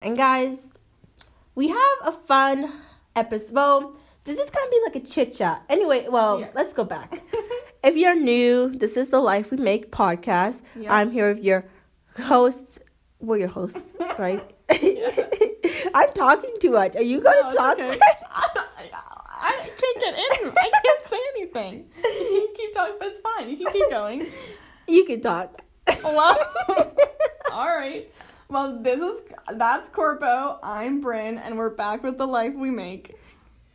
And 0.00 0.16
guys, 0.16 0.58
we 1.54 1.68
have 1.68 1.98
a 2.04 2.12
fun 2.12 2.72
episode. 3.16 3.52
Well, 3.52 3.96
this 4.24 4.38
is 4.38 4.48
gonna 4.50 4.70
be 4.70 4.80
like 4.86 4.96
a 4.96 5.00
chit 5.06 5.34
chat. 5.34 5.62
Anyway, 5.68 6.06
well, 6.08 6.40
Yeah. 6.40 6.48
let's 6.54 6.72
go 6.72 6.84
back. 6.84 7.22
if 7.82 7.96
you're 7.96 8.14
new, 8.14 8.70
this 8.70 8.96
is 8.96 9.08
the 9.08 9.18
Life 9.20 9.50
We 9.50 9.56
Make 9.56 9.90
podcast. 9.90 10.60
Yeah. 10.78 10.94
I'm 10.94 11.10
here 11.10 11.32
with 11.34 11.42
your 11.42 11.64
host. 12.16 12.78
We're 13.20 13.38
your 13.38 13.48
hosts, 13.48 13.82
right? 14.18 14.44
I'm 15.94 16.12
talking 16.14 16.54
too 16.60 16.70
much. 16.70 16.94
Are 16.94 17.02
you 17.02 17.20
gonna 17.20 17.42
No, 17.48 17.54
talk? 17.56 17.78
okay. 17.78 17.98
I, 18.30 18.66
I 19.40 19.70
can't 19.76 20.00
get 20.00 20.14
in. 20.14 20.52
I 20.56 20.70
can't 20.84 21.08
say 21.08 21.18
anything. 21.36 21.86
You 22.04 22.46
can 22.46 22.54
keep 22.56 22.74
talking, 22.74 22.94
but 23.00 23.08
it's 23.08 23.20
fine. 23.20 23.48
You 23.50 23.56
can 23.56 23.72
keep 23.72 23.90
going. 23.90 24.26
you 24.86 25.04
can 25.04 25.20
talk. 25.20 25.60
Well, 26.04 26.38
all 27.52 27.66
right. 27.66 28.08
Well, 28.48 28.82
this 28.82 28.98
is 28.98 29.20
that's 29.56 29.88
Corpo. 29.90 30.58
I'm 30.62 31.00
Bryn, 31.00 31.38
and 31.38 31.58
we're 31.58 31.68
back 31.70 32.02
with 32.02 32.16
the 32.16 32.26
life 32.26 32.54
we 32.54 32.70
make. 32.70 33.14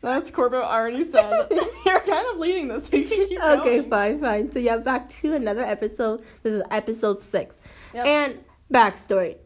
That's 0.02 0.32
Corpo 0.32 0.62
already 0.62 1.10
said. 1.12 1.48
You're 1.86 2.00
kind 2.02 2.28
of 2.34 2.38
leading 2.40 2.68
this. 2.68 2.92
You 2.92 3.08
can 3.08 3.28
keep 3.28 3.40
Okay, 3.42 3.78
going. 3.80 3.90
fine, 3.90 4.20
fine. 4.20 4.52
So 4.52 4.60
yeah, 4.60 4.78
back 4.78 5.14
to 5.22 5.34
another 5.36 5.64
episode. 5.64 6.24
This 6.42 6.54
is 6.56 6.64
episode 6.72 7.22
six. 7.22 7.56
Yep. 7.94 8.06
And 8.06 8.40
backstory. 8.74 9.38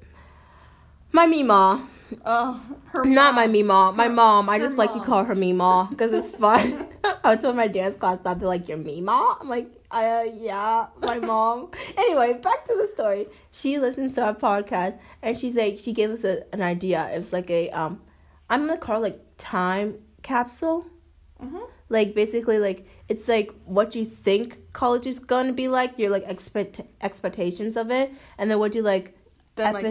My 1.12 1.26
Mima, 1.28 1.88
Oh, 2.26 2.62
her 2.94 3.04
not 3.04 3.34
mom. 3.34 3.36
my 3.36 3.48
Mima, 3.48 3.92
my 3.94 4.06
Her- 4.06 4.10
mom. 4.14 4.50
I 4.50 4.60
just 4.60 4.78
like 4.78 4.94
to 4.94 5.02
call 5.02 5.26
her 5.26 5.36
Mima 5.36 5.88
because 5.90 6.14
it's 6.14 6.30
fun. 6.38 6.88
I 7.24 7.36
told 7.36 7.56
my 7.58 7.68
dance 7.68 7.98
class 7.98 8.20
that 8.24 8.40
they're 8.40 8.48
like, 8.48 8.68
"Your 8.70 8.78
Mima." 8.78 9.38
I'm 9.42 9.50
like, 9.50 9.70
uh, 9.92 10.24
yeah, 10.34 10.88
my 11.02 11.20
mom. 11.20 11.72
anyway, 11.98 12.34
back 12.34 12.66
to 12.68 12.76
the 12.76 12.88
story. 12.94 13.28
She 13.60 13.80
listens 13.80 14.14
to 14.16 14.22
our 14.24 14.36
podcast 14.36 14.98
and 15.22 15.38
she's 15.38 15.56
like, 15.56 15.80
she 15.80 15.94
gave 15.94 16.12
us 16.12 16.24
a, 16.24 16.44
an 16.54 16.62
idea. 16.62 17.10
It 17.14 17.18
was 17.18 17.34
like 17.34 17.50
a 17.50 17.70
um, 17.72 18.02
I'm 18.50 18.68
gonna 18.68 18.78
call 18.80 18.98
it 18.98 19.08
like 19.10 19.20
time 19.38 19.96
capsule. 20.24 20.86
Mhm. 21.42 21.62
like 21.90 22.16
basically 22.16 22.58
like 22.58 22.88
it's 23.08 23.28
like 23.28 23.52
what 23.66 23.94
you 23.96 24.06
think 24.06 24.58
college 24.74 25.06
is 25.06 25.20
gonna 25.20 25.54
be 25.54 25.68
like 25.68 26.00
your 26.00 26.10
like 26.10 26.24
expect 26.28 26.82
expectations 27.02 27.78
of 27.78 27.92
it 27.92 28.12
and 28.40 28.50
then 28.50 28.58
what 28.58 28.74
you 28.74 28.82
like 28.82 29.16
Then, 29.56 29.74
like, 29.76 29.86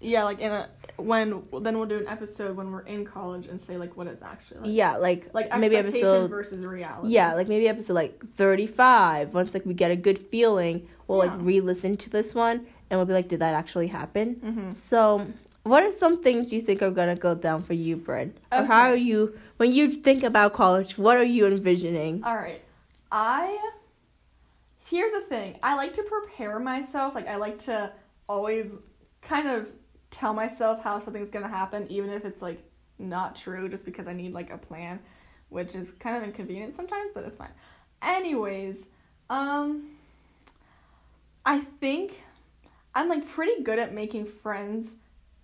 Yeah, 0.00 0.24
like 0.24 0.40
in 0.40 0.50
a 0.52 0.70
when 0.96 1.42
then 1.60 1.76
we'll 1.78 1.86
do 1.86 1.98
an 1.98 2.08
episode 2.08 2.56
when 2.56 2.70
we're 2.72 2.86
in 2.86 3.04
college 3.04 3.46
and 3.46 3.60
say 3.60 3.76
like 3.76 3.94
what 3.98 4.06
it's 4.06 4.22
actually 4.22 4.60
like. 4.60 4.70
yeah 4.72 4.96
like 4.96 5.28
Like 5.34 5.50
maybe 5.58 5.76
expectation 5.76 6.08
episode 6.08 6.30
versus 6.30 6.64
reality. 6.64 7.12
yeah 7.12 7.34
like 7.34 7.48
maybe 7.48 7.68
episode 7.68 7.92
like 7.94 8.14
35 8.36 9.34
once 9.34 9.52
like 9.52 9.66
we 9.66 9.74
get 9.74 9.90
a 9.90 9.96
good 9.96 10.18
feeling 10.18 10.88
we'll 11.06 11.18
like 11.18 11.32
re-listen 11.38 11.96
to 11.96 12.10
this 12.10 12.34
one 12.34 12.66
and 12.90 12.98
we'll 12.98 13.06
be 13.06 13.12
like 13.12 13.28
did 13.28 13.40
that 13.40 13.54
actually 13.54 13.86
happen 13.88 14.36
Mm-hmm. 14.36 14.72
so 14.72 15.26
what 15.64 15.82
are 15.82 15.92
some 15.92 16.22
things 16.22 16.52
you 16.52 16.60
think 16.60 16.82
are 16.82 16.90
gonna 16.90 17.16
go 17.16 17.34
down 17.34 17.62
for 17.62 17.72
you 17.74 17.96
Bryn? 17.96 18.34
or 18.52 18.64
how 18.64 18.90
are 18.90 18.96
you 18.96 19.36
when 19.56 19.72
you 19.72 19.90
think 19.90 20.22
about 20.22 20.52
college 20.52 20.96
what 20.98 21.16
are 21.16 21.24
you 21.24 21.46
envisioning 21.46 22.22
All 22.24 22.36
right. 22.36 22.62
I 23.10 23.58
here's 24.86 25.12
the 25.12 25.22
thing. 25.28 25.56
I 25.62 25.74
like 25.76 25.94
to 25.94 26.02
prepare 26.02 26.58
myself. 26.58 27.14
Like 27.14 27.26
I 27.28 27.36
like 27.36 27.58
to 27.64 27.90
always 28.28 28.66
kind 29.22 29.48
of 29.48 29.66
tell 30.10 30.34
myself 30.34 30.82
how 30.82 31.00
something's 31.00 31.30
gonna 31.30 31.48
happen, 31.48 31.86
even 31.90 32.10
if 32.10 32.24
it's 32.24 32.42
like 32.42 32.62
not 32.98 33.34
true, 33.34 33.68
just 33.68 33.84
because 33.84 34.06
I 34.06 34.12
need 34.12 34.32
like 34.32 34.50
a 34.52 34.58
plan, 34.58 35.00
which 35.48 35.74
is 35.74 35.88
kind 35.98 36.16
of 36.16 36.22
inconvenient 36.22 36.76
sometimes, 36.76 37.10
but 37.14 37.24
it's 37.24 37.36
fine. 37.36 37.50
Anyways, 38.02 38.76
um, 39.30 39.90
I 41.46 41.60
think 41.80 42.14
I'm 42.94 43.08
like 43.08 43.28
pretty 43.28 43.62
good 43.62 43.78
at 43.78 43.92
making 43.94 44.26
friends 44.26 44.88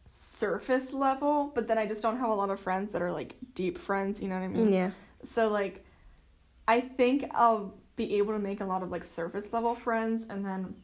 surface 0.06 0.92
level, 0.92 1.52
but 1.54 1.68
then 1.68 1.78
I 1.78 1.86
just 1.86 2.02
don't 2.02 2.18
have 2.18 2.30
a 2.30 2.34
lot 2.34 2.50
of 2.50 2.60
friends 2.60 2.90
that 2.92 3.02
are 3.02 3.12
like 3.12 3.34
deep 3.54 3.78
friends. 3.78 4.20
You 4.20 4.28
know 4.28 4.36
what 4.36 4.44
I 4.44 4.48
mean? 4.48 4.72
yeah 4.72 4.90
So 5.24 5.48
like 5.48 5.84
I 6.66 6.80
think 6.80 7.24
I'll 7.34 7.74
be 7.96 8.16
able 8.18 8.32
to 8.32 8.38
make 8.38 8.60
a 8.60 8.64
lot 8.64 8.82
of 8.82 8.90
like 8.90 9.04
surface 9.04 9.52
level 9.52 9.74
friends 9.74 10.24
and 10.30 10.44
then 10.44 10.74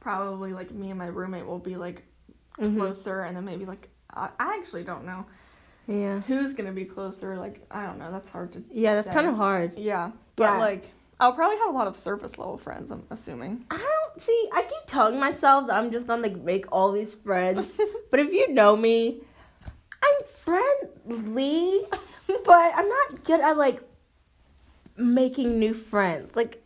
probably 0.00 0.52
like 0.52 0.70
me 0.72 0.90
and 0.90 0.98
my 0.98 1.06
roommate 1.06 1.46
will 1.46 1.58
be 1.58 1.76
like 1.76 2.04
Mhm. 2.58 2.76
closer 2.76 3.22
and 3.22 3.36
then 3.36 3.44
maybe 3.44 3.64
like 3.64 3.88
I, 4.12 4.30
I 4.38 4.58
actually 4.60 4.82
don't 4.84 5.04
know 5.04 5.24
yeah 5.86 6.20
who's 6.22 6.54
gonna 6.54 6.72
be 6.72 6.84
closer 6.84 7.36
like 7.36 7.64
I 7.70 7.86
don't 7.86 7.98
know 7.98 8.10
that's 8.10 8.28
hard 8.28 8.52
to 8.54 8.64
yeah 8.70 8.94
that's 8.96 9.08
kind 9.08 9.26
of 9.26 9.36
hard 9.36 9.78
yeah 9.78 10.10
but 10.36 10.44
Yeah. 10.44 10.58
like 10.58 10.84
I'll 11.20 11.34
probably 11.34 11.58
have 11.58 11.68
a 11.68 11.72
lot 11.72 11.86
of 11.86 11.94
surface 11.96 12.38
level 12.38 12.56
friends 12.58 12.90
I'm 12.90 13.04
assuming 13.10 13.64
I 13.70 13.76
don't 13.78 14.20
see. 14.20 14.48
I 14.52 14.62
keep 14.62 14.86
telling 14.86 15.20
myself 15.20 15.66
that 15.68 15.74
I'm 15.74 15.90
just 15.92 16.06
gonna 16.06 16.22
like 16.22 16.36
make 16.36 16.64
all 16.72 16.90
these 16.92 17.14
friends, 17.14 17.66
but 18.10 18.18
if 18.20 18.32
you 18.32 18.52
know 18.52 18.74
me, 18.76 19.20
I'm 20.02 20.24
friendly, 20.42 21.82
but 22.44 22.72
I'm 22.74 22.88
not 22.88 23.24
good 23.24 23.40
at 23.40 23.56
like 23.56 23.80
making 24.96 25.58
new 25.58 25.74
friends. 25.74 26.34
Like 26.34 26.62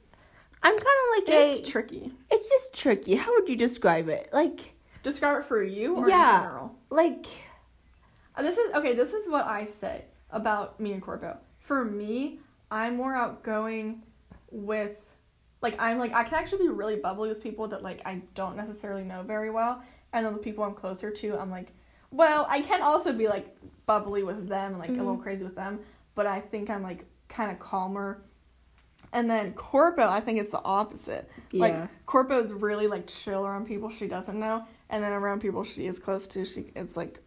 I'm 0.63 0.73
kind 0.73 0.81
of 0.81 1.27
like 1.29 1.35
it's 1.59 1.69
a. 1.69 1.71
tricky 1.71 2.13
it's 2.31 2.49
just 2.49 2.75
tricky. 2.75 3.15
How 3.17 3.33
would 3.33 3.49
you 3.49 3.57
describe 3.57 4.09
it? 4.09 4.31
Like 4.33 4.61
describe 5.03 5.41
it 5.41 5.47
for 5.47 5.63
you 5.63 5.97
or 5.97 6.09
Yeah. 6.09 6.37
in 6.39 6.43
general 6.45 6.75
like 6.91 7.27
Uh, 8.37 8.43
This 8.43 8.57
is 8.59 8.73
okay. 8.75 8.95
This 8.95 9.13
is 9.13 9.29
what 9.29 9.47
I 9.47 9.67
say 9.67 10.05
about 10.31 10.81
me 10.81 10.93
and 10.93 11.03
Corpo. 11.03 11.37
For 11.61 11.85
me, 11.85 12.41
I'm 12.71 12.97
more 12.97 13.15
outgoing 13.15 14.03
with, 14.55 14.93
like, 15.63 15.75
I'm 15.81 15.99
like 15.99 16.15
I 16.15 16.25
can 16.25 16.35
actually 16.39 16.65
be 16.65 16.69
really 16.69 16.97
bubbly 16.97 17.29
with 17.29 17.43
people 17.43 17.67
that 17.69 17.83
like 17.83 18.01
I 18.05 18.23
don't 18.35 18.57
necessarily 18.57 19.03
know 19.05 19.23
very 19.23 19.51
well, 19.51 19.83
and 20.13 20.25
then 20.25 20.33
the 20.33 20.39
people 20.39 20.63
I'm 20.65 20.75
closer 20.75 21.11
to, 21.11 21.39
I'm 21.39 21.51
like, 21.51 21.69
well, 22.11 22.47
I 22.49 22.63
can 22.63 22.83
also 22.83 23.13
be 23.13 23.27
like 23.29 23.57
bubbly 23.87 24.23
with 24.23 24.49
them, 24.49 24.73
and, 24.73 24.79
like 24.79 24.91
a 24.91 24.93
little 24.93 25.17
Mhm. 25.17 25.23
crazy 25.23 25.43
with 25.45 25.57
them, 25.57 25.81
but 26.15 26.27
I 26.27 26.41
think 26.41 26.71
I'm 26.71 26.83
like 26.83 27.05
kind 27.29 27.51
of 27.51 27.59
calmer. 27.59 28.23
And 29.13 29.31
then 29.31 29.53
Corpo, 29.55 30.09
I 30.09 30.21
think 30.21 30.41
it's 30.41 30.51
the 30.51 30.63
opposite. 30.65 31.31
yeah. 31.53 31.61
Like 31.61 32.07
Corpo 32.07 32.41
is 32.43 32.53
really 32.53 32.87
like 32.87 33.07
chill 33.07 33.47
around 33.47 33.67
people 33.67 33.91
she 33.91 34.07
doesn't 34.09 34.39
know, 34.39 34.65
and 34.91 35.03
then 35.03 35.13
around 35.13 35.41
people 35.41 35.65
she 35.65 35.87
is 35.87 35.99
close 35.99 36.27
to, 36.29 36.45
she 36.45 36.73
is 36.77 36.97
like 36.97 37.21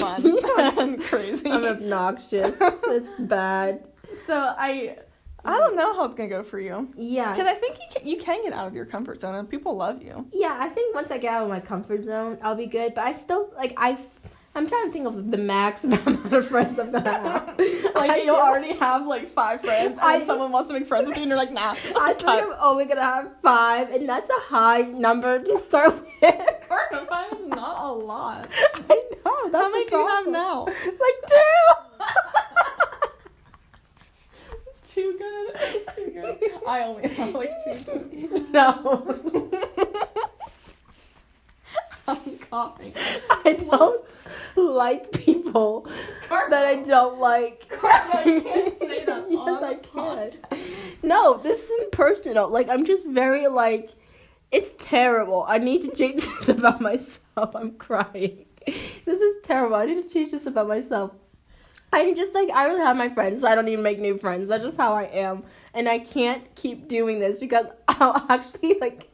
fun 0.00 0.38
and 0.78 1.02
crazy. 1.10 1.50
I'm 1.50 1.64
obnoxious. 1.64 2.56
it's 2.60 3.08
bad. 3.20 3.86
so 4.26 4.54
I, 4.58 4.98
I 5.46 5.56
don't 5.58 5.76
know 5.76 5.94
how 5.94 6.04
it's 6.04 6.14
gonna 6.14 6.28
go 6.28 6.42
for 6.42 6.58
you 6.60 6.88
Yeah. 6.96 7.32
because 7.32 7.46
I 7.48 7.54
think 7.54 7.76
you 7.78 7.86
can, 8.00 8.08
you 8.08 8.16
can 8.18 8.42
get 8.42 8.52
out 8.52 8.66
of 8.66 8.74
your 8.74 8.84
comfort 8.86 9.20
zone 9.20 9.34
and 9.34 9.48
people 9.48 9.76
love 9.76 10.02
you. 10.02 10.26
Yeah, 10.32 10.56
I 10.58 10.68
think 10.68 10.94
once 10.94 11.10
I 11.10 11.18
get 11.18 11.32
out 11.34 11.42
of 11.44 11.48
my 11.48 11.60
comfort 11.60 12.04
zone, 12.04 12.38
I'll 12.42 12.54
be 12.56 12.66
good. 12.66 12.94
But 12.94 13.04
I 13.04 13.16
still 13.16 13.50
like 13.56 13.74
I. 13.76 13.98
I'm 14.54 14.66
trying 14.66 14.86
to 14.86 14.92
think 14.92 15.06
of 15.06 15.30
the 15.30 15.36
max 15.36 15.84
amount 15.88 16.32
of 16.32 16.48
friends 16.48 16.78
I'm 16.78 16.90
gonna 16.90 17.12
have. 17.12 17.58
like 17.94 18.24
you 18.24 18.34
already 18.34 18.72
have 18.78 19.06
like 19.06 19.30
five 19.34 19.60
friends, 19.60 19.92
and 19.92 20.00
I- 20.00 20.18
then 20.18 20.26
someone 20.26 20.50
wants 20.50 20.70
to 20.70 20.78
make 20.78 20.88
friends 20.88 21.06
with 21.08 21.16
you, 21.18 21.24
and 21.24 21.28
you're 21.28 21.36
like, 21.38 21.52
nah. 21.52 21.72
I 21.96 22.14
think. 22.14 22.24
I'm 22.26 22.54
only 22.60 22.86
gonna 22.86 23.02
have 23.02 23.28
five, 23.42 23.90
and 23.90 24.08
that's 24.08 24.30
a 24.30 24.40
high 24.44 24.80
number 24.80 25.38
to 25.42 25.58
start 25.60 25.94
with. 26.22 26.34
five 26.70 27.32
is 27.32 27.46
not 27.48 27.84
a 27.84 27.92
lot. 27.92 28.48
I 28.74 29.02
know. 29.24 29.50
That's 29.50 29.62
How 29.62 29.70
many 29.70 29.86
do 29.90 29.96
you 29.96 30.06
have 30.08 30.26
now? 30.28 30.64
Like 30.64 31.18
two. 31.28 32.06
Too 34.96 35.14
good. 35.18 35.50
It's 35.56 35.94
too 35.94 36.10
good. 36.10 36.38
I 36.66 36.84
only 36.84 37.02
like 37.32 37.50
two. 37.84 38.46
no, 38.50 39.52
I'm 42.08 42.38
coughing. 42.38 42.94
I 43.28 43.58
don't 43.68 44.02
like 44.56 45.12
people 45.12 45.86
that 46.30 46.64
I 46.64 46.76
don't 46.76 47.20
like. 47.20 47.66
You 48.24 48.40
can't 48.40 48.78
say 48.78 49.04
that 49.04 49.26
yes, 49.28 49.38
on 49.38 49.64
I 49.64 49.74
the 49.74 49.80
can. 49.80 50.32
No, 51.02 51.36
this 51.42 51.60
isn't 51.60 51.92
personal. 51.92 52.48
Like 52.48 52.70
I'm 52.70 52.86
just 52.86 53.06
very 53.06 53.48
like, 53.48 53.90
it's 54.50 54.70
terrible. 54.78 55.44
I 55.46 55.58
need 55.58 55.82
to 55.82 55.94
change 55.94 56.26
this 56.38 56.48
about 56.48 56.80
myself. 56.80 57.54
I'm 57.54 57.72
crying. 57.72 58.46
This 58.64 59.20
is 59.20 59.36
terrible. 59.44 59.76
I 59.76 59.84
need 59.84 60.08
to 60.08 60.08
change 60.08 60.30
this 60.30 60.46
about 60.46 60.68
myself. 60.68 61.12
I'm 61.92 62.14
just 62.14 62.34
like 62.34 62.50
I 62.50 62.66
really 62.66 62.80
have 62.80 62.96
my 62.96 63.08
friends, 63.08 63.40
so 63.40 63.48
I 63.48 63.54
don't 63.54 63.68
even 63.68 63.82
make 63.82 63.98
new 63.98 64.18
friends. 64.18 64.48
That's 64.48 64.64
just 64.64 64.76
how 64.76 64.92
I 64.92 65.04
am, 65.04 65.44
and 65.74 65.88
I 65.88 65.98
can't 65.98 66.42
keep 66.54 66.88
doing 66.88 67.20
this 67.20 67.38
because 67.38 67.66
I'll 67.88 68.26
actually 68.28 68.78
like. 68.80 69.08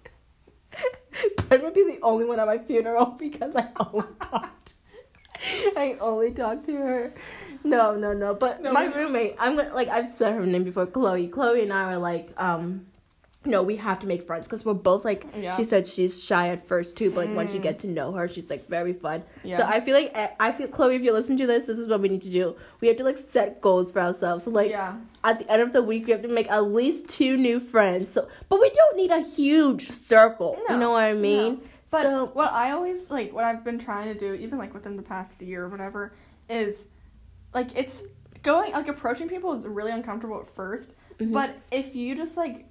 Brent 1.48 1.62
would 1.62 1.74
be 1.74 1.84
the 1.84 1.98
only 2.02 2.24
one 2.24 2.40
at 2.40 2.46
my 2.46 2.58
funeral 2.58 3.04
because 3.18 3.54
I 3.54 3.68
only 3.78 4.06
talked. 4.20 4.74
I 5.76 5.96
only 6.00 6.32
talked 6.32 6.66
to 6.66 6.76
her. 6.76 7.14
No, 7.64 7.94
no, 7.94 8.12
no. 8.12 8.34
But 8.34 8.62
No, 8.62 8.72
my 8.72 8.88
we- 8.88 8.94
roommate, 8.94 9.36
I'm 9.38 9.56
like 9.56 9.88
I've 9.88 10.14
said 10.14 10.32
her 10.34 10.46
name 10.46 10.64
before, 10.64 10.86
Chloe. 10.86 11.28
Chloe 11.28 11.62
and 11.62 11.72
I 11.72 11.92
are 11.92 11.98
like, 11.98 12.30
um, 12.38 12.86
no, 13.44 13.62
we 13.62 13.76
have 13.76 13.98
to 14.00 14.06
make 14.06 14.26
friends 14.26 14.46
because 14.46 14.64
we're 14.64 14.74
both 14.74 15.04
like. 15.04 15.26
Yeah. 15.36 15.56
She 15.56 15.64
said 15.64 15.88
she's 15.88 16.22
shy 16.22 16.48
at 16.50 16.66
first 16.68 16.96
too, 16.96 17.10
but 17.10 17.26
like 17.26 17.36
once 17.36 17.52
you 17.52 17.58
Mm. 17.60 17.64
get 17.64 17.78
to 17.80 17.86
know 17.88 18.12
her, 18.12 18.28
she's 18.28 18.48
like 18.48 18.68
very 18.68 18.92
fun. 18.92 19.24
Yeah. 19.42 19.56
So 19.58 19.64
I 19.64 19.80
feel 19.80 19.94
like 19.96 20.14
I- 20.16 20.30
I 20.38 20.52
feel 20.52 20.68
Chloe, 20.68 20.94
if 20.94 21.02
you 21.02 21.12
listen 21.12 21.36
to 21.38 21.46
this, 21.46 21.64
this 21.64 21.78
is 21.78 21.88
what 21.88 22.00
we 22.00 22.08
need 22.08 22.22
to 22.22 22.30
do. 22.30 22.54
We 22.80 22.88
have 22.88 22.96
to 22.98 23.04
like 23.04 23.18
set 23.18 23.60
goals 23.60 23.90
for 23.90 24.00
ourselves. 24.00 24.44
So 24.44 24.50
like 24.50 24.70
yeah. 24.70 24.94
at 25.24 25.40
the 25.40 25.50
end 25.50 25.60
of 25.62 25.72
the 25.72 25.82
week, 25.82 26.06
we 26.06 26.12
have 26.12 26.22
to 26.22 26.28
make 26.28 26.48
at 26.50 26.64
least 26.66 27.08
two 27.08 27.36
new 27.36 27.58
friends. 27.58 28.08
So, 28.12 28.28
but 28.48 28.60
we 28.60 28.70
don't 28.70 28.96
need 28.96 29.10
a 29.10 29.20
huge 29.20 29.90
circle. 29.90 30.56
No, 30.68 30.74
you 30.74 30.80
know 30.80 30.90
what 30.90 31.02
I 31.02 31.14
mean? 31.14 31.60
But 31.90 32.04
So- 32.04 32.26
what 32.32 32.52
I 32.52 32.70
always 32.70 33.10
like, 33.10 33.32
what 33.32 33.44
I've 33.44 33.64
been 33.64 33.78
trying 33.78 34.12
to 34.12 34.18
do, 34.18 34.34
even 34.34 34.56
like 34.58 34.72
within 34.72 34.96
the 34.96 35.02
past 35.02 35.42
year 35.42 35.64
or 35.64 35.68
whatever, 35.68 36.12
is 36.48 36.84
like 37.54 37.70
it's 37.74 38.04
going 38.42 38.72
like 38.72 38.88
approaching 38.88 39.28
people 39.28 39.52
is 39.52 39.66
really 39.66 39.90
uncomfortable 39.92 40.40
at 40.40 40.48
1st 40.54 40.94
Mhm. 41.20 41.32
but 41.32 41.54
if 41.70 41.94
you 41.94 42.14
just 42.16 42.36
like 42.36 42.66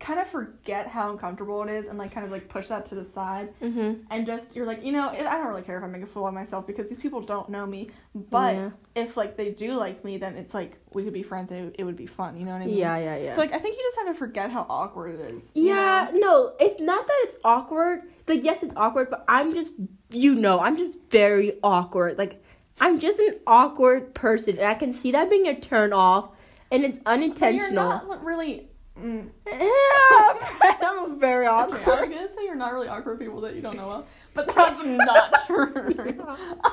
kind 0.00 0.18
of 0.18 0.26
forget 0.26 0.88
how 0.88 1.10
uncomfortable 1.12 1.62
it 1.62 1.70
is 1.70 1.86
and 1.88 1.96
like 1.96 2.12
kind 2.12 2.26
of 2.26 2.32
like 2.32 2.48
push 2.48 2.66
that 2.68 2.84
to 2.84 2.94
the 2.96 3.04
side 3.04 3.48
Mhm. 3.62 4.00
and 4.10 4.26
just 4.26 4.54
you're 4.54 4.66
like 4.66 4.84
you 4.84 4.90
know 4.92 5.10
it, 5.12 5.24
I 5.24 5.38
don't 5.38 5.46
really 5.46 5.62
care 5.62 5.78
if 5.78 5.84
I 5.84 5.86
make 5.86 6.02
a 6.02 6.06
fool 6.06 6.26
of 6.26 6.34
myself 6.34 6.66
because 6.66 6.88
these 6.88 6.98
people 6.98 7.20
don't 7.22 7.48
know 7.48 7.64
me, 7.64 7.90
but 8.14 8.54
Yeah. 8.54 8.70
if 8.96 9.16
like 9.16 9.36
they 9.36 9.50
do 9.50 9.74
like 9.74 10.04
me, 10.04 10.18
then 10.18 10.34
it's 10.36 10.52
like 10.52 10.76
we 10.92 11.04
could 11.04 11.12
be 11.12 11.22
friends 11.22 11.50
and 11.52 11.68
it, 11.68 11.76
it 11.78 11.84
would 11.84 11.96
be 11.96 12.06
fun. 12.06 12.36
You 12.36 12.44
know 12.44 12.52
what 12.52 12.62
I 12.62 12.66
mean? 12.66 12.76
Yeah, 12.76 12.96
yeah, 12.98 13.16
yeah. 13.16 13.34
So 13.34 13.40
like 13.40 13.52
I 13.52 13.58
think 13.60 13.76
you 13.76 13.82
just 13.84 13.96
have 13.98 14.14
to 14.14 14.18
forget 14.18 14.50
how 14.50 14.66
awkward 14.68 15.14
it 15.20 15.32
is. 15.32 15.52
you 15.54 15.66
Yeah, 15.68 16.10
know? 16.12 16.18
no, 16.18 16.52
it's 16.58 16.80
not 16.80 17.06
that 17.06 17.16
it's 17.24 17.36
awkward. 17.44 18.02
Like, 18.26 18.42
yes, 18.42 18.62
it's 18.62 18.74
awkward, 18.76 19.10
but 19.10 19.24
I'm 19.28 19.52
just, 19.54 19.72
you 20.10 20.34
know, 20.34 20.58
I'm 20.58 20.76
just 20.76 20.98
very 21.10 21.58
awkward. 21.62 22.18
Like, 22.18 22.42
I'm 22.80 22.98
just 22.98 23.18
an 23.20 23.36
awkward 23.46 24.14
person, 24.14 24.58
and 24.58 24.66
I 24.66 24.74
can 24.74 24.92
see 24.92 25.12
that 25.12 25.30
being 25.30 25.46
a 25.46 25.54
turn 25.60 25.92
off, 25.92 26.30
and 26.72 26.84
it's 26.84 26.98
But 26.98 27.12
unintentional. 27.12 27.88
You're 27.90 28.08
not 28.08 28.24
really. 28.24 28.68
Mm. 29.00 29.28
Yeah, 29.46 30.76
I'm 30.88 31.18
very 31.18 31.48
Okay, 31.48 31.82
I 31.84 32.00
was 32.00 32.08
gonna 32.08 32.28
say 32.28 32.44
you're 32.44 32.54
not 32.54 32.72
really 32.72 32.86
awkward 32.86 33.18
people 33.18 33.40
that 33.40 33.56
you 33.56 33.60
don't 33.60 33.76
know 33.76 33.88
well, 33.88 34.06
but 34.34 34.54
that's 34.54 34.84
not 34.84 35.34
true. 35.46 36.24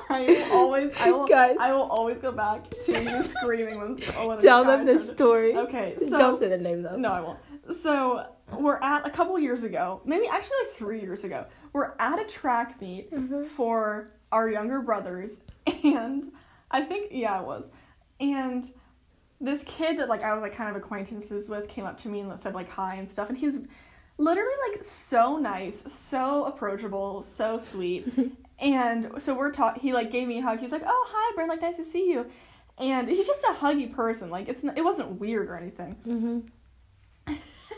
I 0.09 0.21
will 0.27 0.51
always, 0.53 0.91
I 0.99 1.09
will, 1.11 1.25
Guys. 1.27 1.57
I 1.59 1.73
will 1.73 1.81
always 1.89 2.17
go 2.19 2.31
back 2.31 2.69
to 2.85 3.03
you 3.03 3.23
screaming 3.23 3.79
when. 3.79 4.27
when 4.27 4.39
Tell 4.41 4.63
them 4.63 4.85
this 4.85 5.09
story. 5.09 5.55
Okay, 5.57 5.95
so 5.99 6.09
Don't 6.11 6.39
say 6.39 6.47
the 6.47 6.57
name 6.59 6.83
though. 6.83 6.95
No, 6.95 7.09
I 7.11 7.21
won't. 7.21 7.39
So 7.81 8.27
we're 8.55 8.77
at 8.83 9.05
a 9.05 9.09
couple 9.09 9.37
years 9.39 9.63
ago, 9.63 10.01
maybe 10.05 10.27
actually 10.27 10.57
like 10.65 10.75
three 10.75 11.01
years 11.01 11.23
ago. 11.23 11.45
We're 11.73 11.93
at 11.99 12.19
a 12.19 12.25
track 12.25 12.79
meet 12.81 13.11
Mhm. 13.11 13.47
for 13.47 14.11
our 14.31 14.47
younger 14.47 14.81
brothers, 14.81 15.37
and 15.83 16.31
I 16.69 16.81
think 16.83 17.07
yeah, 17.11 17.39
it 17.41 17.45
was, 17.47 17.63
and 18.19 18.71
this 19.41 19.61
kid 19.65 19.99
that 19.99 20.07
like 20.07 20.23
I 20.23 20.33
was 20.33 20.41
like 20.41 20.55
kind 20.55 20.69
of 20.69 20.81
acquaintances 20.81 21.49
with 21.49 21.67
came 21.67 21.85
up 21.85 21.99
to 22.03 22.07
me 22.09 22.19
and 22.21 22.39
said 22.41 22.53
like 22.53 22.69
hi 22.69 22.95
and 22.95 23.09
stuff, 23.09 23.27
and 23.29 23.37
he's 23.37 23.55
literally 24.17 24.53
like 24.69 24.83
so 24.83 25.37
nice, 25.37 25.83
so 25.91 26.45
approachable, 26.45 27.21
so 27.23 27.57
sweet. 27.59 28.07
And 28.61 29.13
so 29.17 29.33
we're 29.33 29.51
taught. 29.51 29.79
He 29.79 29.91
like 29.91 30.11
gave 30.11 30.27
me 30.27 30.37
a 30.37 30.43
hug. 30.43 30.59
He's 30.59 30.71
like, 30.71 30.83
"Oh, 30.85 31.07
hi, 31.11 31.33
Brent. 31.33 31.49
Like, 31.49 31.63
nice 31.63 31.77
to 31.77 31.83
see 31.83 32.11
you." 32.11 32.27
And 32.77 33.09
he's 33.09 33.25
just 33.25 33.43
a 33.43 33.53
huggy 33.53 33.91
person. 33.91 34.29
Like, 34.29 34.47
it's 34.47 34.63
not, 34.63 34.77
it 34.77 34.83
wasn't 34.83 35.19
weird 35.19 35.49
or 35.49 35.55
anything. 35.55 35.95
Mhm. 36.05 36.43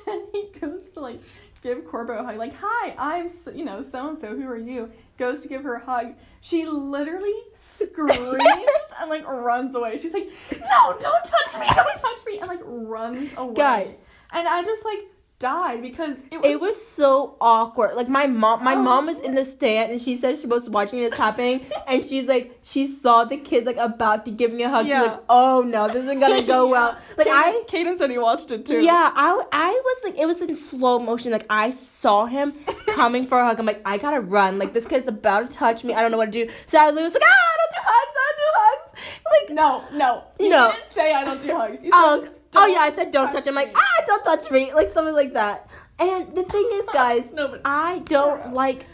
and 0.07 0.21
he 0.33 0.49
goes 0.59 0.89
to 0.93 0.99
like 0.99 1.21
give 1.63 1.85
Corbo 1.87 2.19
a 2.19 2.23
hug. 2.23 2.37
Like, 2.37 2.53
"Hi, 2.61 2.93
I'm 2.97 3.29
you 3.55 3.65
know 3.65 3.81
so 3.81 4.09
and 4.09 4.19
so. 4.19 4.35
Who 4.35 4.47
are 4.47 4.57
you?" 4.57 4.91
Goes 5.17 5.41
to 5.43 5.47
give 5.47 5.63
her 5.63 5.75
a 5.75 5.83
hug. 5.83 6.13
She 6.41 6.65
literally 6.65 7.33
screams 7.55 8.19
and 8.99 9.09
like 9.09 9.25
runs 9.25 9.73
away. 9.75 9.97
She's 9.99 10.13
like, 10.13 10.29
"No, 10.51 10.97
don't 10.99 11.23
touch 11.23 11.59
me! 11.59 11.65
Don't 11.73 11.95
touch 11.95 12.25
me!" 12.27 12.39
And 12.39 12.49
like 12.49 12.61
runs 12.63 13.31
away. 13.37 13.55
Guys. 13.55 13.95
And 14.31 14.47
I 14.47 14.63
just 14.63 14.83
like 14.83 14.99
died 15.39 15.81
because 15.81 16.17
it 16.31 16.37
was. 16.41 16.49
It 16.51 16.59
was 16.61 16.87
so 16.87 17.35
awkward. 17.41 17.95
Like 17.95 18.07
my 18.07 18.27
mom, 18.27 18.63
my 18.63 18.75
Oh. 18.75 18.81
mom 18.81 19.07
was 19.07 19.19
in 19.19 19.35
the 19.35 19.43
stand 19.43 19.91
and 19.91 20.01
she 20.01 20.17
said 20.17 20.39
she 20.39 20.47
was 20.47 20.69
watching 20.69 20.99
this 20.99 21.13
happening, 21.13 21.65
and 21.87 22.05
she's 22.05 22.27
like, 22.27 22.57
she 22.63 22.87
saw 22.87 23.25
the 23.25 23.37
kid 23.37 23.65
like 23.65 23.77
about 23.77 24.25
to 24.25 24.31
give 24.31 24.51
me 24.53 24.63
a 24.63 24.69
hug. 24.69 24.87
Yeah. 24.87 25.01
She's 25.01 25.07
like, 25.11 25.23
oh 25.29 25.61
no, 25.61 25.87
this 25.87 26.03
isn't 26.03 26.19
gonna 26.19 26.43
go 26.43 26.67
well. 26.75 26.97
Like 27.17 27.27
I, 27.27 27.63
Kaden 27.67 27.97
said 27.97 28.09
he 28.09 28.17
watched 28.17 28.51
it 28.51 28.65
too. 28.65 28.81
yeah, 28.81 29.11
I, 29.13 29.43
I 29.51 29.69
was 29.71 29.97
like, 30.05 30.17
it 30.17 30.25
was 30.25 30.41
in 30.41 30.55
slow 30.55 30.99
motion. 30.99 31.31
Like 31.31 31.45
I 31.49 31.71
saw 31.71 32.25
him 32.25 32.53
coming 32.95 33.27
for 33.27 33.39
a 33.39 33.45
hug. 33.45 33.59
I'm 33.59 33.65
like, 33.65 33.81
I 33.85 33.97
gotta 33.97 34.21
run. 34.21 34.57
Like 34.59 34.73
this 34.73 34.85
kid's 34.85 35.07
about 35.07 35.51
to 35.51 35.57
touch 35.57 35.83
me. 35.83 35.93
I 35.93 36.01
don't 36.01 36.11
know 36.11 36.17
what 36.17 36.31
to 36.31 36.45
do. 36.45 36.51
So 36.67 36.77
I 36.77 36.89
was 36.89 37.13
like, 37.13 37.23
ah, 37.23 37.27
I 37.27 37.57
don't 37.57 37.73
do 37.73 37.81
hugs. 37.83 38.13
I 38.15 38.31
don't 38.31 38.37
do 38.37 38.49
hugs. 38.55 38.89
Like 39.31 39.55
No, 39.55 39.83
no. 39.97 40.23
You 40.39 40.49
No. 40.49 40.71
didn't 40.71 40.91
say 40.93 41.13
I 41.13 41.23
don't 41.25 41.41
do 41.41 41.53
hugs. 41.55 41.77
You 41.83 41.91
said, 41.91 41.91
Oh, 41.93 42.27
oh 42.55 42.61
"Don't 42.61 42.71
yeah, 42.73 42.79
I 42.79 42.91
said 42.93 43.11
don't 43.11 43.27
touch. 43.27 43.35
touch 43.35 43.47
him. 43.47 43.55
like 43.55 43.71
ah, 43.75 44.03
don't 44.07 44.23
touch 44.23 44.49
me, 44.51 44.73
like 44.73 44.91
something 44.91 45.13
like 45.15 45.33
that. 45.33 45.67
And 45.99 46.35
the 46.35 46.43
thing 46.43 46.69
is, 46.73 46.85
guys, 46.93 47.23
No, 47.33 47.47
but 47.49 47.61
I 47.65 47.99
don't 48.05 48.53
like 48.53 48.85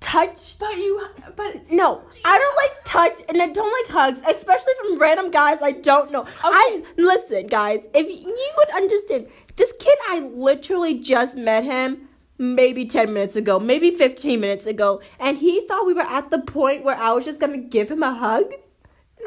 touch. 0.00 0.58
but 0.58 0.76
you 0.76 1.06
but 1.36 1.70
No, 1.70 2.02
I 2.24 2.38
don't 2.38 2.56
like 2.56 2.72
touch, 2.84 3.24
and 3.28 3.40
I 3.42 3.46
don't 3.48 3.72
like 3.72 3.90
hugs, 3.92 4.20
especially 4.28 4.72
from 4.80 4.98
random 4.98 5.30
guys 5.30 5.58
I 5.62 5.72
don't 5.72 6.10
know. 6.10 6.26
I 6.42 6.82
listen, 6.96 7.46
guys. 7.46 7.86
If 7.94 8.06
you 8.08 8.52
would 8.56 8.70
understand, 8.70 9.28
this 9.56 9.72
kid, 9.78 9.98
I 10.08 10.20
literally 10.20 10.98
just 10.98 11.34
met 11.36 11.64
him 11.64 12.08
maybe 12.38 12.86
ten 12.86 13.12
minutes 13.12 13.34
ago, 13.36 13.58
maybe 13.58 13.90
fifteen 13.90 14.40
minutes 14.40 14.66
ago, 14.66 15.00
and 15.18 15.38
he 15.38 15.66
thought 15.66 15.86
we 15.86 15.94
were 15.94 16.02
at 16.02 16.30
the 16.30 16.40
point 16.42 16.84
where 16.84 16.96
I 16.96 17.12
was 17.12 17.24
just 17.24 17.40
gonna 17.40 17.58
give 17.58 17.90
him 17.90 18.02
a 18.02 18.14
hug. 18.14 18.52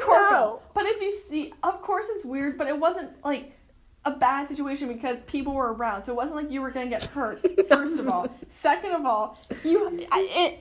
Corpo. 0.00 0.30
No. 0.32 0.62
But 0.74 0.86
if 0.86 1.00
you 1.00 1.12
see, 1.12 1.52
of 1.62 1.82
course 1.82 2.06
it's 2.10 2.24
weird, 2.24 2.56
but 2.58 2.66
it 2.66 2.78
wasn't 2.78 3.10
like 3.24 3.52
a 4.04 4.10
bad 4.10 4.48
situation 4.48 4.88
because 4.88 5.18
people 5.26 5.52
were 5.54 5.72
around, 5.72 6.04
so 6.04 6.12
it 6.12 6.16
wasn't 6.16 6.36
like 6.36 6.50
you 6.50 6.60
were 6.62 6.70
gonna 6.70 6.88
get 6.90 7.04
hurt. 7.04 7.44
First 7.68 7.98
of 7.98 8.08
all, 8.08 8.26
second 8.48 8.92
of 8.92 9.04
all, 9.06 9.38
you 9.64 10.06
I- 10.10 10.28
it. 10.30 10.58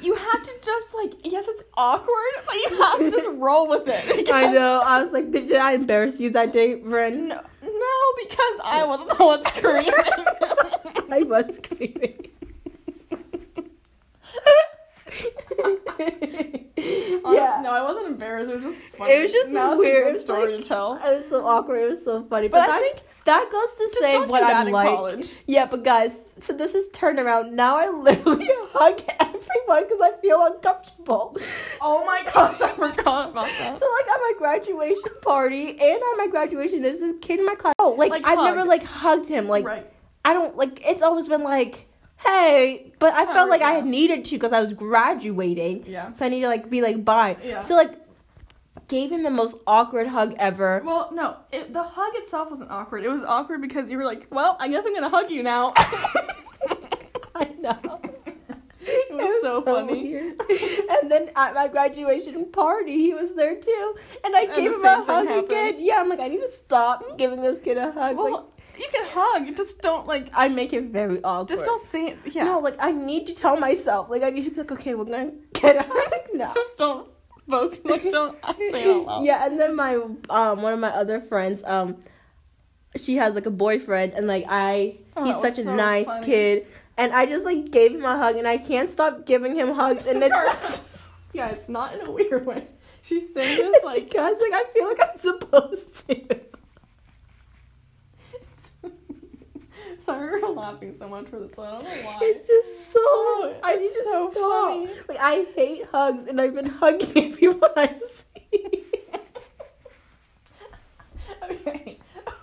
You 0.00 0.14
have 0.14 0.42
to 0.44 0.52
just 0.62 0.94
like 0.94 1.12
yes, 1.24 1.46
it's 1.48 1.62
awkward, 1.76 2.44
but 2.46 2.54
you 2.54 2.80
have 2.82 2.98
to 3.00 3.10
just 3.10 3.28
roll 3.32 3.66
with 3.68 3.88
it. 3.88 4.30
I 4.30 4.46
know. 4.52 4.78
I 4.80 5.02
was 5.02 5.12
like, 5.12 5.32
did, 5.32 5.48
did 5.48 5.56
I 5.56 5.72
embarrass 5.72 6.20
you 6.20 6.30
that 6.30 6.52
day, 6.52 6.76
Bren? 6.76 7.26
No, 7.26 7.40
no, 7.62 8.22
because 8.22 8.60
I 8.64 8.84
wasn't 8.86 9.08
the 9.18 9.24
one 9.24 9.44
screaming. 9.56 9.92
I 11.10 11.22
was 11.24 11.56
screaming. 11.56 12.28
yeah. 16.76 17.60
No, 17.62 17.70
I 17.72 17.82
wasn't 17.82 18.06
embarrassed. 18.08 18.50
It 18.50 18.62
was 18.62 18.74
just 18.74 18.84
funny. 18.96 19.12
It 19.14 19.22
was 19.22 19.32
just 19.32 19.50
now 19.50 19.76
weird. 19.76 20.06
It 20.08 20.12
was 20.14 20.22
story 20.22 20.52
like- 20.54 20.62
to 20.62 20.68
tell. 20.68 20.94
It 20.94 21.16
was 21.16 21.28
so 21.28 21.46
awkward. 21.46 21.82
It 21.82 21.90
was 21.90 22.04
so 22.04 22.22
funny. 22.24 22.48
But 22.48 22.60
But, 22.60 22.68
I 22.70 22.72
that, 22.72 22.80
think- 22.80 23.02
that 23.24 23.50
goes 23.52 23.92
to 23.92 24.00
say 24.00 24.18
what 24.20 24.42
I'm 24.42 24.70
like. 24.70 24.88
college. 24.88 25.36
Yeah, 25.46 25.66
but 25.66 25.84
guys, 25.84 26.12
so 26.42 26.52
this 26.54 26.74
is 26.74 26.90
turnaround. 26.92 27.52
Now 27.52 27.76
I 27.76 27.88
literally 27.90 28.48
hug 28.72 29.02
everyone 29.20 29.84
because 29.84 30.00
I 30.02 30.12
feel 30.22 30.42
uncomfortable. 30.44 31.36
Oh 31.80 32.04
my 32.06 32.22
gosh, 32.34 32.60
I 32.60 32.68
forgot 32.68 33.30
about 33.30 33.48
that. 33.58 33.78
So 33.80 33.86
like 33.86 34.08
at 34.08 34.20
my 34.20 34.32
graduation 34.38 35.02
party 35.22 35.70
and 35.70 35.80
at 35.80 36.16
my 36.16 36.26
graduation, 36.30 36.82
there's 36.82 37.00
this 37.00 37.16
kid 37.20 37.40
in 37.40 37.46
my 37.46 37.54
class. 37.54 37.74
Oh, 37.78 37.90
like, 37.90 38.10
Like, 38.10 38.24
I've 38.24 38.38
hug. 38.38 38.54
never 38.54 38.64
like 38.64 38.82
hugged 38.84 39.26
him. 39.28 39.46
Like 39.48 39.64
right. 39.66 39.90
I 40.24 40.32
don't 40.32 40.56
like. 40.56 40.80
It's 40.86 41.02
always 41.02 41.26
been 41.28 41.42
like, 41.42 41.86
hey, 42.18 42.92
but 42.98 43.14
I 43.14 43.24
Oh, 43.30 43.34
felt 43.34 43.50
like 43.50 43.62
I 43.62 43.70
yeah. 43.70 43.76
had 43.76 43.86
needed 43.86 44.24
to 44.26 44.30
because 44.32 44.52
I 44.52 44.60
was 44.60 44.72
graduating. 44.72 45.84
Yeah. 45.86 46.12
So 46.14 46.26
I 46.26 46.28
need 46.28 46.40
to 46.40 46.48
like 46.48 46.68
be 46.70 46.82
like 46.82 47.04
bye. 47.04 47.36
Yeah. 47.42 47.64
So 47.64 47.74
like 47.74 47.92
gave 48.88 49.10
him 49.12 49.22
the 49.22 49.30
most 49.30 49.56
awkward 49.66 50.06
hug 50.06 50.34
ever. 50.38 50.82
Well, 50.84 51.10
no, 51.12 51.36
it, 51.52 51.72
the 51.72 51.82
hug 51.82 52.12
itself 52.14 52.50
wasn't 52.50 52.70
awkward. 52.70 53.04
It 53.04 53.08
was 53.10 53.22
awkward 53.22 53.60
because 53.60 53.90
you 53.90 53.98
were 53.98 54.04
like, 54.04 54.26
well, 54.30 54.56
I 54.60 54.68
guess 54.68 54.84
I'm 54.86 54.94
gonna 54.94 55.10
hug 55.10 55.30
you 55.30 55.42
now. 55.42 55.72
I 57.34 57.44
know. 57.60 58.00
It 58.80 59.12
was 59.12 59.42
so 59.42 59.60
funny. 59.62 60.04
weird. 60.04 60.40
And 60.90 61.10
then 61.10 61.30
at 61.36 61.52
my 61.54 61.68
graduation 61.68 62.50
party, 62.50 62.96
he 62.96 63.12
was 63.12 63.34
there 63.34 63.54
too, 63.56 63.94
and 64.24 64.34
I 64.34 64.42
And 64.42 64.54
gave 64.56 64.70
the 64.70 64.76
him 64.78 64.84
a 64.84 65.04
hug 65.04 65.26
happened? 65.26 65.44
again. 65.44 65.74
Yeah, 65.78 66.00
I'm 66.00 66.08
like, 66.08 66.20
I 66.20 66.28
need 66.28 66.40
to 66.40 66.48
stop 66.48 67.18
giving 67.18 67.42
this 67.42 67.60
kid 67.60 67.76
a 67.76 67.92
hug. 67.92 68.16
like, 68.16 68.16
well, 68.16 68.50
you 68.78 68.88
can 68.92 69.04
hug, 69.08 69.56
just 69.56 69.80
don't 69.80 70.06
like, 70.06 70.30
I 70.34 70.48
make 70.48 70.72
it 70.72 70.84
very 70.84 71.22
awkward. 71.24 71.48
just 71.56 71.64
don't 71.64 71.86
say 71.90 72.06
it. 72.08 72.18
Yeah. 72.32 72.44
No, 72.44 72.58
like 72.60 72.76
I 72.78 72.90
need 72.92 73.26
to 73.28 73.34
tell 73.34 73.56
myself. 73.56 74.08
Like 74.10 74.22
I 74.22 74.30
need 74.30 74.44
to 74.44 74.50
be 74.50 74.56
like, 74.58 74.72
okay, 74.72 74.94
we're 74.94 75.04
gonna 75.04 75.32
get 75.54 75.76
a 75.76 75.82
hug 75.82 76.12
now. 76.34 76.54
just 76.54 76.76
don't. 76.76 77.08
Like, 77.50 77.82
don't 78.10 78.36
say 78.70 78.84
it 78.84 78.86
out 78.96 79.06
loud. 79.06 79.24
Yeah, 79.24 79.46
and 79.46 79.58
then 79.58 79.74
my 79.74 79.94
um 80.28 80.60
one 80.62 80.74
of 80.74 80.78
my 80.78 80.90
other 80.90 81.18
friends 81.20 81.62
um 81.64 81.96
she 82.96 83.16
has 83.16 83.34
like 83.34 83.46
a 83.46 83.50
boyfriend 83.50 84.12
and 84.14 84.26
like 84.26 84.44
I 84.48 84.98
Oh, 85.16 85.24
he's 85.24 85.36
such 85.36 85.58
a 85.58 85.64
so 85.64 85.74
nice 85.74 86.04
funny. 86.06 86.26
kid 86.26 86.66
and 86.98 87.12
I 87.14 87.24
just 87.26 87.44
like 87.46 87.70
gave 87.70 87.92
him 87.94 88.04
a 88.04 88.16
hug 88.18 88.36
and 88.36 88.46
I 88.46 88.58
can't 88.58 88.92
stop 88.92 89.24
giving 89.24 89.54
him 89.56 89.72
hugs 89.74 90.04
and 90.06 90.22
it's 90.22 90.34
just 90.34 90.82
Yeah, 91.32 91.48
it's 91.48 91.68
not 91.68 91.94
in 91.94 92.06
a 92.06 92.10
weird 92.10 92.44
way. 92.46 92.66
She's 93.02 93.32
saying 93.34 93.56
this 93.72 93.82
like 93.84 94.10
because 94.10 94.36
like 94.40 94.52
I 94.52 94.64
feel 94.74 94.86
like 94.86 95.00
I'm 95.00 95.18
supposed 95.18 96.08
to. 96.08 96.40
Sorry, 100.08 100.40
we're 100.42 100.48
laughing 100.54 100.92
so 100.92 101.08
much 101.08 101.26
for 101.28 101.38
this. 101.38 101.50
I 101.58 101.70
don't 101.70 101.84
know 101.84 101.90
why. 102.02 102.18
It's 102.22 102.46
just 102.46 102.92
so 102.92 103.60
I 103.62 103.72
It's 103.74 103.82
need 103.82 103.88
to 103.88 104.04
so 104.04 104.30
stop. 104.32 104.68
funny. 104.68 104.88
Like 105.08 105.18
I 105.20 105.44
hate 105.54 105.84
hugs 105.92 106.26
and 106.26 106.40
I've 106.40 106.54
been 106.54 106.66
hugging 106.70 107.32
everyone 107.32 107.70
I 107.76 107.98
see. 108.52 108.84
okay. 111.50 111.98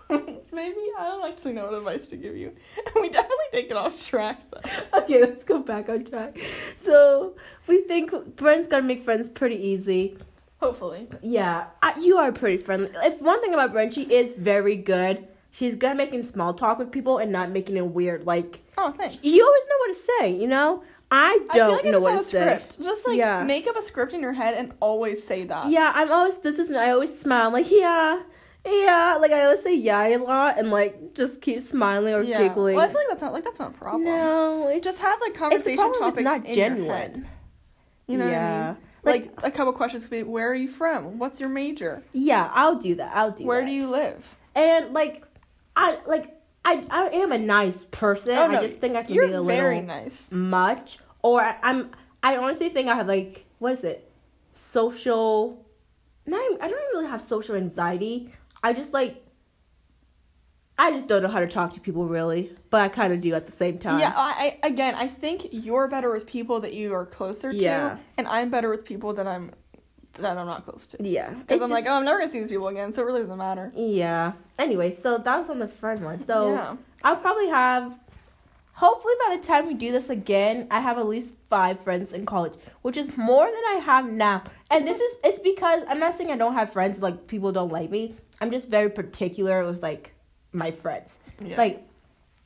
Maybe 0.53 0.77
I 0.97 1.07
don't 1.07 1.29
actually 1.31 1.53
know 1.53 1.65
what 1.65 1.73
advice 1.73 2.05
to 2.09 2.15
give 2.17 2.37
you. 2.37 2.51
We 2.95 3.09
definitely 3.09 3.45
take 3.51 3.69
it 3.69 3.75
off 3.77 4.05
track 4.07 4.39
though. 4.51 4.99
okay, 4.99 5.21
let's 5.21 5.43
go 5.43 5.59
back 5.59 5.89
on 5.89 6.05
track. 6.05 6.37
So 6.83 7.35
we 7.67 7.81
think 7.81 8.11
Brent's 8.35 8.67
gonna 8.67 8.83
make 8.83 9.03
friends 9.03 9.27
pretty 9.27 9.55
easy. 9.57 10.17
Hopefully. 10.61 11.07
Yeah, 11.21 11.65
I, 11.83 11.99
you 11.99 12.17
are 12.17 12.31
pretty 12.31 12.57
friendly. 12.63 12.89
If 13.03 13.21
one 13.21 13.41
thing 13.41 13.53
about 13.53 13.73
Brent, 13.73 13.93
she 13.93 14.03
is 14.03 14.33
very 14.33 14.77
good. 14.77 15.27
She's 15.57 15.73
good 15.75 15.91
at 15.91 15.97
making 15.97 16.23
small 16.23 16.53
talk 16.53 16.79
with 16.79 16.91
people 16.91 17.17
and 17.17 17.31
not 17.31 17.49
making 17.49 17.77
it 17.77 17.85
weird. 17.87 18.25
Like 18.25 18.59
Oh, 18.77 18.91
thanks. 18.91 19.19
you 19.21 19.45
always 19.45 19.63
know 19.69 19.75
what 19.79 19.93
to 19.95 20.01
say, 20.19 20.29
you 20.41 20.47
know. 20.47 20.83
I 21.11 21.39
I 21.51 21.55
don't 21.57 21.71
like 21.75 21.85
know 21.85 21.91
just 21.93 22.03
what 22.03 22.11
to 22.11 22.15
a 22.17 22.23
say. 22.23 22.41
script. 22.41 22.81
Just 22.83 23.07
like 23.07 23.17
Yeah. 23.17 23.43
make 23.43 23.65
up 23.67 23.77
a 23.77 23.81
script 23.81 24.11
in 24.13 24.19
your 24.19 24.33
head 24.33 24.55
and 24.55 24.73
always 24.81 25.25
say 25.25 25.45
that. 25.45 25.69
Yeah, 25.69 25.91
I'm 25.95 26.11
always 26.11 26.37
this 26.39 26.59
is 26.59 26.71
I 26.71 26.89
always 26.91 27.17
smile. 27.17 27.47
I'm 27.47 27.53
like, 27.53 27.71
yeah, 27.71 28.21
yeah. 28.65 29.17
Like 29.21 29.31
I 29.31 29.43
always 29.45 29.61
say 29.63 29.75
yeah 29.75 30.05
a 30.07 30.17
lot 30.17 30.57
and 30.59 30.71
like 30.71 31.13
just 31.13 31.41
keep 31.41 31.61
smiling 31.61 32.13
or 32.13 32.21
Yeah. 32.23 32.39
giggling. 32.39 32.75
Well, 32.75 32.83
I 32.85 32.87
feel 32.89 32.97
like 32.97 33.07
that's 33.09 33.21
not 33.21 33.31
like 33.33 33.43
that's 33.45 33.59
not 33.59 33.69
a 33.75 33.77
problem. 33.77 34.03
no, 34.03 34.67
it's 34.67 34.83
Just 34.83 34.99
have 34.99 35.21
like 35.21 35.29
it's 35.29 35.37
a 35.37 35.39
conversation 35.39 35.77
topics 35.93 36.17
it's 36.17 36.23
not 36.23 36.45
in 36.45 36.53
your 36.53 36.65
head. 36.65 36.75
genuine. 36.75 37.27
You 38.07 38.17
know 38.17 38.27
yeah. 38.29 38.67
what 39.03 39.15
I 39.15 39.17
mean? 39.19 39.31
Like, 39.35 39.45
a 39.45 39.51
couple 39.51 39.71
questions 39.73 40.03
could 40.03 40.11
be: 40.11 40.23
Where 40.23 40.49
are 40.49 40.55
you 40.55 40.67
from? 40.67 41.17
What's 41.19 41.39
your 41.39 41.49
major? 41.49 42.03
Yeah, 42.11 42.49
I'll 42.53 42.75
do 42.75 42.95
that. 42.95 43.15
I'll 43.15 43.31
do 43.31 43.45
Where 43.45 43.61
that. 43.61 43.67
do 43.67 43.71
you 43.71 43.87
live? 43.89 44.23
And 44.55 44.93
like, 44.93 45.23
I 45.75 45.99
like 46.05 46.35
I 46.63 46.85
I 46.89 47.07
am 47.09 47.31
a 47.31 47.37
nice 47.37 47.83
person. 47.91 48.37
Oh, 48.37 48.47
no, 48.47 48.57
I 48.57 48.67
just 48.67 48.79
think 48.79 48.95
I 48.95 49.03
can 49.03 49.13
be 49.13 49.31
a 49.31 49.43
very 49.43 49.81
little 49.81 49.87
nice. 49.87 50.31
much, 50.31 50.97
or 51.21 51.41
I, 51.41 51.57
I'm. 51.61 51.91
I 52.23 52.37
honestly 52.37 52.69
think 52.69 52.89
I 52.89 52.95
have 52.95 53.07
like 53.07 53.45
what 53.59 53.73
is 53.73 53.83
it, 53.83 54.11
social. 54.55 55.63
Not 56.25 56.41
I 56.59 56.67
don't 56.67 56.93
really 56.93 57.07
have 57.07 57.21
social 57.21 57.55
anxiety. 57.55 58.33
I 58.63 58.73
just 58.73 58.93
like. 58.93 59.21
I 60.77 60.91
just 60.91 61.07
don't 61.07 61.23
know 61.23 61.29
how 61.29 61.39
to 61.39 61.47
talk 61.47 61.71
to 61.75 61.79
people 61.79 62.05
really, 62.05 62.51
but 62.69 62.81
I 62.81 62.89
kind 62.89 63.13
of 63.13 63.21
do 63.21 63.33
at 63.33 63.45
the 63.45 63.51
same 63.53 63.77
time. 63.77 63.99
Yeah, 63.99 64.11
I, 64.13 64.57
I 64.61 64.67
again, 64.67 64.93
I 64.95 65.07
think 65.07 65.47
you're 65.51 65.87
better 65.87 66.11
with 66.11 66.25
people 66.25 66.59
that 66.61 66.73
you 66.73 66.93
are 66.93 67.05
closer 67.05 67.53
to, 67.53 67.57
and 68.17 68.27
I'm 68.27 68.49
better 68.49 68.69
with 68.69 68.83
people 68.83 69.13
that 69.13 69.25
I'm 69.25 69.51
that 70.19 70.37
I'm 70.37 70.45
not 70.45 70.65
close 70.65 70.85
to. 70.87 70.97
yeah. 71.03 71.31
Because 71.33 71.61
I'm 71.61 71.69
like, 71.69 71.85
oh, 71.87 71.93
I'm 71.93 72.05
never 72.05 72.19
gonna 72.19 72.31
see 72.31 72.39
these 72.39 72.49
people 72.49 72.67
again, 72.67 72.93
so 72.93 73.01
it 73.01 73.05
really 73.05 73.21
doesn't 73.21 73.37
matter. 73.37 73.71
Yeah. 73.75 74.33
Anyway, 74.59 74.95
so 74.95 75.17
that 75.17 75.37
was 75.37 75.49
on 75.49 75.59
the 75.59 75.67
friend 75.67 76.03
one. 76.03 76.19
So 76.19 76.51
yeah, 76.53 76.75
I'll 77.03 77.17
probably 77.17 77.47
have, 77.49 77.93
hopefully 78.73 79.13
by 79.27 79.35
the 79.37 79.43
time 79.45 79.67
we 79.67 79.73
do 79.73 79.91
this 79.91 80.09
again, 80.09 80.67
I 80.71 80.79
have 80.79 80.97
at 80.97 81.05
least 81.07 81.35
five 81.49 81.79
friends 81.81 82.13
in 82.13 82.25
college, 82.25 82.53
which 82.81 82.97
is 82.97 83.15
more 83.17 83.45
than 83.45 83.55
I 83.55 83.81
have 83.83 84.05
now. 84.09 84.43
And 84.71 84.87
this 84.87 84.99
is, 84.99 85.11
it's 85.23 85.39
because 85.39 85.83
I'm 85.87 85.99
not 85.99 86.17
saying 86.17 86.31
I 86.31 86.37
don't 86.37 86.53
have 86.53 86.73
friends, 86.73 87.01
like 87.01 87.27
people 87.27 87.51
don't 87.51 87.71
like 87.71 87.89
me. 87.89 88.15
I'm 88.41 88.51
just 88.51 88.69
very 88.69 88.89
particular 88.89 89.65
with 89.65 89.81
like 89.81 90.11
my 90.51 90.71
friends. 90.71 91.17
yeah. 91.43 91.57
Like, 91.57 91.87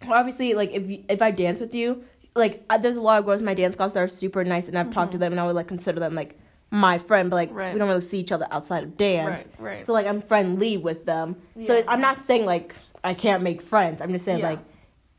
obviously, 0.08 0.54
like 0.54 0.72
if 0.72 0.90
you, 0.90 1.04
if 1.10 1.22
I 1.22 1.32
dance 1.32 1.60
with 1.60 1.74
you, 1.74 2.04
like 2.36 2.64
uh, 2.70 2.78
there's 2.78 2.96
a 2.98 3.02
lot 3.02 3.20
of 3.20 3.26
girls 3.26 3.42
in 3.42 3.46
my 3.46 3.54
dance 3.54 3.76
class 3.76 3.94
that 3.94 4.00
are 4.00 4.08
super 4.08 4.44
nice, 4.44 4.68
and 4.68 4.78
I've 4.78 4.94
talked 4.94 5.12
to 5.14 5.18
them, 5.18 5.34
and 5.34 5.40
I 5.40 5.46
would 5.46 5.56
like 5.56 5.68
consider 5.68 6.00
them 6.00 6.14
like 6.16 6.38
my 6.72 6.98
friend, 6.98 7.30
but 7.30 7.36
like. 7.38 7.50
Right. 7.52 7.74
we 7.74 7.80
don't 7.80 7.88
really 7.88 8.02
see 8.02 8.20
each 8.20 8.32
other 8.32 8.48
outside 8.52 8.84
of 8.84 8.98
dance. 8.98 9.48
right, 9.60 9.60
right. 9.60 9.86
So 9.86 9.94
like 9.94 10.06
I'm 10.06 10.22
friendly 10.22 10.78
with 10.78 11.06
them. 11.06 11.36
Yeah. 11.56 11.68
So 11.68 11.84
I'm 11.88 12.02
not 12.02 12.26
saying 12.28 12.46
like 12.46 12.76
I 13.04 13.14
can't 13.14 13.44
make 13.44 13.62
friends. 13.62 14.02
I'm 14.02 14.12
just 14.12 14.26
saying 14.26 14.40
Yeah. 14.40 14.50
like 14.50 14.60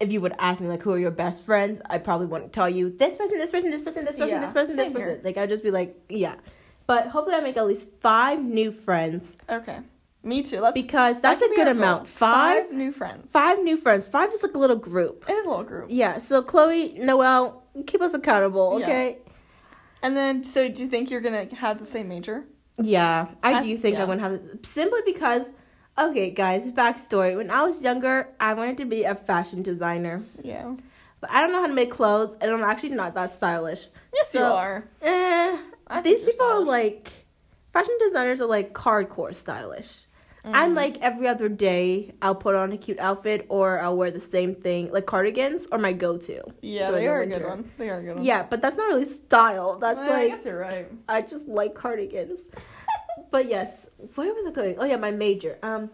if 0.00 0.10
you 0.10 0.20
would 0.20 0.34
ask 0.38 0.60
me 0.60 0.68
like 0.68 0.82
who 0.82 0.92
are 0.92 0.98
your 0.98 1.10
best 1.10 1.42
friends, 1.42 1.80
I 1.88 1.98
probably 1.98 2.26
wouldn't 2.26 2.52
tell 2.52 2.68
you 2.70 2.90
this 2.90 3.16
person, 3.16 3.38
this 3.38 3.50
person, 3.50 3.70
this 3.70 3.82
person, 3.82 4.04
this 4.04 4.16
person, 4.16 4.36
Yeah, 4.36 4.40
this 4.40 4.52
person, 4.52 4.76
this 4.76 4.92
person. 4.92 5.20
Like 5.22 5.36
I'd 5.36 5.48
just 5.48 5.62
be 5.62 5.70
like, 5.70 5.94
yeah. 6.08 6.36
But 6.86 7.06
hopefully 7.08 7.36
I 7.36 7.40
make 7.40 7.56
at 7.56 7.66
least 7.66 7.86
five 8.00 8.42
new 8.42 8.72
friends 8.72 9.22
okay, 9.48 9.78
me 10.24 10.42
too. 10.42 10.60
Let's. 10.60 10.74
because 10.74 11.16
that 11.16 11.38
that's 11.38 11.42
a 11.42 11.54
good 11.54 11.68
amount. 11.68 12.08
Five, 12.08 12.64
five 12.64 12.72
new 12.72 12.92
friends. 12.92 13.30
five 13.30 13.62
new 13.62 13.76
friends. 13.76 14.06
Five 14.06 14.32
is 14.32 14.42
like 14.42 14.54
a 14.54 14.58
little 14.58 14.76
group. 14.76 15.24
It 15.28 15.34
is 15.34 15.46
a 15.46 15.48
little 15.48 15.64
group. 15.64 15.86
Yeah. 15.90 16.18
So 16.18 16.42
Chloe, 16.42 16.98
Noel, 16.98 17.62
keep 17.86 18.00
us 18.00 18.14
accountable, 18.14 18.80
Yeah. 18.80 19.12
And 20.02 20.16
then, 20.16 20.44
so 20.44 20.68
do 20.68 20.82
you 20.82 20.88
think 20.88 21.10
you're 21.10 21.20
gonna 21.20 21.46
have 21.54 21.78
the 21.78 21.86
same 21.86 22.08
major? 22.08 22.44
Yeah, 22.78 23.28
I, 23.42 23.54
I- 23.54 23.62
do 23.62 23.76
think 23.76 23.96
yeah. 23.96 24.02
I 24.02 24.04
want 24.06 24.20
to 24.20 24.24
have 24.28 24.40
simply 24.62 25.00
because. 25.04 25.42
Okay, 25.98 26.30
guys, 26.30 26.62
backstory. 26.70 27.36
When 27.36 27.50
I 27.50 27.62
was 27.64 27.82
younger, 27.82 28.28
I 28.38 28.54
wanted 28.54 28.78
to 28.78 28.86
be 28.86 29.02
a 29.04 29.14
fashion 29.14 29.62
designer, 29.62 30.22
Yeah. 30.42 30.72
but 31.20 31.28
I 31.30 31.42
don't 31.42 31.52
know 31.52 31.60
how 31.60 31.66
to 31.66 31.74
make 31.74 31.90
clothes, 31.90 32.34
and 32.40 32.50
I'm 32.50 32.62
actually 32.62 32.90
not 32.90 33.12
that 33.14 33.34
stylish. 33.36 33.86
Yes, 34.14 34.32
you 34.32 34.40
are. 34.40 34.84
Eh, 35.02 35.58
these 36.02 36.22
people 36.22 36.46
are 36.46 36.60
like, 36.64 37.12
fashion 37.74 37.94
designers 37.98 38.40
are 38.40 38.46
like 38.46 38.72
hardcore 38.72 39.34
stylish. 39.34 39.90
I'm 40.44 40.72
Mm. 40.72 40.76
like 40.76 40.98
every 41.00 41.28
other 41.28 41.48
day, 41.48 42.14
I'll 42.22 42.34
put 42.34 42.54
on 42.54 42.72
a 42.72 42.78
cute 42.78 42.98
outfit, 42.98 43.44
or 43.50 43.78
I'll 43.80 43.96
wear 43.96 44.10
the 44.10 44.20
same 44.20 44.54
thing. 44.54 44.90
Like 44.90 45.04
cardigans 45.06 45.66
are 45.70 45.78
my 45.78 45.92
go-to. 45.92 46.42
Yeah, 46.62 46.90
during 46.90 46.94
they 46.94 47.06
the 47.06 47.12
are 47.12 47.20
a 47.22 47.26
good 47.26 47.44
one. 47.46 47.70
They 47.76 47.90
are 47.90 47.98
a 47.98 48.02
good 48.02 48.16
one. 48.16 48.24
Yeah, 48.24 48.46
but 48.48 48.62
that's 48.62 48.76
not 48.76 48.88
really 48.88 49.04
style. 49.04 49.78
That's 49.78 49.98
I 50.00 50.08
like 50.08 50.28
guess 50.36 50.44
you're 50.46 50.58
right. 50.58 50.88
I 51.08 51.22
just 51.22 51.46
like 51.46 51.74
cardigans. 51.74 52.40
but 53.30 53.48
yes, 53.48 53.86
where 54.14 54.32
was 54.32 54.46
I 54.46 54.50
going? 54.52 54.76
Oh 54.78 54.84
yeah, 54.84 54.96
my 54.96 55.10
major. 55.10 55.58
Um, 55.62 55.90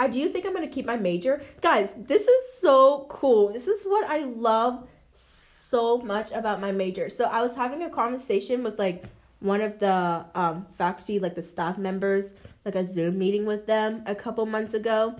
I 0.00 0.08
do 0.08 0.18
you 0.18 0.28
think 0.30 0.44
I'm 0.44 0.52
gonna 0.54 0.68
keep 0.68 0.86
my 0.86 0.96
major, 0.96 1.42
guys. 1.60 1.90
This 1.96 2.22
is 2.22 2.58
so 2.60 3.06
cool. 3.08 3.52
This 3.52 3.68
is 3.68 3.84
what 3.84 4.08
I 4.10 4.18
love 4.24 4.86
so 5.14 5.98
much 5.98 6.30
about 6.32 6.60
my 6.60 6.72
major. 6.72 7.08
So 7.10 7.24
I 7.24 7.42
was 7.42 7.54
having 7.54 7.82
a 7.82 7.90
conversation 7.90 8.62
with 8.64 8.78
like 8.78 9.04
one 9.40 9.60
of 9.60 9.78
the 9.78 10.24
um 10.34 10.66
faculty, 10.76 11.18
like 11.20 11.34
the 11.36 11.42
staff 11.42 11.78
members, 11.78 12.32
like 12.68 12.84
a 12.84 12.84
Zoom 12.84 13.18
meeting 13.18 13.46
with 13.46 13.66
them 13.66 14.02
a 14.06 14.14
couple 14.14 14.44
months 14.46 14.74
ago. 14.74 15.16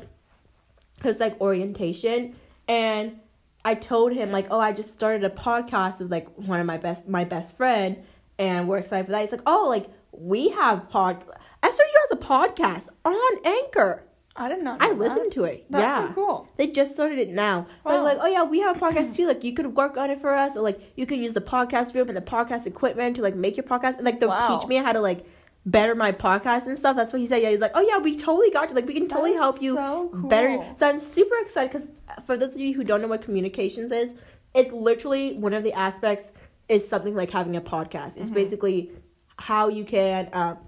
It 0.98 1.04
was 1.04 1.18
like 1.18 1.40
orientation, 1.40 2.34
and 2.66 3.18
I 3.64 3.74
told 3.74 4.12
him 4.12 4.30
like, 4.30 4.48
oh, 4.50 4.60
I 4.60 4.72
just 4.72 4.92
started 4.92 5.24
a 5.24 5.30
podcast 5.30 6.00
with 6.00 6.10
like 6.10 6.28
one 6.36 6.60
of 6.60 6.66
my 6.66 6.76
best 6.76 7.08
my 7.08 7.24
best 7.24 7.56
friend, 7.56 7.96
and 8.38 8.68
we're 8.68 8.78
excited 8.78 9.06
for 9.06 9.12
that. 9.12 9.22
He's 9.22 9.32
like, 9.32 9.42
oh, 9.46 9.66
like 9.68 9.86
we 10.12 10.48
have 10.50 10.88
pod. 10.90 11.24
SRU 11.62 11.70
has 12.08 12.12
a 12.12 12.16
podcast 12.16 12.88
on 13.04 13.44
Anchor. 13.44 14.04
I 14.36 14.48
did 14.48 14.62
not. 14.62 14.80
I 14.80 14.88
know 14.88 14.94
that. 14.94 14.98
listened 15.00 15.32
to 15.32 15.44
it. 15.44 15.66
That's 15.68 15.82
yeah. 15.82 16.08
so 16.08 16.14
cool. 16.14 16.48
They 16.56 16.68
just 16.68 16.92
started 16.92 17.18
it 17.18 17.30
now. 17.30 17.66
Wow. 17.84 18.04
like, 18.04 18.18
oh 18.20 18.26
yeah, 18.26 18.44
we 18.44 18.60
have 18.60 18.76
a 18.76 18.80
podcast 18.80 19.14
too. 19.14 19.26
Like 19.26 19.42
you 19.42 19.52
could 19.52 19.74
work 19.74 19.96
on 19.96 20.10
it 20.10 20.20
for 20.20 20.34
us, 20.34 20.56
or 20.56 20.60
like 20.62 20.80
you 20.96 21.06
could 21.06 21.18
use 21.18 21.34
the 21.34 21.40
podcast 21.40 21.94
room 21.94 22.08
and 22.08 22.16
the 22.16 22.22
podcast 22.22 22.66
equipment 22.66 23.16
to 23.16 23.22
like 23.22 23.34
make 23.34 23.56
your 23.56 23.64
podcast. 23.64 23.96
And 23.96 24.04
like 24.04 24.20
they'll 24.20 24.28
Wow. 24.28 24.58
teach 24.58 24.68
me 24.68 24.76
how 24.76 24.92
to 24.92 25.00
like 25.00 25.24
better 25.70 25.94
my 25.94 26.12
podcast 26.12 26.66
and 26.66 26.78
stuff. 26.78 26.96
That's 26.96 27.12
what 27.12 27.20
he 27.20 27.26
said. 27.26 27.42
Yeah, 27.42 27.50
he's 27.50 27.60
like, 27.60 27.72
oh 27.74 27.80
yeah, 27.80 27.98
we 27.98 28.16
totally 28.16 28.50
got 28.50 28.68
you. 28.70 28.74
Like 28.74 28.86
we 28.86 28.94
can 28.94 29.08
totally 29.08 29.34
help 29.34 29.60
you 29.60 29.74
so 29.74 30.08
cool. 30.12 30.28
better. 30.28 30.64
So 30.78 30.88
I'm 30.88 31.00
super 31.00 31.36
excited 31.40 31.72
because 31.72 31.88
for 32.26 32.36
those 32.36 32.54
of 32.54 32.60
you 32.60 32.74
who 32.74 32.84
don't 32.84 33.00
know 33.02 33.08
what 33.08 33.22
communications 33.22 33.92
is, 33.92 34.14
it's 34.54 34.72
literally 34.72 35.34
one 35.34 35.52
of 35.52 35.62
the 35.62 35.72
aspects 35.72 36.30
is 36.68 36.86
something 36.88 37.14
like 37.14 37.30
having 37.30 37.56
a 37.56 37.60
podcast. 37.60 38.16
It's 38.16 38.30
Mhm. 38.30 38.34
basically 38.34 38.90
how 39.36 39.68
you 39.68 39.84
can 39.84 40.28
um, 40.32 40.58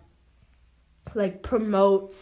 like 1.14 1.42
promote 1.42 2.14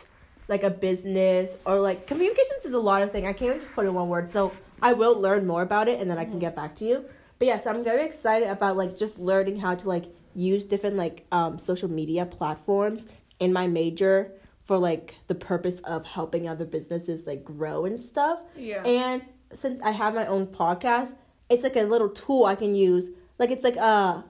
like 0.49 0.63
a 0.63 0.71
business 0.71 1.57
or 1.67 1.79
like 1.79 2.07
communications 2.07 2.65
is 2.65 2.73
a 2.73 2.79
lot 2.79 3.03
of 3.03 3.13
things. 3.13 3.27
I 3.27 3.33
can't 3.33 3.51
even 3.51 3.61
just 3.61 3.73
put 3.73 3.85
it 3.85 3.89
in 3.89 3.95
one 3.95 4.09
word. 4.09 4.31
So 4.31 4.53
I 4.81 4.93
will 4.95 5.21
learn 5.21 5.47
more 5.47 5.63
about 5.63 5.89
it 5.89 6.01
and 6.01 6.11
then 6.11 6.19
I 6.19 6.25
can 6.25 6.39
get 6.39 6.57
back 6.57 6.75
to 6.77 6.85
you. 6.87 7.05
But 7.39 7.47
yes, 7.47 7.63
yeah, 7.65 7.65
so 7.73 7.79
I'm 7.79 7.85
very 7.85 8.05
excited 8.07 8.49
about 8.49 8.77
like 8.77 8.97
just 8.99 9.19
learning 9.19 9.59
how 9.59 9.75
to 9.75 9.89
like 9.89 10.07
use 10.35 10.65
different 10.65 10.97
like 10.97 11.27
um 11.33 11.59
social 11.59 11.89
media 11.89 12.27
platforms 12.27 13.07
in 13.41 13.53
my 13.53 13.67
major 13.67 14.33
for 14.65 14.79
like 14.79 15.15
the 15.29 15.35
purpose 15.35 15.81
of 15.85 16.05
helping 16.05 16.49
other 16.49 16.65
businesses 16.65 17.27
like 17.27 17.45
grow 17.45 17.87
and 17.87 18.01
stuff. 18.01 18.45
Yeah. 18.57 18.83
And 18.85 19.23
since 19.55 19.81
I 19.83 19.93
have 19.93 20.15
my 20.15 20.27
own 20.27 20.47
podcast, 20.47 21.15
it's 21.49 21.63
like 21.63 21.77
a 21.77 21.83
little 21.83 22.11
tool 22.11 22.45
I 22.45 22.55
can 22.55 22.75
use. 22.75 23.09
Like 23.39 23.51
it's 23.51 23.65
like 23.65 23.77
a 23.77 24.25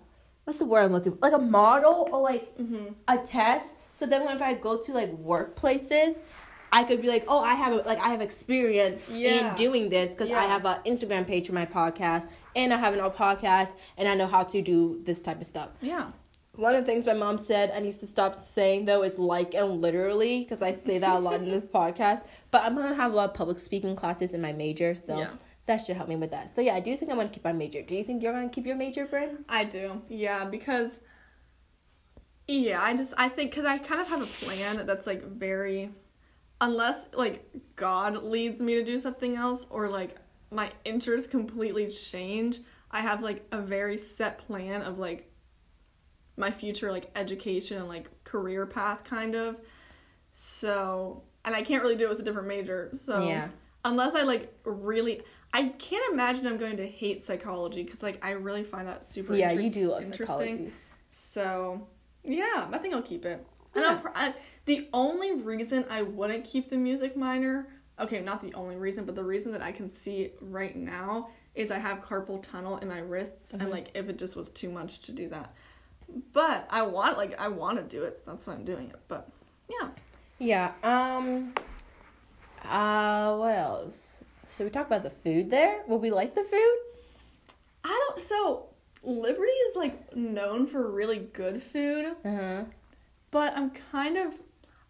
what's 0.44 0.60
the 0.60 0.64
word 0.64 0.84
I'm 0.84 0.92
looking 0.92 1.12
for? 1.12 1.18
Like 1.20 1.32
a 1.32 1.44
model 1.44 2.08
or 2.12 2.22
like 2.22 2.56
mm-hmm. 2.56 2.92
a 3.08 3.18
test. 3.18 3.74
So 3.96 4.06
then 4.06 4.22
whenever 4.22 4.44
I 4.44 4.54
go 4.54 4.78
to 4.78 4.92
like 4.92 5.12
workplaces, 5.18 6.18
I 6.70 6.84
could 6.84 7.00
be 7.00 7.08
like, 7.08 7.24
oh, 7.28 7.38
I 7.38 7.54
have 7.54 7.72
a, 7.72 7.76
like 7.76 7.98
I 7.98 8.08
have 8.10 8.20
experience 8.20 9.08
Yeah. 9.08 9.50
in 9.50 9.56
doing 9.56 9.88
this 9.88 10.10
because 10.10 10.30
I 10.30 10.42
have 10.44 10.64
an 10.66 10.78
Instagram 10.86 11.26
page 11.26 11.46
for 11.46 11.54
my 11.54 11.66
podcast 11.66 12.26
and 12.56 12.72
I 12.72 12.76
have 12.76 12.92
an 12.94 13.00
old 13.00 13.14
podcast 13.14 13.74
and 13.96 14.08
I 14.08 14.14
know 14.14 14.26
how 14.26 14.42
to 14.44 14.60
do 14.62 15.00
this 15.04 15.20
type 15.22 15.40
of 15.40 15.46
stuff. 15.46 15.70
Yeah. 15.80 16.10
One 16.56 16.74
of 16.74 16.84
the 16.84 16.90
things 16.90 17.06
my 17.06 17.14
mom 17.14 17.38
said 17.38 17.70
I 17.74 17.78
need 17.80 17.92
to 18.00 18.06
stop 18.06 18.36
saying 18.38 18.84
though 18.84 19.02
is 19.02 19.18
like 19.18 19.54
and 19.54 19.80
literally 19.80 20.40
because 20.40 20.60
I 20.60 20.74
say 20.74 20.98
that 20.98 21.16
a 21.16 21.18
lot 21.18 21.34
in 21.40 21.50
this 21.50 21.66
podcast. 21.78 22.24
But 22.50 22.62
I'm 22.64 22.74
gonna 22.74 22.94
have 22.94 23.12
a 23.12 23.16
lot 23.16 23.30
of 23.30 23.34
public 23.34 23.58
speaking 23.60 23.94
classes 23.96 24.34
in 24.34 24.40
my 24.40 24.52
major, 24.52 24.94
so 24.94 25.18
Yeah. 25.18 25.30
that 25.66 25.78
should 25.78 25.96
help 25.96 26.08
me 26.08 26.16
with 26.16 26.32
that. 26.32 26.50
So 26.50 26.60
yeah, 26.60 26.74
I 26.74 26.80
do 26.80 26.96
think 26.96 27.10
I'm 27.10 27.16
gonna 27.16 27.28
keep 27.28 27.44
my 27.44 27.52
major. 27.52 27.80
Do 27.82 27.94
you 27.94 28.02
think 28.04 28.22
you're 28.22 28.32
gonna 28.32 28.48
keep 28.48 28.66
your 28.66 28.76
major, 28.76 29.06
Bryn? 29.06 29.44
I 29.48 29.64
do. 29.64 30.02
Yeah, 30.08 30.44
because 30.44 31.00
yeah, 32.46 32.82
I 32.82 32.96
just 32.96 33.12
I 33.16 33.28
think 33.28 33.52
cuz 33.52 33.64
I 33.64 33.78
kind 33.78 34.00
of 34.00 34.08
have 34.08 34.22
a 34.22 34.26
plan 34.26 34.84
that's 34.86 35.06
like 35.06 35.22
very 35.24 35.90
unless 36.60 37.06
like 37.14 37.48
God 37.76 38.22
leads 38.24 38.60
me 38.60 38.74
to 38.74 38.82
do 38.84 38.98
something 38.98 39.36
else 39.36 39.66
or 39.70 39.88
like 39.88 40.16
my 40.50 40.70
interests 40.84 41.28
completely 41.28 41.90
change, 41.90 42.60
I 42.90 43.00
have 43.00 43.22
like 43.22 43.46
a 43.52 43.60
very 43.60 43.96
set 43.98 44.38
plan 44.38 44.82
of 44.82 44.98
like 44.98 45.30
my 46.36 46.50
future 46.50 46.90
like 46.92 47.10
education 47.16 47.78
and 47.78 47.88
like 47.88 48.08
career 48.24 48.66
path 48.66 49.04
kind 49.04 49.34
of. 49.34 49.58
So, 50.32 51.22
and 51.44 51.54
I 51.54 51.62
can't 51.62 51.82
really 51.82 51.96
do 51.96 52.04
it 52.04 52.10
with 52.10 52.20
a 52.20 52.22
different 52.22 52.48
major. 52.48 52.90
So, 52.94 53.26
Yeah. 53.26 53.48
unless 53.84 54.14
I 54.14 54.22
like 54.22 54.52
really 54.64 55.22
I 55.52 55.68
can't 55.78 56.12
imagine 56.12 56.46
I'm 56.46 56.58
going 56.58 56.76
to 56.76 56.86
hate 56.86 57.24
psychology 57.24 57.82
because 57.82 58.02
like 58.02 58.22
I 58.24 58.32
really 58.32 58.64
find 58.64 58.86
that 58.86 59.06
super 59.06 59.34
yeah, 59.34 59.50
you 59.50 59.70
do 59.70 59.88
love 59.90 60.02
interesting. 60.02 60.26
psychology. 60.26 60.72
So 61.10 61.86
yeah, 62.22 62.68
I 62.70 62.78
think 62.78 62.94
I'll 62.94 63.02
keep 63.02 63.24
it. 63.24 63.44
And 63.74 63.82
Yeah. 63.84 63.90
I'll 63.90 63.98
pr- 63.98 64.08
I, 64.14 64.34
the 64.68 64.86
only 64.92 65.32
reason 65.34 65.84
I 65.90 66.02
wouldn't 66.02 66.44
keep 66.44 66.70
the 66.70 66.76
music 66.76 67.16
minor, 67.16 67.66
okay, 67.98 68.20
not 68.20 68.40
the 68.40 68.54
only 68.54 68.76
reason, 68.76 69.04
but 69.04 69.14
the 69.16 69.24
reason 69.24 69.50
that 69.52 69.62
I 69.62 69.72
can 69.72 69.88
see 69.90 70.30
right 70.40 70.76
now 70.76 71.30
is 71.54 71.70
I 71.72 71.78
have 71.78 72.04
carpal 72.04 72.40
tunnel 72.42 72.76
in 72.78 72.86
my 72.88 72.98
wrists, 73.00 73.50
Mhm. 73.52 73.60
and 73.62 73.70
like 73.70 73.90
if 73.94 74.08
it 74.08 74.16
just 74.18 74.36
was 74.36 74.48
too 74.50 74.68
much 74.70 75.00
to 75.00 75.12
do 75.12 75.28
that, 75.30 75.52
but 76.32 76.66
I 76.70 76.82
want 76.82 77.18
like 77.18 77.38
I 77.40 77.48
want 77.48 77.78
to 77.78 77.82
do 77.84 78.04
it. 78.04 78.18
So 78.18 78.30
that's 78.30 78.46
why 78.46 78.52
I'm 78.54 78.64
doing 78.64 78.90
it. 78.90 79.00
But 79.08 79.28
yeah, 79.68 79.88
Yeah. 80.38 80.72
Um. 80.84 81.52
Uh. 82.64 83.36
What 83.36 83.56
else? 83.56 84.20
Should 84.56 84.64
we 84.64 84.70
talk 84.70 84.86
about 84.86 85.02
the 85.02 85.10
food 85.10 85.50
there? 85.50 85.82
Will 85.88 85.98
we 85.98 86.10
like 86.10 86.34
the 86.34 86.44
food? 86.44 86.76
I 87.84 87.88
don't. 88.08 88.20
So 88.20 88.66
Liberty 89.02 89.50
is 89.68 89.76
like 89.76 90.14
known 90.16 90.66
for 90.66 90.90
really 90.90 91.18
good 91.18 91.62
food, 91.62 92.14
Uh 92.24 92.30
huh. 92.36 92.64
but 93.30 93.56
I'm 93.56 93.70
kind 93.70 94.16
of. 94.16 94.34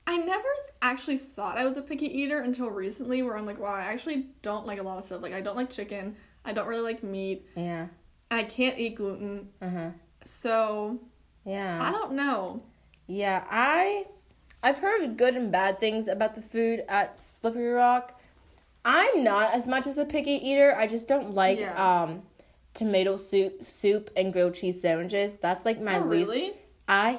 I 0.09 0.17
never 0.17 0.49
actually 0.81 1.19
thought 1.19 1.59
I 1.59 1.67
was 1.67 1.77
a 1.77 1.83
picky 1.83 2.07
eater 2.07 2.41
until 2.41 2.71
recently, 2.71 3.23
where 3.23 3.37
I'm 3.37 3.45
like, 3.45 3.61
wow, 3.61 3.75
I 3.75 3.83
actually 3.83 4.29
don't 4.41 4.67
like 4.67 4.79
a 4.79 4.83
lot 4.83 4.97
of 4.97 5.05
stuff. 5.05 5.21
Like 5.21 5.35
I 5.35 5.43
don't 5.43 5.55
like 5.55 5.69
chicken. 5.69 6.17
I 6.47 6.55
don't 6.55 6.67
really 6.67 6.83
like 6.83 7.03
meat. 7.03 7.47
Yeah. 7.55 7.89
I 8.31 8.45
can't 8.45 8.79
eat 8.79 8.95
gluten. 8.95 9.51
Uh 9.61 9.69
huh. 9.69 9.91
So 10.25 10.99
Yeah. 11.45 11.79
I 11.83 11.91
don't 11.91 12.13
know. 12.13 12.63
Yeah, 13.07 13.45
I 13.51 14.07
I've 14.63 14.79
heard 14.79 15.19
good 15.19 15.35
and 15.37 15.53
bad 15.53 15.79
things 15.79 16.09
about 16.09 16.35
the 16.35 16.43
food 16.43 16.85
at 16.89 17.19
Slippery 17.39 17.69
Rock. 17.69 18.19
I'm 18.87 19.23
not 19.23 19.53
as 19.53 19.67
much 19.67 19.87
as 19.87 19.99
a 19.99 20.07
picky 20.07 20.33
eater. 20.33 20.75
I 20.75 20.87
just 20.87 21.07
don't 21.07 21.35
like 21.35 21.59
Yeah. 21.59 21.75
um 22.03 22.23
tomato 22.73 23.19
soup 23.19 23.63
soup 23.63 24.09
and 24.17 24.33
grilled 24.33 24.55
cheese 24.55 24.81
sandwiches. 24.81 25.37
That's 25.37 25.67
like 25.67 25.83
my 25.83 25.99
oh, 25.99 26.05
least 26.05 26.31
really? 26.31 26.53
I 26.89 27.19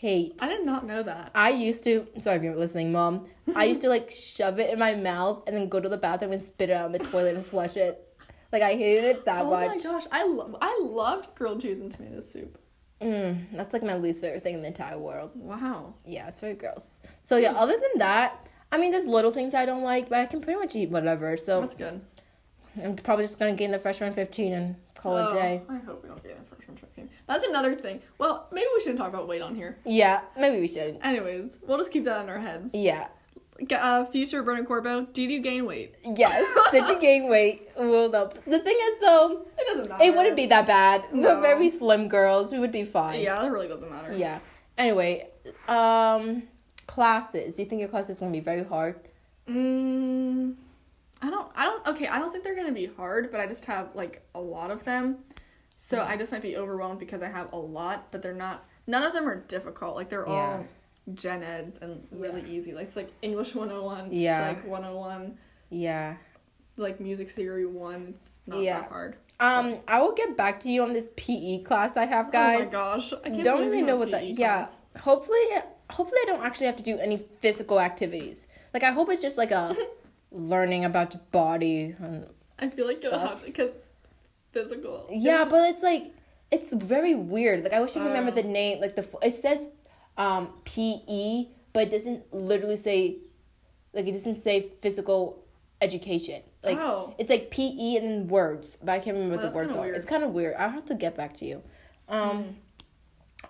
hate 0.00 0.34
I 0.40 0.48
did 0.48 0.64
not 0.64 0.86
know 0.86 1.02
that. 1.02 1.30
I 1.34 1.50
used 1.50 1.84
to 1.84 2.06
sorry 2.20 2.38
if 2.38 2.42
you're 2.42 2.56
listening, 2.56 2.90
mom. 2.90 3.26
I 3.54 3.64
used 3.64 3.82
to 3.82 3.88
like 3.88 4.10
shove 4.36 4.58
it 4.58 4.70
in 4.70 4.78
my 4.78 4.94
mouth 4.94 5.42
and 5.46 5.54
then 5.54 5.68
go 5.68 5.78
to 5.78 5.88
the 5.88 5.96
bathroom 5.98 6.32
and 6.32 6.42
spit 6.42 6.70
it 6.70 6.72
out 6.72 6.86
in 6.86 6.92
the 6.92 6.98
toilet 6.98 7.36
and 7.36 7.44
flush 7.44 7.76
it. 7.76 8.06
Like 8.50 8.62
I 8.62 8.72
hated 8.72 9.04
it 9.04 9.24
that 9.26 9.42
oh 9.42 9.50
much. 9.50 9.80
Oh 9.84 9.92
my 9.92 9.98
gosh, 10.00 10.06
I 10.10 10.24
lo- 10.24 10.58
I 10.60 10.80
loved 10.82 11.34
grilled 11.34 11.60
cheese 11.60 11.80
and 11.80 11.90
tomato 11.92 12.20
soup. 12.20 12.58
Mm, 13.02 13.46
that's 13.54 13.72
like 13.72 13.82
my 13.82 13.96
least 13.96 14.22
favorite 14.22 14.42
thing 14.42 14.54
in 14.54 14.62
the 14.62 14.68
entire 14.68 14.98
world. 14.98 15.30
Wow. 15.34 15.94
Yeah, 16.06 16.28
it's 16.28 16.40
very 16.40 16.54
gross. 16.54 16.98
So 17.22 17.36
yeah, 17.36 17.52
other 17.52 17.74
than 17.74 17.98
that, 17.98 18.46
I 18.72 18.78
mean, 18.78 18.92
there's 18.92 19.06
little 19.06 19.30
things 19.32 19.52
I 19.54 19.66
don't 19.66 19.82
like, 19.82 20.08
but 20.08 20.18
I 20.18 20.26
can 20.26 20.40
pretty 20.40 20.58
much 20.58 20.74
eat 20.76 20.90
whatever. 20.90 21.36
So 21.36 21.60
That's 21.60 21.74
good. 21.74 22.00
I'm 22.82 22.96
probably 22.96 23.24
just 23.24 23.38
gonna 23.38 23.54
gain 23.54 23.70
the 23.70 23.78
freshman 23.78 24.12
15 24.14 24.52
and 24.52 24.76
call 24.94 25.16
it 25.18 25.22
Oh, 25.22 25.30
a 25.32 25.34
day. 25.34 25.62
I 25.68 25.76
hope 25.78 26.02
we 26.02 26.08
don't 26.08 26.20
freshman 26.22 26.44
15. 26.44 26.49
That's 27.30 27.46
another 27.46 27.76
thing. 27.76 28.02
Well, 28.18 28.48
maybe 28.50 28.66
we 28.74 28.80
shouldn't 28.80 28.98
talk 28.98 29.08
about 29.08 29.28
weight 29.28 29.40
on 29.40 29.54
here. 29.54 29.78
Yeah, 29.84 30.22
maybe 30.36 30.58
we 30.58 30.66
shouldn't. 30.66 31.06
Anyways, 31.06 31.58
we'll 31.64 31.78
just 31.78 31.92
keep 31.92 32.04
that 32.06 32.24
in 32.24 32.28
our 32.28 32.40
heads. 32.40 32.74
Yeah. 32.74 33.06
Uh, 33.70 34.04
future 34.06 34.42
Brennan 34.42 34.66
Corbo, 34.66 35.02
did 35.12 35.30
you 35.30 35.38
gain 35.40 35.64
weight? 35.64 35.94
Yes. 36.16 36.44
Did 36.72 36.88
you 36.88 36.98
gain 36.98 37.28
weight? 37.28 37.68
Well, 37.76 38.08
no. 38.10 38.32
The 38.46 38.58
thing 38.58 38.76
is, 38.82 38.94
though, 39.00 39.46
It 39.58 39.66
doesn't 39.68 39.88
matter. 39.88 40.02
it 40.02 40.16
wouldn't 40.16 40.34
be 40.34 40.46
that 40.46 40.66
bad. 40.66 41.04
No. 41.12 41.34
We're 41.36 41.40
very 41.42 41.68
slim 41.68 42.08
girls. 42.08 42.52
We 42.52 42.58
would 42.58 42.72
be 42.72 42.84
fine. 42.84 43.20
Yeah, 43.20 43.40
that 43.40 43.52
really 43.52 43.68
doesn't 43.68 43.90
matter. 43.90 44.12
Yeah. 44.16 44.38
Anyway, 44.78 45.28
um, 45.68 46.44
classes. 46.86 47.56
Do 47.56 47.62
you 47.62 47.68
think 47.68 47.80
your 47.80 47.90
class 47.90 48.08
is 48.08 48.18
gonna 48.18 48.32
be 48.32 48.40
very 48.40 48.64
hard? 48.64 48.98
Mm, 49.46 50.54
I 51.22 51.28
don't. 51.30 51.52
I 51.54 51.64
don't. 51.66 51.86
Okay, 51.88 52.08
I 52.08 52.18
don't 52.18 52.32
think 52.32 52.42
they're 52.44 52.56
gonna 52.56 52.72
be 52.72 52.86
hard, 52.86 53.30
but 53.30 53.40
I 53.40 53.46
just 53.46 53.66
have 53.66 53.94
like 53.94 54.22
a 54.34 54.40
lot 54.40 54.70
of 54.70 54.84
them, 54.84 55.18
so 55.82 55.96
Yeah. 55.96 56.04
I 56.08 56.16
just 56.16 56.30
might 56.30 56.42
be 56.42 56.56
overwhelmed 56.58 56.98
because 57.00 57.22
I 57.22 57.28
have 57.28 57.52
a 57.52 57.56
lot. 57.56 58.10
But 58.10 58.20
they're 58.22 58.34
not. 58.34 58.64
None 58.86 59.02
of 59.02 59.12
them 59.14 59.26
are 59.26 59.36
difficult. 59.36 59.96
Like 59.96 60.10
they're 60.10 60.26
all 60.26 60.64
gen 61.14 61.42
eds 61.42 61.78
and 61.80 62.06
really 62.10 62.42
Yeah. 62.42 62.46
easy. 62.48 62.72
Like 62.74 62.86
it's 62.88 62.96
like 62.96 63.10
English 63.22 63.54
101, 63.54 64.08
Yeah. 64.12 64.54
Psych 64.54 64.66
101, 64.66 65.38
Yeah. 65.70 66.16
like 66.76 67.00
music 67.00 67.30
theory 67.30 67.64
one. 67.66 68.14
It's 68.16 68.30
not 68.46 68.60
Yeah. 68.60 68.80
that 68.82 68.90
hard. 68.90 69.16
Um, 69.40 69.78
I 69.88 70.00
will 70.02 70.12
get 70.12 70.36
back 70.36 70.60
to 70.60 70.70
you 70.70 70.82
on 70.82 70.92
this 70.92 71.08
PE 71.16 71.62
class 71.62 71.96
I 71.96 72.04
have, 72.04 72.30
guys. 72.30 72.60
Oh 72.60 72.64
my 72.66 72.70
gosh, 72.72 73.12
I 73.24 73.30
can't 73.30 73.42
don't 73.44 73.62
really 73.70 73.82
know 73.82 73.96
what 73.96 74.10
that. 74.10 74.20
PE 74.20 74.32
Yeah, 74.32 74.68
hopefully, 75.00 75.38
hopefully 75.90 76.18
I 76.22 76.26
don't 76.26 76.44
actually 76.44 76.66
have 76.66 76.76
to 76.76 76.82
do 76.82 76.98
any 76.98 77.16
physical 77.40 77.80
activities. 77.80 78.46
Like 78.74 78.84
I 78.84 78.90
hope 78.90 79.08
it's 79.10 79.22
just 79.22 79.38
like 79.38 79.50
a 79.50 79.74
learning 80.30 80.84
about 80.84 81.14
body. 81.32 81.94
And, 81.98 82.26
I 82.58 82.68
feel 82.68 82.86
like 82.86 83.02
you'll 83.02 83.18
have 83.18 83.42
because 83.44 83.70
physical. 84.52 85.06
yeah, 85.10 85.44
but 85.44 85.70
it's 85.70 85.82
like 85.82 86.12
it's 86.50 86.72
very 86.72 87.14
weird. 87.14 87.62
Like 87.64 87.72
I 87.72 87.80
wish 87.80 87.96
I 87.96 88.04
remember 88.04 88.30
the 88.30 88.42
name. 88.42 88.80
Like 88.80 88.96
the 88.96 89.06
it 89.22 89.34
says 89.34 89.68
um 90.16 90.52
PE, 90.64 91.46
but 91.72 91.84
it 91.84 91.90
doesn't 91.90 92.32
literally 92.34 92.76
say 92.76 93.18
like 93.92 94.06
it 94.06 94.12
doesn't 94.12 94.36
say 94.40 94.70
physical 94.82 95.44
education. 95.80 96.42
Like 96.62 96.78
oh, 96.78 97.14
It's 97.18 97.30
like 97.30 97.50
PE 97.50 97.96
and 97.96 98.08
then 98.08 98.28
words, 98.28 98.76
but 98.82 98.92
I 98.92 98.98
can't 98.98 99.16
remember 99.16 99.36
Oh, 99.36 99.38
what 99.38 99.50
the 99.52 99.56
words 99.56 99.74
are. 99.74 99.80
weird. 99.80 99.96
It's 99.96 100.06
kind 100.06 100.22
of 100.22 100.30
weird. 100.30 100.54
I'll 100.56 100.70
have 100.70 100.84
to 100.86 100.94
get 100.94 101.16
back 101.16 101.36
to 101.38 101.44
you. 101.46 101.62
Um, 102.08 102.44
Mm. 102.44 102.54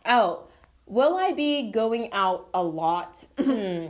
oh, 0.06 0.44
will 0.86 1.16
I 1.16 1.32
be 1.32 1.70
going 1.70 2.12
out 2.12 2.48
a 2.54 2.62
lot? 2.62 3.24
Hmm. 3.42 3.86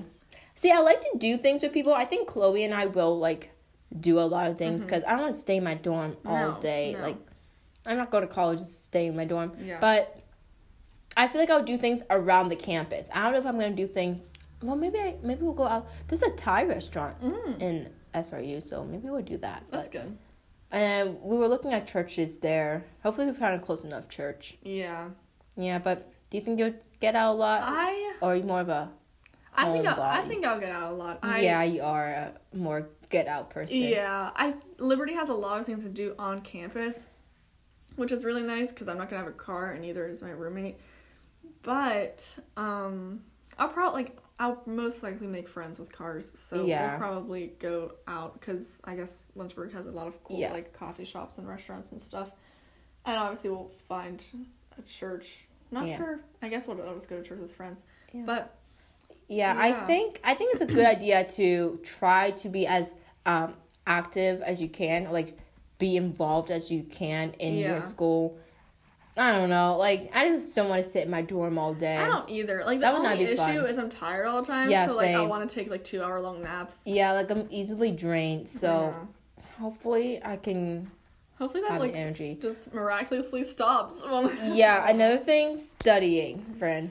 See, 0.55 0.71
I 0.71 0.81
like 0.81 1.01
to 1.01 1.11
do 1.17 1.39
things 1.39 1.63
with 1.63 1.73
people. 1.73 1.95
I 1.95 2.05
think 2.05 2.29
Chloe 2.29 2.65
and 2.65 2.75
I 2.75 2.85
will 2.87 3.19
like 3.19 3.51
do 3.99 4.21
a 4.21 4.23
lot 4.23 4.49
of 4.51 4.57
things 4.59 4.85
because 4.85 5.03
I 5.07 5.11
don't 5.13 5.23
want 5.23 5.35
to 5.35 5.41
stay 5.41 5.57
in 5.57 5.65
my 5.65 5.75
dorm 5.75 6.17
all 6.25 6.33
Mm-hmm. 6.35 6.55
No, 6.55 6.61
day. 6.61 6.93
no. 6.97 7.03
Like, 7.03 7.17
I'm 7.87 7.97
not 7.97 8.11
going 8.11 8.27
to 8.27 8.33
college 8.33 8.59
to 8.61 8.65
stay 8.65 9.07
in 9.07 9.17
my 9.17 9.25
dorm. 9.25 9.53
Yeah. 9.65 9.79
But 9.81 10.17
I 11.17 11.27
feel 11.27 11.41
like 11.41 11.51
I'll 11.51 11.65
do 11.65 11.77
things 11.77 12.03
around 12.11 12.51
the 12.51 12.57
campus. 12.57 13.09
I 13.13 13.23
don't 13.25 13.33
know 13.33 13.39
if 13.41 13.47
I'm 13.47 13.59
gonna 13.59 13.75
do 13.75 13.87
things. 13.89 14.23
Well, 14.63 14.77
maybe 14.77 14.99
I, 14.99 15.17
maybe 15.23 15.43
we'll 15.43 15.55
go 15.55 15.67
out. 15.67 15.89
There's 16.07 16.23
a 16.23 16.31
Thai 16.31 16.65
restaurant 16.65 17.21
Mm. 17.21 17.61
in 17.61 17.91
SRU, 18.15 18.63
so 18.67 18.85
maybe 18.85 19.09
we'll 19.11 19.23
do 19.23 19.37
that. 19.39 19.65
that's 19.71 19.89
But- 19.89 19.93
good. 19.93 20.19
and 20.71 21.21
we 21.21 21.37
were 21.37 21.49
looking 21.49 21.73
at 21.73 21.87
churches 21.89 22.37
there. 22.39 22.85
Hopefully, 23.03 23.27
we 23.27 23.33
found 23.33 23.55
a 23.57 23.59
close 23.59 23.83
enough 23.83 24.09
church. 24.09 24.57
Yeah, 24.63 25.09
Yeah, 25.57 25.79
but 25.81 26.09
do 26.31 26.37
you 26.39 26.45
think 26.45 26.59
you'll 26.61 26.75
get 27.01 27.17
out 27.17 27.33
a 27.33 27.37
lot, 27.37 27.63
I 27.65 28.15
or 28.23 28.33
are 28.33 28.37
you 28.37 28.45
more 28.45 28.61
of 28.61 28.69
a? 28.69 28.91
I 29.57 29.73
think 29.73 29.87
I'll, 29.87 30.01
I 30.01 30.21
think 30.23 30.47
I'll 30.47 30.61
get 30.61 30.71
out 30.71 30.93
a 30.93 30.95
lot. 30.95 31.19
I, 31.25 31.41
yeah, 31.41 31.63
you 31.65 31.83
are 31.83 32.07
a 32.07 32.33
more 32.55 32.89
get 33.11 33.27
out 33.29 33.51
person. 33.51 33.77
Yeah, 33.77 34.31
I 34.35 34.55
Liberty 34.79 35.15
has 35.15 35.29
a 35.29 35.35
lot 35.35 35.61
of 35.61 35.67
things 35.67 35.83
to 35.85 35.91
do 35.91 36.15
on 36.19 36.41
campus, 36.41 37.11
which 37.97 38.13
is 38.13 38.25
really 38.25 38.43
nice 38.43 38.71
because 38.71 38.89
I'm 38.89 38.97
not 38.99 39.11
gonna 39.11 39.23
have 39.23 39.31
a 39.31 39.37
car 39.37 39.73
and 39.73 39.83
neither 39.83 40.09
is 40.09 40.23
my 40.23 40.31
roommate. 40.31 40.79
But 41.63 42.27
um, 42.57 43.23
I'll 43.59 43.69
probably 43.69 44.05
like 44.05 44.17
I'll 44.39 44.63
most 44.65 45.03
likely 45.03 45.27
make 45.27 45.49
friends 45.49 45.79
with 45.79 45.93
cars, 45.93 46.33
so 46.35 46.65
Yeah. 46.65 46.91
we'll 46.93 46.99
probably 46.99 47.53
go 47.59 47.93
out 48.09 48.41
because 48.41 48.79
I 48.85 48.95
guess 48.97 49.25
Lynchburg 49.35 49.73
has 49.75 49.87
a 49.87 49.91
lot 49.91 50.07
of 50.07 50.23
cool 50.25 50.39
Yeah. 50.39 50.53
like 50.53 50.73
coffee 50.73 51.05
shops 51.05 51.37
and 51.37 51.47
restaurants 51.47 51.93
and 51.93 52.01
stuff, 52.01 52.31
and 53.05 53.17
obviously 53.19 53.51
we'll 53.51 53.71
find 53.87 54.25
a 54.79 54.83
church. 54.83 55.45
Not 55.71 55.87
Yeah. 55.87 55.99
sure. 55.99 56.21
I 56.41 56.49
guess 56.49 56.67
we'll 56.67 56.77
just 56.95 57.09
go 57.11 57.19
to 57.19 57.23
church 57.23 57.39
with 57.39 57.53
friends, 57.53 57.83
Yeah. 58.13 58.23
but 58.25 58.57
Yeah, 59.29 59.55
I 59.57 59.87
think 59.87 60.21
I 60.25 60.35
think 60.35 60.55
it's 60.55 60.63
a 60.63 60.67
good 60.67 60.87
idea 60.87 61.25
to 61.25 61.79
try 61.85 62.31
to 62.33 62.49
be 62.49 62.67
as 62.67 62.95
um, 63.27 63.55
active 63.87 64.41
as 64.43 64.61
you 64.61 64.69
can, 64.69 65.11
like 65.11 65.37
be 65.79 65.97
involved 65.97 66.51
as 66.51 66.71
you 66.71 66.83
can 66.83 67.33
in 67.35 67.55
Yeah. 67.55 67.73
your 67.73 67.83
school. 67.83 68.39
I 69.17 69.33
don't 69.33 69.51
know, 69.51 69.77
like 69.77 70.11
I 70.15 70.29
just 70.29 70.55
don't 70.55 70.69
want 70.69 70.83
to 70.85 70.89
sit 70.91 71.05
in 71.05 71.11
my 71.11 71.21
dorm 71.23 71.59
all 71.59 71.75
day. 71.75 71.97
I 71.97 72.07
don't 72.07 72.31
either. 72.31 72.63
Like 72.65 72.79
the 72.79 72.83
That 72.87 72.95
would 72.95 73.03
not 73.03 73.13
only 73.15 73.25
issue 73.25 73.37
fun. 73.37 73.57
is 73.67 73.77
I'm 73.79 73.91
tired 73.91 74.27
all 74.27 74.41
the 74.41 74.47
time. 74.47 74.71
Yeah, 74.71 74.87
so 74.87 74.97
like 74.97 75.15
I 75.15 75.23
want 75.27 75.49
to 75.49 75.55
take 75.55 75.69
like 75.69 75.85
two 75.85 76.03
hour 76.03 76.21
long 76.21 76.43
naps. 76.43 76.87
Yeah, 76.87 77.13
like 77.13 77.31
I'm 77.31 77.47
easily 77.51 77.91
drained, 77.91 78.49
so 78.49 78.95
Yeah. 79.39 79.45
hopefully 79.61 80.21
I 80.25 80.37
can. 80.37 80.91
hopefully 81.39 81.63
that 81.69 81.81
like 81.81 81.95
energy. 81.95 82.39
just 82.41 82.73
miraculously 82.73 83.45
stops. 83.45 84.03
Yeah, 84.53 84.89
another 84.89 85.19
thing, 85.19 85.57
studying, 85.57 86.45
friend. 86.59 86.91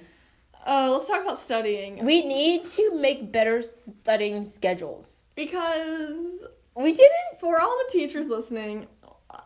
Uh, 0.68 0.90
let's 0.92 1.08
talk 1.08 1.24
about 1.24 1.40
studying 1.40 2.04
We 2.06 2.26
need 2.26 2.66
to 2.66 2.94
make 2.96 3.32
better 3.32 3.64
studying 3.64 4.46
schedules. 4.46 5.19
Because 5.46 6.44
We 6.76 6.92
didn't. 6.94 7.40
for 7.40 7.60
all 7.60 7.78
the 7.86 7.92
teachers 7.92 8.28
listening, 8.28 8.88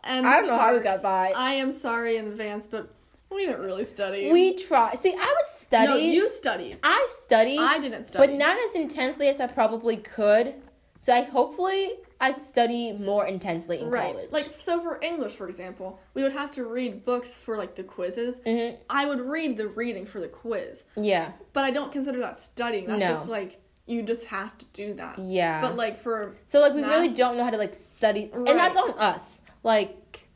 and 0.03 0.27
I 0.27 0.39
don't 0.39 0.47
know 0.47 0.58
how 0.58 0.73
we 0.73 0.79
got 0.82 1.01
by. 1.01 1.34
I 1.36 1.53
am 1.53 1.71
sorry 1.71 2.17
in 2.17 2.27
advance, 2.27 2.67
but 2.67 2.93
we 3.32 3.45
didn't 3.45 3.62
really 3.62 3.86
study. 3.86 4.32
We 4.32 4.56
try. 4.56 4.93
See, 4.95 5.13
I 5.13 5.25
would 5.25 5.56
study. 5.56 5.88
no, 5.88 5.95
you 5.97 6.29
studied. 6.29 6.79
I 6.84 7.08
studied. 7.10 7.60
I 7.60 7.79
didn't 7.79 8.06
study, 8.06 8.27
but 8.27 8.36
not 8.38 8.58
as 8.58 8.75
intensely 8.75 9.27
as 9.29 9.39
I 9.39 9.47
probably 9.47 9.97
could. 9.97 10.56
So 11.01 11.13
I 11.13 11.23
hopefully 11.23 11.91
I 12.21 12.32
study 12.32 12.93
more 12.93 13.25
intensely 13.25 13.79
in 13.82 13.89
right. 13.89 14.13
college. 14.13 14.32
Like 14.32 14.56
so 14.60 14.82
for 14.82 14.99
English, 15.01 15.34
for 15.34 15.47
example, 15.49 15.99
we 16.13 16.23
would 16.23 16.32
have 16.32 16.51
to 16.51 16.63
read 16.63 17.03
books 17.03 17.34
for 17.34 17.58
like 17.58 17.75
the 17.75 17.84
quizzes. 17.84 18.39
hmm 18.45 18.75
I 18.89 19.06
would 19.06 19.19
read 19.19 19.58
the 19.58 19.67
reading 19.67 20.06
for 20.06 20.21
the 20.21 20.29
quiz. 20.29 20.86
yeah, 20.95 21.34
But 21.51 21.65
I 21.65 21.71
don't 21.71 21.91
consider 21.91 22.19
that 22.19 22.39
studying. 22.39 22.88
That's 22.88 23.01
No. 23.01 23.10
just 23.10 23.27
like 23.27 23.60
you 23.86 24.02
just 24.02 24.26
have 24.26 24.58
to 24.58 24.65
do 24.74 24.93
that. 24.96 25.19
yeah. 25.19 25.62
But 25.62 25.76
like 25.76 26.02
for 26.02 26.36
so 26.46 26.60
like 26.60 26.74
we 26.74 26.84
really 26.84 27.10
don't 27.10 27.38
know 27.38 27.43
how 27.43 27.50
to 27.52 27.58
like 27.58 27.74
study, 27.76 28.30
Right. 28.34 28.50
and 28.50 28.60
that's 28.60 28.78
on 28.78 28.91
us. 28.98 29.41
Like, 29.63 30.28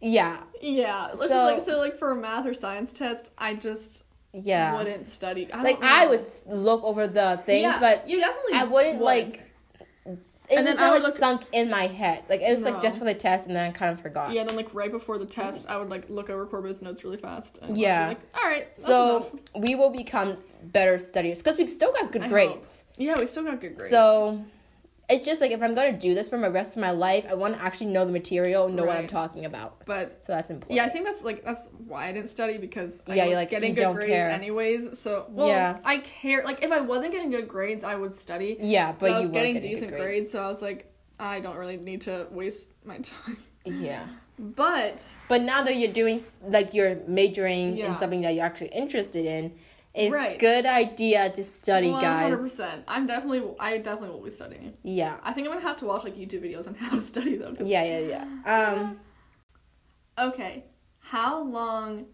yeah, 0.00 0.38
yeah, 0.60 1.10
So- 1.12 1.26
like 1.26 1.64
so 1.64 1.78
like 1.78 1.98
for 1.98 2.12
a 2.12 2.16
math 2.16 2.46
or 2.46 2.54
science 2.54 2.92
test, 2.92 3.30
I 3.36 3.54
just 3.54 4.04
yeah. 4.32 4.76
wouldn't 4.76 5.06
study. 5.08 5.52
I 5.52 5.62
like 5.62 5.82
I 5.82 6.06
would 6.06 6.24
look 6.46 6.82
over 6.84 7.06
the 7.06 7.40
things, 7.46 7.62
Yeah, 7.62 7.80
but 7.80 8.08
you 8.08 8.18
definitely 8.20 8.54
I 8.54 8.64
wouldn't 8.64 8.98
would. 8.98 9.04
like 9.04 9.42
it 10.50 10.56
And 10.56 10.66
was 10.66 10.76
then 10.76 10.78
I 10.82 10.90
would 10.92 11.02
like 11.02 11.12
look- 11.14 11.18
sunk 11.18 11.42
in 11.52 11.68
my 11.68 11.88
head. 11.88 12.22
Like 12.28 12.40
it 12.40 12.54
was 12.54 12.62
like 12.62 12.80
just 12.80 12.98
for 12.98 13.04
the 13.04 13.12
test, 13.14 13.48
and 13.48 13.56
then 13.56 13.66
I 13.66 13.70
kind 13.72 13.92
of 13.92 14.00
forgot. 14.00 14.32
Yeah, 14.32 14.44
then 14.44 14.56
like 14.56 14.72
right 14.72 14.90
before 14.90 15.18
the 15.18 15.26
test, 15.26 15.68
I 15.68 15.76
would 15.76 15.90
like 15.90 16.08
look 16.08 16.30
over 16.30 16.46
Corbett's 16.46 16.80
notes 16.80 17.02
really 17.04 17.18
fast. 17.18 17.58
And, 17.60 17.76
Yeah. 17.76 18.08
Like, 18.08 18.20
all 18.34 18.48
right. 18.48 18.68
So 18.78 19.16
enough." 19.16 19.30
we 19.56 19.74
will 19.74 19.90
become 19.90 20.38
better 20.62 20.98
studiers 20.98 21.38
because 21.38 21.56
we 21.56 21.66
still 21.66 21.92
got 21.92 22.12
good 22.12 22.22
I 22.22 22.28
grades. 22.28 22.84
yeah, 22.96 23.18
we 23.18 23.26
still 23.26 23.44
got 23.44 23.60
good 23.60 23.76
grades. 23.76 23.90
So 23.90 24.42
it's 25.08 25.24
just 25.24 25.40
like 25.40 25.50
if 25.52 25.62
I'm 25.62 25.74
gonna 25.74 25.96
do 25.98 26.14
this 26.14 26.28
for 26.28 26.36
my 26.36 26.48
rest 26.48 26.72
of 26.76 26.82
my 26.82 26.90
life, 26.90 27.24
I 27.28 27.34
want 27.34 27.54
to 27.54 27.62
actually 27.62 27.86
know 27.86 28.04
the 28.04 28.12
material, 28.12 28.66
and 28.66 28.76
know 28.76 28.84
what 28.84 28.96
I'm 28.98 29.06
talking 29.06 29.46
about. 29.46 29.84
but 29.86 30.22
So 30.26 30.32
that's 30.34 30.50
important. 30.50 30.76
yeah, 30.76 30.84
I 30.84 30.90
think 30.90 31.06
that's 31.06 31.22
like 31.22 31.44
that's 31.44 31.68
why 31.86 32.08
I 32.08 32.12
didn't 32.12 32.28
study 32.30 32.58
because 32.58 33.00
I 33.06 33.14
Yeah, 33.14 33.26
was 33.26 33.34
like, 33.36 33.50
getting 33.50 33.74
good 33.74 33.94
grades 33.94 34.10
care. 34.10 34.28
anyways. 34.30 34.98
So 34.98 35.26
well, 35.30 35.46
Yeah. 35.48 35.78
I 35.84 35.98
care. 35.98 36.44
Like 36.44 36.62
if 36.62 36.70
I 36.72 36.80
wasn't 36.80 37.12
getting 37.12 37.30
good 37.30 37.48
grades, 37.48 37.84
I 37.84 37.94
would 37.94 38.14
study. 38.14 38.58
yeah, 38.60 38.92
but, 38.92 39.00
But, 39.00 39.10
I 39.12 39.20
was 39.20 39.28
getting, 39.30 39.54
good 39.54 39.62
decent 39.62 39.90
grades. 39.92 40.30
so 40.30 40.42
I 40.42 40.46
was 40.48 40.60
like, 40.60 40.92
I 41.18 41.40
don't 41.40 41.56
really 41.56 41.78
need 41.78 42.02
to 42.02 42.26
waste 42.30 42.68
my 42.84 42.98
time. 42.98 43.38
Yeah, 43.64 44.06
But 44.38 45.00
but 45.28 45.42
now 45.42 45.62
that 45.62 45.76
you're 45.76 45.92
doing 45.92 46.22
like 46.42 46.72
you're 46.74 46.96
majoring 47.06 47.76
in 47.78 47.94
something 47.96 48.20
that 48.22 48.34
you're 48.34 48.44
actually 48.44 48.68
interested 48.68 49.26
in, 49.26 49.52
it's 49.94 50.12
Right. 50.12 50.38
good 50.38 50.66
idea 50.66 51.30
to 51.30 51.42
study, 51.44 51.90
guys. 51.90 52.32
100%. 52.32 52.82
I'm 52.86 53.06
definitely 53.06 53.54
I 53.58 53.78
definitely 53.78 54.10
will 54.10 54.22
be 54.24 54.30
studying. 54.30 54.74
Yeah, 54.82 55.16
I 55.22 55.32
think 55.32 55.46
I'm 55.46 55.54
gonna 55.54 55.66
have 55.66 55.78
to 55.78 55.86
watch 55.86 56.04
like 56.04 56.16
YouTube 56.16 56.42
videos 56.44 56.66
on 56.68 56.74
how 56.74 56.96
to 56.96 57.04
study 57.04 57.36
though. 57.36 57.54
yeah, 57.60 57.84
yeah, 57.84 57.98
yeah. 58.44 58.68
Um, 58.72 59.00
Okay. 60.18 60.64
How 61.00 61.42
long 61.42 62.06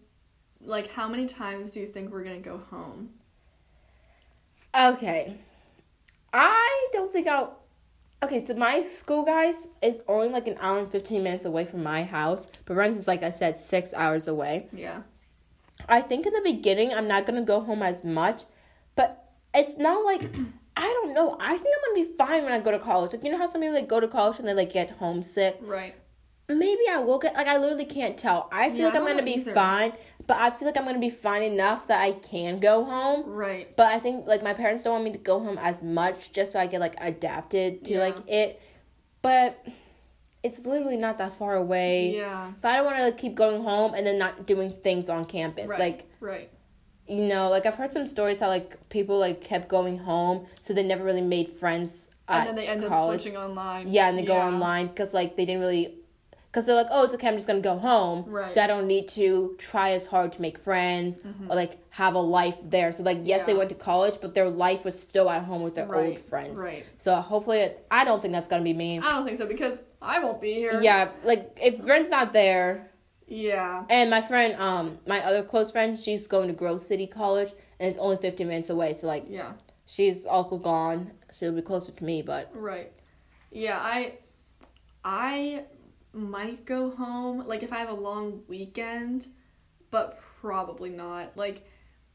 like 0.61 0.91
how 0.91 1.07
many 1.07 1.25
times 1.25 1.71
do 1.71 1.79
you 1.79 1.87
think 1.87 2.11
we're 2.11 2.23
gonna 2.23 2.39
go 2.39 2.57
home? 2.69 3.09
okay. 4.77 5.37
I 6.33 6.87
don't 6.93 7.11
think 7.11 7.27
I'll. 7.27 7.59
Okay, 8.23 8.43
so 8.43 8.53
my 8.55 8.81
school, 8.81 9.23
guys, 9.23 9.67
is 9.81 10.01
only 10.07 10.29
like 10.29 10.47
an 10.47 10.57
hour 10.59 10.79
and 10.79 10.91
fifteen 10.91 11.23
minutes 11.23 11.45
away 11.45 11.65
from 11.65 11.83
my 11.83 12.03
house, 12.03 12.47
but 12.65 12.75
runs 12.75 12.97
is 12.97 13.07
like 13.07 13.23
I 13.23 13.31
said, 13.31 13.57
six 13.57 13.93
hours 13.93 14.27
away. 14.27 14.67
Yeah. 14.73 15.01
I 15.87 16.01
think 16.01 16.25
in 16.25 16.33
the 16.33 16.41
beginning 16.41 16.93
I'm 16.93 17.07
not 17.07 17.25
gonna 17.25 17.41
go 17.43 17.59
home 17.61 17.81
as 17.83 18.03
much, 18.03 18.43
but 18.95 19.31
it's 19.53 19.77
not 19.77 20.05
like 20.05 20.21
I 20.77 20.81
don't 20.87 21.13
know. 21.13 21.37
I 21.39 21.55
think 21.57 21.75
I'm 21.75 21.93
gonna 21.95 22.07
be 22.09 22.17
fine 22.17 22.43
when 22.43 22.51
I 22.51 22.59
go 22.59 22.71
to 22.71 22.79
college. 22.79 23.13
Like 23.13 23.23
you 23.23 23.31
know 23.31 23.37
how 23.37 23.49
some 23.49 23.61
people 23.61 23.75
like 23.75 23.87
go 23.87 23.99
to 23.99 24.07
college 24.07 24.39
and 24.39 24.47
they 24.47 24.53
like 24.53 24.73
get 24.73 24.91
homesick. 24.91 25.57
Right. 25.61 25.95
Maybe 26.47 26.83
I 26.91 26.99
will 26.99 27.17
get 27.17 27.33
like 27.33 27.47
I 27.47 27.57
literally 27.57 27.85
can't 27.85 28.17
tell. 28.17 28.49
I 28.51 28.69
feel 28.69 28.79
Yeah, 28.79 28.85
like 28.87 28.95
I'm 28.95 29.05
gonna 29.05 29.23
be 29.23 29.35
either. 29.37 29.53
fine, 29.53 29.93
but 30.27 30.37
I 30.37 30.51
feel 30.51 30.67
like 30.67 30.77
I'm 30.77 30.85
gonna 30.85 30.99
be 30.99 31.09
fine 31.09 31.41
enough 31.43 31.87
that 31.87 32.01
I 32.01 32.11
can 32.13 32.59
go 32.59 32.83
home. 32.83 33.23
Right. 33.25 33.75
But 33.75 33.87
I 33.87 33.99
think 33.99 34.27
like 34.27 34.43
my 34.43 34.53
parents 34.53 34.83
don't 34.83 34.93
want 34.93 35.05
me 35.05 35.11
to 35.13 35.17
go 35.17 35.39
home 35.39 35.57
as 35.57 35.81
much 35.81 36.31
just 36.33 36.51
so 36.51 36.59
I 36.59 36.67
get 36.67 36.81
like 36.81 36.95
adapted 36.99 37.85
to 37.85 37.93
Yeah. 37.93 37.99
like 37.99 38.17
it. 38.27 38.61
But 39.21 39.65
it's 40.45 40.59
literally 40.59 40.97
not 40.97 41.17
that 41.17 41.37
far 41.39 41.55
away. 41.55 42.15
Yeah. 42.15 42.51
But 42.61 42.71
I 42.71 42.75
don't 42.77 42.85
want 42.85 42.97
to 42.97 43.03
like, 43.05 43.17
keep 43.17 43.33
going 43.35 43.61
home 43.63 43.93
and 43.95 44.05
then 44.05 44.17
not 44.19 44.45
doing 44.45 44.71
things 44.71 45.09
on 45.09 45.25
campus. 45.25 45.67
Right. 45.69 45.79
Like 45.79 45.99
Right. 46.19 46.49
you 47.07 47.25
know, 47.25 47.49
like 47.49 47.65
I've 47.65 47.75
heard 47.75 47.91
some 47.91 48.05
stories 48.07 48.39
how 48.39 48.47
like 48.47 48.69
people 48.89 49.17
like 49.17 49.41
kept 49.41 49.67
going 49.67 49.97
home, 49.97 50.45
so 50.61 50.73
they 50.73 50.83
never 50.83 51.03
really 51.03 51.21
made 51.21 51.49
friends 51.49 52.09
at 52.27 52.39
And 52.39 52.49
then 52.49 52.55
they 52.55 52.67
end 52.67 52.83
up 52.83 52.91
college. 52.91 53.21
switching 53.21 53.37
online. 53.37 53.87
Yeah, 53.87 54.07
and 54.09 54.17
they 54.17 54.23
go 54.25 54.37
online 54.37 54.87
because 54.87 55.13
like 55.13 55.35
they 55.37 55.45
didn't 55.45 55.61
really, 55.61 55.95
because 56.47 56.65
they're 56.65 56.75
like, 56.75 56.87
oh, 56.89 57.03
it's 57.05 57.13
okay, 57.15 57.27
I'm 57.27 57.35
just 57.35 57.47
gonna 57.47 57.59
go 57.59 57.77
home, 57.77 58.23
Right. 58.27 58.51
so 58.53 58.61
I 58.61 58.67
don't 58.67 58.87
need 58.87 59.07
to 59.09 59.55
try 59.59 59.91
as 59.91 60.05
hard 60.07 60.31
to 60.33 60.41
make 60.41 60.57
friends 60.57 61.19
mm-hmm. 61.19 61.51
or 61.51 61.55
like 61.55 61.77
have 61.89 62.15
a 62.15 62.19
life 62.19 62.57
there. 62.63 62.91
So 62.91 63.03
like, 63.03 63.19
yes, 63.23 63.45
they 63.45 63.53
went 63.53 63.69
to 63.69 63.75
college, 63.75 64.15
but 64.21 64.33
their 64.33 64.49
life 64.49 64.83
was 64.83 64.99
still 64.99 65.29
at 65.29 65.43
home 65.43 65.61
with 65.61 65.75
their 65.75 65.85
Right. 65.85 66.09
old 66.09 66.19
friends. 66.19 66.57
Right. 66.57 66.83
So 66.97 67.15
hopefully, 67.15 67.59
it, 67.59 67.85
I 67.91 68.03
don't 68.05 68.21
think 68.21 68.33
that's 68.33 68.47
gonna 68.47 68.63
be 68.63 68.73
me. 68.73 68.99
I 68.99 69.11
don't 69.11 69.25
think 69.25 69.37
so 69.37 69.45
because 69.45 69.83
I 70.05 70.19
won't 70.19 70.39
be 70.41 70.53
here. 70.53 70.81
Yeah, 70.81 71.09
like 71.23 71.57
if 71.61 71.75
Ren's 71.83 72.09
not 72.09 72.31
there, 72.33 72.91
Yeah. 73.27 73.85
and 73.89 74.09
my 74.09 74.21
friend, 74.21 74.55
um, 74.59 74.99
my 75.07 75.23
other 75.25 75.43
close 75.43 75.71
friend, 75.71 75.99
she's 75.99 76.27
going 76.27 76.47
to 76.47 76.53
Grove 76.53 76.81
City 76.81 77.07
College, 77.07 77.51
and 77.79 77.89
it's 77.89 77.97
only 77.97 78.17
15 78.17 78.47
minutes 78.47 78.69
away. 78.69 78.93
So 78.93 79.07
like, 79.07 79.25
Yeah. 79.27 79.53
she's 79.85 80.25
also 80.25 80.57
gone. 80.57 81.11
She'll 81.33 81.51
be 81.51 81.61
closer 81.61 81.91
to 81.91 82.03
me, 82.03 82.21
but 82.21 82.49
Right. 82.55 82.91
Yeah, 83.51 83.79
I 83.81 84.17
I 85.03 85.65
might 86.13 86.65
go 86.65 86.89
home 86.91 87.45
like 87.45 87.63
if 87.63 87.71
I 87.73 87.77
have 87.77 87.89
a 87.89 87.93
long 88.09 88.43
weekend, 88.47 89.27
but 89.91 90.19
probably 90.41 90.89
not. 90.89 91.35
Like 91.35 91.65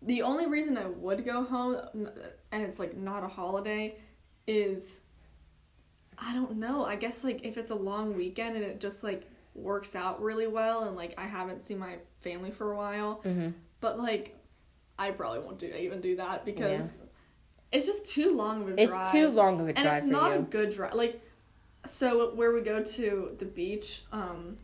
the 0.03 0.23
only 0.23 0.47
reason 0.47 0.79
I 0.79 0.87
would 0.87 1.25
go 1.25 1.45
home 1.45 2.09
and 2.53 2.63
it's 2.63 2.79
like 2.79 2.97
not 2.97 3.23
a 3.25 3.29
holiday 3.29 3.97
is 4.47 5.01
I 6.21 6.35
don't 6.35 6.57
know. 6.59 6.85
I 6.85 6.97
guess 6.97 7.25
like 7.25 7.45
if 7.45 7.57
it's 7.57 7.71
a 7.71 7.75
long 7.75 8.17
weekend 8.17 8.55
and 8.57 8.65
it 8.65 8.79
just 8.81 9.03
like 9.03 9.29
works 9.55 9.97
out 9.97 10.23
really 10.23 10.47
well 10.47 10.85
and 10.85 10.95
like 10.97 11.15
I 11.19 11.27
haven't 11.27 11.65
seen 11.65 11.79
my 11.79 11.97
family 12.21 12.51
for 12.51 12.73
a 12.73 12.77
while, 12.77 13.21
Mhm. 13.25 13.55
but 13.81 13.99
like 13.99 14.37
I 14.99 15.11
probably 15.13 15.41
won't 15.41 15.59
do 15.59 15.67
even 15.67 16.01
do 16.01 16.17
that 16.17 16.45
because 16.45 16.81
Yeah. 16.83 17.07
it's 17.73 17.87
just 17.87 18.05
too 18.07 18.37
long 18.37 18.63
of 18.63 18.69
a 18.69 18.87
drive 18.87 19.01
it's 19.01 19.11
too 19.11 19.29
long 19.29 19.61
of 19.61 19.69
a 19.69 19.73
drive 19.73 19.87
and 19.87 19.97
it's 19.97 20.07
not 20.07 20.33
you. 20.33 20.39
a 20.39 20.43
good 20.43 20.71
drive. 20.75 20.93
Like, 20.95 21.21
so 21.87 22.35
where 22.35 22.53
we 22.53 22.61
go 22.61 22.83
to 22.83 23.35
the 23.39 23.47
beach, 23.47 24.03
um, 24.13 24.59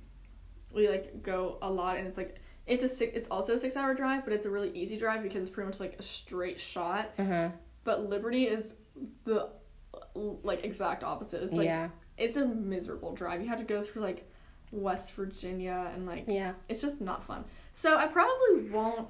we 0.72 0.88
like 0.90 1.22
go 1.22 1.56
a 1.62 1.70
lot, 1.70 1.96
and 1.96 2.06
it's 2.06 2.18
like 2.18 2.36
it's 2.66 2.82
a 2.82 2.88
six, 2.88 3.16
it's 3.16 3.28
also 3.28 3.54
a 3.54 3.58
six 3.58 3.76
hour 3.76 3.94
drive, 3.94 4.24
but 4.24 4.32
it's 4.34 4.44
a 4.44 4.50
really 4.50 4.70
easy 4.70 4.96
drive 4.98 5.22
because 5.22 5.40
it's 5.40 5.50
pretty 5.50 5.66
much 5.68 5.80
like 5.80 5.98
a 5.98 6.02
straight 6.02 6.58
shot. 6.60 7.12
uh-huh. 7.18 7.48
But 7.84 8.10
Liberty 8.10 8.46
is 8.48 8.74
the 9.24 9.48
like 10.14 10.64
exact 10.64 11.04
opposite. 11.04 11.42
It's 11.42 11.52
like 11.52 11.66
yeah, 11.66 11.88
it's 12.16 12.36
a 12.36 12.44
miserable 12.44 13.12
drive. 13.14 13.42
You 13.42 13.48
have 13.48 13.58
to 13.58 13.64
go 13.64 13.82
through 13.82 14.02
like 14.02 14.28
West 14.72 15.12
Virginia 15.12 15.90
and 15.94 16.06
like 16.06 16.24
yeah, 16.26 16.52
it's 16.68 16.80
just 16.80 17.00
not 17.00 17.24
fun. 17.24 17.44
So 17.74 17.96
I 17.96 18.06
probably 18.06 18.68
won't. 18.70 19.08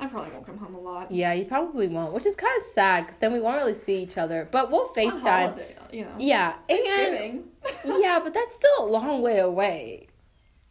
I 0.00 0.06
probably 0.06 0.32
won't 0.32 0.46
come 0.46 0.58
home 0.58 0.74
a 0.74 0.80
lot. 0.80 1.12
yeah. 1.12 1.32
You 1.32 1.44
probably 1.44 1.86
won't, 1.86 2.12
which 2.12 2.26
is 2.26 2.34
kind 2.34 2.60
of 2.60 2.66
sad 2.66 3.06
because 3.06 3.18
then 3.18 3.32
we 3.32 3.40
won't 3.40 3.58
really 3.58 3.74
see 3.74 4.02
each 4.02 4.18
other. 4.18 4.48
But 4.50 4.70
we'll 4.70 4.88
Facetime. 4.88 5.22
holiday, 5.22 5.76
you 5.92 6.02
know. 6.02 6.14
Yeah, 6.18 6.54
and 6.68 7.44
yeah, 7.84 8.18
but 8.22 8.34
that's 8.34 8.54
still 8.54 8.86
a 8.86 8.86
long 8.86 9.22
way 9.22 9.38
away. 9.38 10.08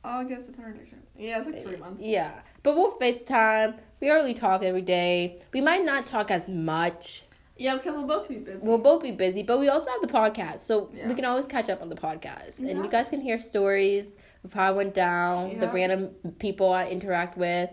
August, 0.04 0.48
September, 0.48 0.72
October. 0.82 1.02
Yeah, 1.18 1.38
it's 1.38 1.48
like 1.48 1.64
three 1.64 1.78
months. 1.78 2.02
Yeah, 2.04 2.32
but 2.64 2.76
we'll 2.76 2.98
Facetime. 2.98 3.76
We 4.02 4.10
already 4.10 4.34
talk 4.34 4.64
every 4.64 4.82
day. 4.82 5.42
We 5.54 5.62
might 5.62 5.86
not 5.86 6.06
talk 6.06 6.32
as 6.32 6.48
much. 6.48 7.24
Yeah, 7.62 7.76
because 7.76 7.94
we'll 7.94 8.08
both 8.08 8.28
be 8.28 8.38
busy. 8.38 8.58
We'll 8.60 8.80
both 8.80 9.04
be 9.04 9.12
busy, 9.12 9.44
but 9.44 9.60
we 9.60 9.70
also 9.70 9.88
have 9.92 10.02
the 10.02 10.08
podcast, 10.08 10.60
so 10.62 10.90
Yeah. 10.96 11.08
we 11.08 11.14
can 11.14 11.26
always 11.26 11.46
catch 11.46 11.70
up 11.70 11.80
on 11.80 11.90
the 11.90 11.96
podcast, 11.96 12.58
and 12.58 12.84
you 12.84 12.90
guys 12.90 13.10
can 13.12 13.22
hear 13.22 13.38
stories 13.38 14.16
of 14.44 14.52
how 14.52 14.64
I 14.64 14.72
went 14.72 14.96
down, 14.96 15.60
the 15.60 15.68
random 15.70 16.10
people 16.40 16.74
I 16.74 16.88
interact 16.88 17.38
with, 17.38 17.70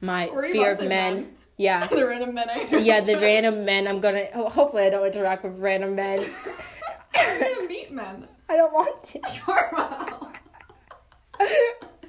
my 0.00 0.26
fear 0.50 0.72
of 0.72 0.80
men. 0.80 1.36
Yeah, 1.56 1.86
the 1.98 2.04
random 2.04 2.34
men. 2.34 2.50
I 2.50 2.76
yeah, 2.78 3.00
the 3.00 3.16
random 3.20 3.64
men. 3.64 3.86
I'm 3.86 4.00
gonna. 4.00 4.26
Hopefully, 4.50 4.82
I 4.84 4.90
don't 4.90 5.06
interact 5.06 5.44
with 5.44 5.56
random 5.58 5.94
men. 5.94 6.20
You're 7.14 7.38
gonna 7.38 7.68
meet 7.68 7.92
men. 7.92 8.26
I 8.48 8.56
don't 8.56 8.72
want 8.72 9.04
to. 9.04 9.20
Your 9.46 9.70
mouth. 9.72 10.32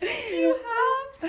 You 0.01 0.55
have. 0.55 1.08
I 1.21 1.27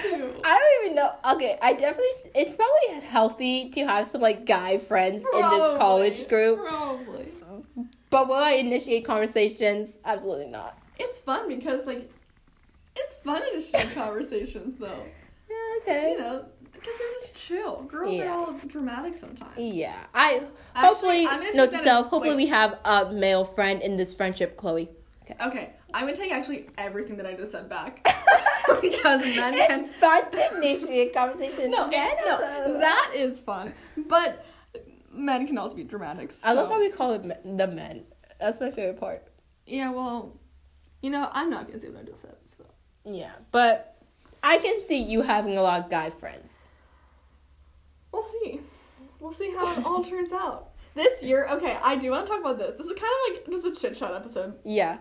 don't 0.58 0.84
even 0.84 0.94
know. 0.96 1.12
Okay, 1.34 1.58
I 1.60 1.72
definitely. 1.72 2.30
It's 2.34 2.56
probably 2.56 3.06
healthy 3.06 3.70
to 3.70 3.86
have 3.86 4.06
some 4.06 4.20
like 4.20 4.46
guy 4.46 4.78
friends 4.78 5.16
in 5.16 5.50
this 5.50 5.78
college 5.78 6.28
group. 6.28 6.60
Probably. 6.60 7.26
But 8.10 8.28
will 8.28 8.34
I 8.36 8.52
initiate 8.52 9.04
conversations? 9.04 9.90
Absolutely 10.04 10.46
not. 10.48 10.78
It's 10.98 11.18
fun 11.18 11.48
because 11.48 11.86
like, 11.86 12.10
it's 12.96 13.14
fun 13.24 13.42
to 13.42 13.52
initiate 13.54 13.94
conversations 13.94 14.76
though. 14.78 15.02
Yeah, 15.48 15.56
Okay. 15.82 16.12
You 16.12 16.18
know, 16.18 16.44
because 16.72 16.94
they're 16.98 17.20
just 17.20 17.34
chill. 17.34 17.82
Girls 17.82 18.14
Yeah. 18.14 18.26
are 18.26 18.30
all 18.30 18.52
dramatic 18.66 19.16
sometimes. 19.16 19.52
Yeah. 19.58 19.94
I 20.14 20.42
Actually, 20.74 21.24
hopefully 21.24 21.52
note 21.54 21.70
to 21.72 21.78
self. 21.82 22.06
Hopefully 22.08 22.30
wait. 22.36 22.44
we 22.44 22.46
have 22.46 22.78
a 22.84 23.12
male 23.12 23.44
friend 23.44 23.82
in 23.82 23.96
this 23.96 24.12
friendship, 24.14 24.56
Chloe. 24.56 24.88
Okay. 25.24 25.36
Okay, 25.46 25.70
I'm 25.94 26.06
gonna 26.06 26.16
take 26.16 26.32
actually 26.32 26.68
everything 26.78 27.16
that 27.18 27.26
I 27.26 27.34
just 27.34 27.52
said 27.52 27.68
back 27.68 28.02
because 28.80 29.20
men 29.22 29.54
can 29.54 29.80
it's 29.80 29.90
fun 29.90 30.30
to 30.32 30.56
initiate 30.56 31.12
conversation. 31.14 31.70
No, 31.70 31.86
no, 31.86 32.78
that 32.78 33.12
is 33.14 33.40
fun. 33.40 33.74
But 33.96 34.44
men 35.12 35.46
can 35.46 35.58
also 35.58 35.74
be 35.76 35.84
dramatic. 35.84 36.32
So. 36.32 36.46
I 36.48 36.52
love 36.52 36.68
how 36.68 36.78
we 36.78 36.90
call 36.90 37.12
it 37.14 37.24
me- 37.24 37.34
the 37.56 37.66
men. 37.66 38.04
That's 38.38 38.60
my 38.60 38.70
favorite 38.70 38.98
part. 39.00 39.26
Yeah, 39.66 39.90
well, 39.90 40.38
you 41.02 41.10
know, 41.10 41.28
I'm 41.32 41.50
not 41.50 41.66
gonna 41.66 41.78
say 41.80 41.88
what 41.88 42.02
I 42.02 42.04
just 42.04 42.22
said. 42.22 42.36
So 42.44 42.64
Yeah, 43.04 43.32
but 43.52 43.96
I 44.42 44.58
can 44.58 44.84
see 44.84 45.02
you 45.02 45.22
having 45.22 45.56
a 45.58 45.62
lot 45.62 45.84
of 45.84 45.90
guy 45.90 46.10
friends. 46.10 46.56
we'll 48.12 48.22
see. 48.22 48.60
We'll 49.18 49.32
see 49.32 49.50
how 49.50 49.70
it 49.72 49.84
all 49.84 50.02
turns 50.12 50.32
out. 50.32 50.68
This 50.94 51.22
year, 51.22 51.46
okay, 51.50 51.78
I 51.82 51.94
do 51.96 52.10
want 52.10 52.26
to 52.26 52.32
talk 52.32 52.40
about 52.40 52.58
this. 52.58 52.74
This 52.76 52.86
is 52.86 52.92
kind 52.98 53.12
of 53.12 53.46
like 53.52 53.62
just 53.62 53.78
a 53.78 53.80
chit 53.80 53.96
chat 53.96 54.12
episode 54.12 54.54
Yeah. 54.64 54.98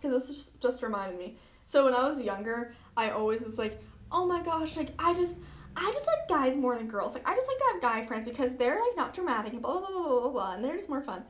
Because 0.00 0.26
this 0.28 0.36
just, 0.36 0.60
just 0.60 0.82
reminded 0.82 1.18
me. 1.18 1.36
So 1.66 1.84
when 1.84 1.94
I 1.94 2.08
was 2.08 2.20
younger, 2.20 2.74
I 2.96 3.10
always 3.10 3.42
was 3.42 3.58
like, 3.58 3.80
oh 4.10 4.26
my 4.26 4.42
gosh, 4.42 4.76
like 4.76 4.90
I 4.98 5.14
just. 5.14 5.36
I 5.76 5.88
just 5.94 6.04
like 6.04 6.28
guys 6.28 6.56
more 6.56 6.76
than 6.76 6.88
girls. 6.88 7.14
Like 7.14 7.26
I 7.28 7.36
just 7.36 7.46
like 7.46 7.56
to 7.58 7.64
have 7.72 7.80
guy 7.80 8.04
friends 8.04 8.24
because 8.28 8.56
they're 8.56 8.80
like 8.80 8.96
not 8.96 9.14
dramatic 9.14 9.52
and 9.52 9.62
blah 9.62 9.78
blah 9.78 9.88
blah 9.88 10.02
blah 10.08 10.20
blah 10.22 10.28
blah, 10.30 10.54
and 10.54 10.64
they're 10.64 10.76
just 10.76 10.88
more 10.88 11.00
fun. 11.00 11.22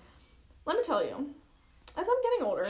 Let 0.65 0.79
me 0.79 0.83
tell 0.83 1.05
you, 1.05 1.15
as 1.95 2.07
I'm 2.09 2.23
getting 2.23 2.47
older, 2.47 2.67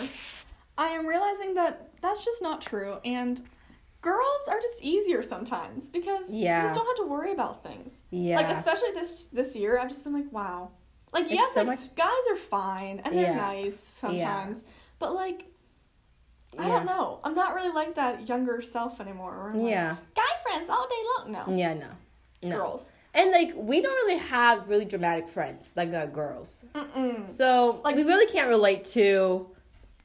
I 0.76 0.88
am 0.88 1.06
realizing 1.06 1.54
that 1.54 1.90
that's 2.02 2.24
just 2.24 2.42
not 2.42 2.60
true, 2.60 2.96
and 3.04 3.40
girls 4.00 4.48
are 4.48 4.60
just 4.60 4.82
easier 4.82 5.22
sometimes 5.22 5.88
because 5.88 6.28
you 6.28 6.44
just 6.62 6.74
don't 6.74 6.86
have 6.86 6.96
to 6.96 7.06
worry 7.06 7.32
about 7.32 7.62
things. 7.62 7.90
Yeah. 8.10 8.34
Like 8.34 8.48
especially 8.48 8.90
this 8.92 9.26
this 9.32 9.54
year, 9.54 9.78
I've 9.78 9.88
just 9.88 10.02
been 10.02 10.12
like, 10.12 10.30
wow. 10.32 10.70
Like 11.12 11.26
It's 11.26 11.34
yes, 11.34 11.54
so 11.54 11.60
like, 11.62 11.78
much- 11.78 11.94
guys 11.94 12.24
are 12.30 12.36
fine 12.36 12.98
and 13.04 13.14
they're 13.16 13.26
Yeah. 13.26 13.36
nice 13.36 13.78
sometimes, 13.78 14.64
but 14.98 15.14
like. 15.14 15.44
I 16.58 16.62
Yeah. 16.66 16.68
don't 16.68 16.86
know. 16.86 17.20
I'm 17.24 17.34
not 17.34 17.54
really 17.54 17.70
like 17.70 17.94
that 17.94 18.28
younger 18.28 18.60
self 18.60 19.00
anymore. 19.00 19.30
Where 19.38 19.50
I'm 19.50 19.62
like, 19.62 19.70
yeah. 19.70 19.96
guy 20.16 20.22
friends 20.42 20.68
all 20.68 20.86
day 20.88 21.02
long. 21.32 21.32
No, 21.46 21.54
Yeah, 21.54 21.74
no. 21.74 21.86
No. 22.42 22.56
girls. 22.56 22.92
And 23.14 23.30
like 23.32 23.52
we 23.56 23.80
don't 23.80 23.94
really 24.06 24.18
have 24.18 24.68
really 24.68 24.84
dramatic 24.84 25.28
friends 25.28 25.72
like 25.76 25.92
uh, 25.92 26.06
girls. 26.06 26.64
Mm-mm. 26.74 27.30
So 27.30 27.80
Like- 27.84 27.96
we 27.96 28.02
really 28.02 28.26
can't 28.32 28.48
relate 28.48 28.84
to 28.86 29.48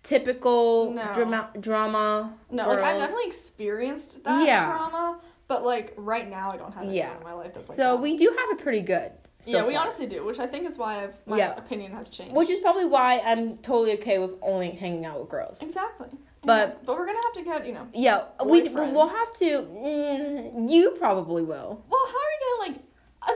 typical 0.04 0.92
No. 0.92 1.14
drama 1.14 1.50
drama. 1.60 2.34
No, 2.52 2.68
like 2.70 2.80
I've 2.80 3.00
definitely 3.00 3.28
experienced 3.28 4.24
that 4.24 4.46
Yeah. 4.46 4.66
trauma, 4.68 5.20
but 5.48 5.66
like 5.66 5.94
right 5.98 6.30
now 6.30 6.52
I 6.52 6.58
don't 6.58 6.74
have 6.74 6.84
anything 6.84 6.98
Yeah. 6.98 7.18
in 7.18 7.24
my 7.24 7.34
life 7.34 7.54
that's 7.54 7.70
like 7.70 7.76
So 7.76 7.96
that. 7.96 8.02
we 8.02 8.18
do 8.18 8.28
have 8.38 8.58
it 8.58 8.62
pretty 8.62 8.82
good. 8.82 9.12
so 9.42 9.52
yeah, 9.52 9.66
we 9.66 9.74
far. 9.76 9.86
honestly 9.86 10.08
do, 10.08 10.24
which 10.26 10.40
I 10.40 10.48
think 10.48 10.68
is 10.68 10.76
why 10.78 11.04
I've, 11.04 11.14
my 11.28 11.38
Yeah. 11.38 11.56
opinion 11.56 11.92
has 11.94 12.10
changed. 12.10 12.36
Which 12.36 12.50
is 12.50 12.60
probably 12.60 12.86
why 12.86 13.20
I'm 13.20 13.58
totally 13.60 13.94
okay 14.00 14.18
with 14.20 14.32
only 14.42 14.72
hanging 14.72 15.06
out 15.06 15.20
with 15.20 15.30
girls. 15.30 15.62
exactly. 15.62 16.10
But- 16.46 16.86
but 16.86 16.98
we're 16.98 17.06
gonna 17.06 17.22
have 17.24 17.34
to 17.34 17.42
get 17.44 17.66
you 17.68 17.74
know. 17.74 17.88
Yeah, 17.94 18.24
we 18.44 18.62
we'll 18.70 19.08
have 19.08 19.34
to. 19.36 19.62
Mm, 19.62 20.70
you 20.70 20.92
probably 21.00 21.44
will. 21.44 21.84
Well, 21.90 22.06
how 22.06 22.14
are 22.14 22.34
you 22.34 22.58
gonna 22.60 22.72
like? 22.72 22.82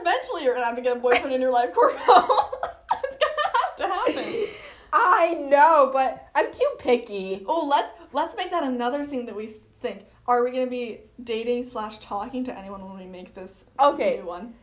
Eventually, 0.02 0.44
you're 0.44 0.54
gonna 0.54 0.66
have 0.68 0.76
to 0.76 0.82
get 0.82 0.98
a 0.98 1.00
boyfriend 1.00 1.34
in 1.34 1.42
your 1.42 1.52
life, 1.52 1.74
Corpo. 1.74 1.98
it's 1.98 3.18
gonna 3.18 3.52
have 3.54 3.76
to 3.78 3.88
happen. 3.88 4.46
I 4.92 5.34
know, 5.36 5.90
but 5.94 6.28
I'm 6.36 6.52
too 6.52 6.70
picky. 6.80 7.44
Oh, 7.48 7.66
let's 7.66 7.92
let's 8.14 8.36
make 8.36 8.52
that 8.52 8.64
another 8.64 9.06
thing 9.06 9.26
that 9.26 9.36
we 9.36 9.56
think. 9.82 10.06
Are 10.28 10.44
we 10.44 10.52
gonna 10.52 10.68
be 10.68 11.02
dating 11.24 11.64
slash 11.64 11.98
talking 12.00 12.44
to 12.46 12.56
anyone 12.58 12.88
when 12.88 12.98
we 12.98 13.06
make 13.06 13.34
this 13.34 13.66
Okay. 13.80 14.18
new 14.18 14.26
one? 14.26 14.54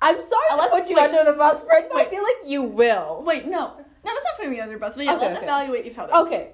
I'm 0.00 0.20
sorry 0.20 0.46
Uh, 0.50 0.54
to 0.56 0.60
let's- 0.62 0.74
put 0.74 0.90
you 0.90 0.96
wait. 0.96 1.04
under 1.10 1.24
the 1.24 1.36
bus, 1.36 1.62
but 1.62 1.92
I 1.94 2.04
feel 2.06 2.22
like 2.22 2.38
you 2.44 2.62
will. 2.62 3.22
Wait, 3.24 3.46
no, 3.46 3.50
no, 3.50 3.74
that's 4.04 4.24
not 4.24 4.36
putting 4.36 4.52
me 4.52 4.60
under 4.60 4.74
the 4.74 4.80
bus. 4.80 4.94
But 4.94 5.04
yeah, 5.04 5.14
Okay, 5.16 5.24
let's 5.26 5.36
okay. 5.38 5.44
evaluate 5.46 5.86
each 5.86 5.98
other. 5.98 6.14
Okay, 6.14 6.52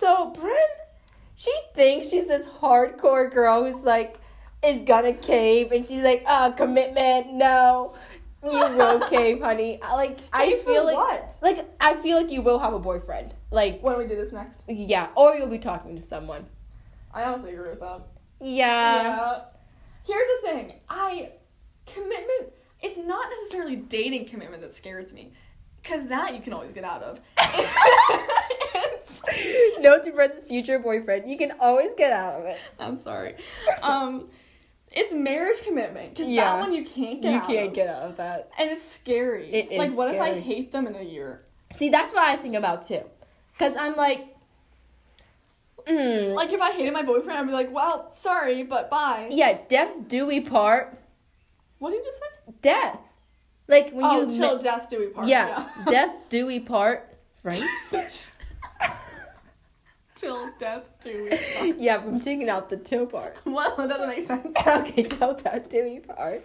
so 0.00 0.30
Bryn, 0.30 0.56
she 1.36 1.52
thinks 1.74 2.08
she's 2.08 2.26
this 2.26 2.46
hardcore 2.46 3.32
girl 3.32 3.70
who's 3.70 3.84
like 3.84 4.18
is 4.64 4.82
gonna 4.82 5.12
cave, 5.12 5.72
and 5.72 5.84
she's 5.84 6.02
like, 6.02 6.22
uh, 6.26 6.50
commitment, 6.52 7.32
no, 7.32 7.94
you 8.42 8.50
will 8.50 9.00
cave, 9.08 9.40
honey. 9.40 9.78
Like 9.82 10.18
I 10.32 10.56
feel 10.56 10.84
like, 10.84 10.96
what? 10.96 11.36
like 11.42 11.70
I 11.80 11.96
feel 11.96 12.16
like 12.16 12.30
you 12.30 12.42
will 12.42 12.58
have 12.58 12.72
a 12.72 12.78
boyfriend, 12.78 13.34
like 13.50 13.82
When 13.82 13.98
we 13.98 14.06
do 14.06 14.16
this 14.16 14.32
next, 14.32 14.62
yeah, 14.68 15.08
or 15.14 15.34
you'll 15.36 15.48
be 15.48 15.58
talking 15.58 15.94
to 15.96 16.02
someone. 16.02 16.46
I 17.12 17.24
honestly 17.24 17.52
agree 17.52 17.70
with 17.70 17.80
that. 17.80 18.02
Yeah, 18.40 19.42
Here's 20.04 20.28
the 20.42 20.48
thing. 20.48 20.72
I 20.88 21.32
commitment. 21.86 22.52
It's 22.82 22.96
not 22.96 23.28
necessarily 23.38 23.76
dating 23.76 24.24
commitment 24.26 24.62
that 24.62 24.72
scares 24.72 25.12
me, 25.12 25.32
because 25.82 26.06
that 26.08 26.34
you 26.34 26.40
can 26.40 26.54
always 26.54 26.72
get 26.72 26.84
out 26.84 27.02
of. 27.02 27.20
no 29.80 30.00
to 30.02 30.12
Brent's 30.12 30.40
future 30.46 30.78
boyfriend. 30.78 31.28
You 31.28 31.36
can 31.36 31.52
always 31.60 31.92
get 31.96 32.12
out 32.12 32.40
of 32.40 32.46
it. 32.46 32.58
I'm 32.78 32.96
sorry. 32.96 33.34
Um, 33.82 34.28
it's 34.92 35.14
marriage 35.14 35.60
commitment 35.62 36.10
because 36.10 36.28
Yeah. 36.28 36.56
that 36.56 36.60
one 36.60 36.74
you 36.74 36.84
can't 36.84 37.20
get. 37.22 37.32
you 37.32 37.40
can't 37.40 37.68
of. 37.68 37.74
get 37.74 37.88
out 37.88 38.02
of 38.02 38.16
that. 38.16 38.50
And 38.58 38.70
it's 38.70 38.84
scary. 38.84 39.52
It 39.52 39.72
is 39.72 39.78
Like, 39.78 39.92
what 39.92 40.14
if 40.14 40.20
I 40.20 40.38
hate 40.38 40.72
them 40.72 40.86
in 40.86 40.96
a 40.96 41.02
year? 41.02 41.42
See, 41.74 41.88
that's 41.88 42.12
what 42.12 42.22
I 42.22 42.36
think 42.36 42.54
about 42.56 42.86
too, 42.86 43.02
because 43.52 43.76
I'm 43.76 43.94
like, 43.94 44.26
mm, 45.86 46.34
Like, 46.34 46.52
if 46.52 46.60
I 46.60 46.72
hated 46.72 46.92
my 46.92 47.02
boyfriend, 47.02 47.38
I'd 47.38 47.46
be 47.46 47.52
like, 47.52 47.72
well, 47.72 48.10
sorry, 48.10 48.64
but 48.64 48.90
bye. 48.90 49.28
yeah, 49.30 49.58
death 49.68 49.92
do 50.08 50.26
we 50.26 50.40
part. 50.40 50.96
What 51.78 51.90
did 51.90 51.98
you 51.98 52.04
just 52.04 52.18
say? 52.18 52.54
death. 52.62 52.98
Like 53.68 53.92
when 53.92 54.04
oh, 54.04 54.22
you 54.28 54.36
till 54.36 54.58
death 54.58 54.88
do 54.90 54.98
we 54.98 55.06
part. 55.06 55.28
yeah, 55.28 55.68
death 55.88 56.12
do 56.28 56.44
we 56.46 56.58
part, 56.58 57.08
right? 57.44 57.62
till 60.20 60.50
death 60.58 60.82
do 61.02 61.24
we 61.24 61.36
part. 61.36 61.78
yeah, 61.78 61.98
but 61.98 62.08
I'm 62.08 62.20
taking 62.20 62.48
out 62.48 62.68
the 62.68 62.76
till 62.76 63.06
part. 63.06 63.36
well, 63.44 63.74
that 63.76 63.88
doesn't 63.88 64.08
make 64.08 64.26
sense. 64.26 64.56
okay, 64.66 65.02
till 65.04 65.34
death 65.34 65.68
do 65.68 65.84
we 65.84 66.00
part. 66.00 66.44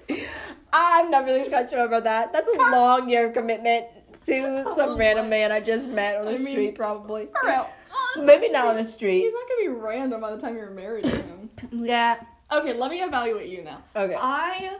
I'm 0.71 1.11
not 1.11 1.25
really 1.25 1.49
sure 1.49 1.85
about 1.85 2.03
that. 2.05 2.33
That's 2.33 2.47
a 2.47 2.57
long 2.57 3.09
year 3.09 3.27
of 3.27 3.33
commitment 3.33 3.87
to 4.25 4.73
some 4.75 4.97
random 4.97 5.29
man 5.29 5.51
I 5.51 5.59
just 5.59 5.89
met 5.89 6.17
on 6.17 6.25
the 6.25 6.31
I 6.31 6.37
mean- 6.37 6.51
street, 6.51 6.75
probably. 6.75 7.27
Alright. 7.43 7.67
Maybe 8.17 8.49
not 8.49 8.67
on 8.67 8.75
the 8.75 8.83
street. 8.83 9.21
He's 9.21 9.33
not 9.33 9.43
gonna 9.47 9.73
be 9.73 9.81
random 9.81 10.19
by 10.19 10.31
the 10.31 10.37
time 10.37 10.57
you're 10.57 10.69
married 10.69 11.05
to 11.05 11.11
him. 11.11 11.49
Yeah. 11.71 12.17
Okay, 12.51 12.73
let 12.73 12.91
me 12.91 13.01
evaluate 13.01 13.49
you 13.49 13.63
now. 13.63 13.83
Okay. 13.95 14.15
I 14.17 14.77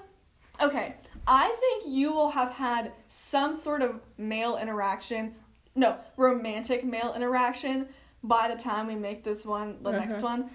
okay. 0.62 0.96
I 1.28 1.56
think 1.60 1.86
you 1.88 2.12
will 2.12 2.30
have 2.30 2.52
had 2.52 2.92
some 3.08 3.56
sort 3.56 3.82
of 3.82 4.00
male 4.18 4.58
interaction, 4.58 5.34
no, 5.76 5.98
romantic 6.18 6.84
male 6.84 7.14
interaction 7.16 7.88
by 8.28 8.48
the 8.54 8.62
time 8.62 8.88
we 8.88 8.96
make 8.96 9.24
this 9.24 9.46
one, 9.46 9.78
the 9.82 9.92
next 9.92 10.16
Mhm. 10.16 10.22
one. 10.24 10.50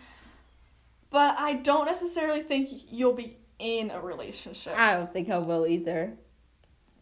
But 1.10 1.38
I 1.38 1.54
don't 1.54 1.86
necessarily 1.86 2.42
think 2.42 2.68
you'll 2.90 3.12
be 3.14 3.36
in 3.58 3.90
a 3.90 4.00
relationship 4.00 4.74
I 4.78 4.94
don't 4.94 5.12
think 5.12 5.28
I 5.28 5.38
will 5.38 5.66
either. 5.66 6.16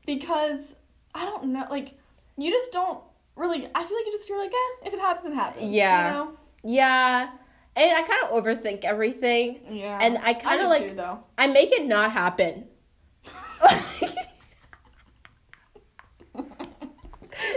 because 0.06 0.74
I 1.14 1.24
don't 1.24 1.44
know, 1.46 1.66
like 1.70 1.98
you 2.36 2.50
just 2.50 2.72
don't 2.72 3.00
really. 3.36 3.68
I 3.74 3.84
feel 3.84 3.96
like 3.96 4.06
you 4.06 4.12
just 4.12 4.28
you're 4.28 4.38
like, 4.40 4.52
eh, 4.52 4.86
if 4.86 4.94
it 4.94 5.00
happens, 5.00 5.32
it 5.32 5.34
happens. 5.36 5.70
Yeah. 5.70 6.08
You 6.08 6.14
know? 6.14 6.32
Yeah. 6.64 7.30
And 7.76 7.92
I 7.92 8.02
kind 8.02 8.22
of 8.24 8.30
overthink 8.44 8.84
everything. 8.84 9.60
Yeah. 9.70 9.98
And 10.02 10.18
I 10.18 10.34
kinda 10.34 10.66
like- 10.68 10.88
too, 10.90 10.94
though. 10.94 11.20
I 11.36 11.46
make 11.46 11.70
it 11.72 11.86
not 11.86 12.10
happen. 12.12 12.66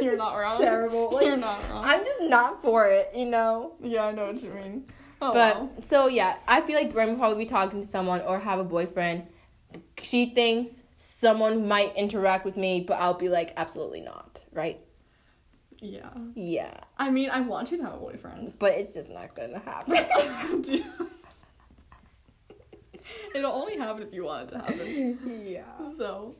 You're 0.05 0.17
not 0.17 0.39
wrong. 0.39 0.59
Terrible. 0.61 1.11
Like, 1.11 1.25
You're 1.25 1.37
not 1.37 1.69
wrong. 1.69 1.83
I'm 1.85 2.03
just 2.03 2.21
not 2.21 2.61
for 2.61 2.87
it, 2.87 3.11
you 3.15 3.25
know? 3.25 3.73
yeah, 3.81 4.05
I 4.05 4.11
know 4.11 4.25
what 4.27 4.41
you 4.41 4.49
mean. 4.51 4.85
Oh, 5.21 5.33
but 5.33 5.59
wow. 5.61 5.69
so 5.87 6.07
yeah, 6.07 6.37
I 6.47 6.61
feel 6.61 6.75
like 6.75 6.91
Bren 6.91 7.09
will 7.09 7.17
probably 7.17 7.43
be 7.45 7.49
talking 7.49 7.81
to 7.81 7.87
someone 7.87 8.21
or 8.21 8.39
have 8.39 8.57
a 8.59 8.63
boyfriend. 8.63 9.27
She 10.01 10.31
thinks 10.33 10.81
someone 10.95 11.67
might 11.67 11.95
interact 11.95 12.43
with 12.43 12.57
me, 12.57 12.81
but 12.87 12.95
I'll 12.95 13.13
be 13.13 13.29
like, 13.29 13.53
absolutely 13.55 14.01
not, 14.01 14.43
right? 14.51 14.79
yeah. 15.79 16.09
Yeah, 16.35 16.73
I 16.97 17.09
mean, 17.09 17.29
I 17.31 17.41
want 17.41 17.71
you 17.71 17.77
to 17.77 17.83
have 17.83 17.93
a 17.93 17.97
boyfriend. 17.97 18.53
but 18.59 18.73
it's 18.73 18.93
just 18.93 19.09
not 19.09 19.35
gonna 19.35 19.59
happen. 19.59 19.95
It'll 23.35 23.51
only 23.51 23.77
happen 23.77 24.03
if 24.03 24.13
you 24.13 24.23
want 24.25 24.49
it 24.49 24.53
to 24.53 24.59
happen. 24.59 25.43
yeah. 25.45 25.89
So, 25.97 26.35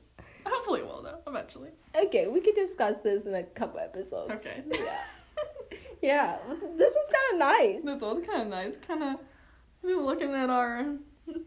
hopefully, 0.46 0.82
it 0.82 0.86
will 0.88 1.02
though. 1.04 1.20
Eventually. 1.28 1.70
Okay, 1.96 2.28
we 2.28 2.40
could 2.42 2.56
discuss 2.56 2.98
this 3.02 3.26
in 3.26 3.36
a 3.36 3.44
couple 3.44 3.80
episodes. 3.80 4.34
Okay. 4.34 4.64
Yeah. 4.72 4.98
Yeah, 6.02 6.38
this 6.80 6.96
was 6.96 7.14
kind 7.14 7.34
of 7.34 7.40
nice. 7.60 7.84
This 7.84 8.02
was 8.02 8.24
kind 8.26 8.42
of 8.42 8.48
nice. 8.48 8.76
Kind 8.88 9.04
of. 9.04 9.18
We 9.84 9.94
were 9.94 10.02
looking 10.02 10.34
at 10.34 10.50
our 10.50 10.96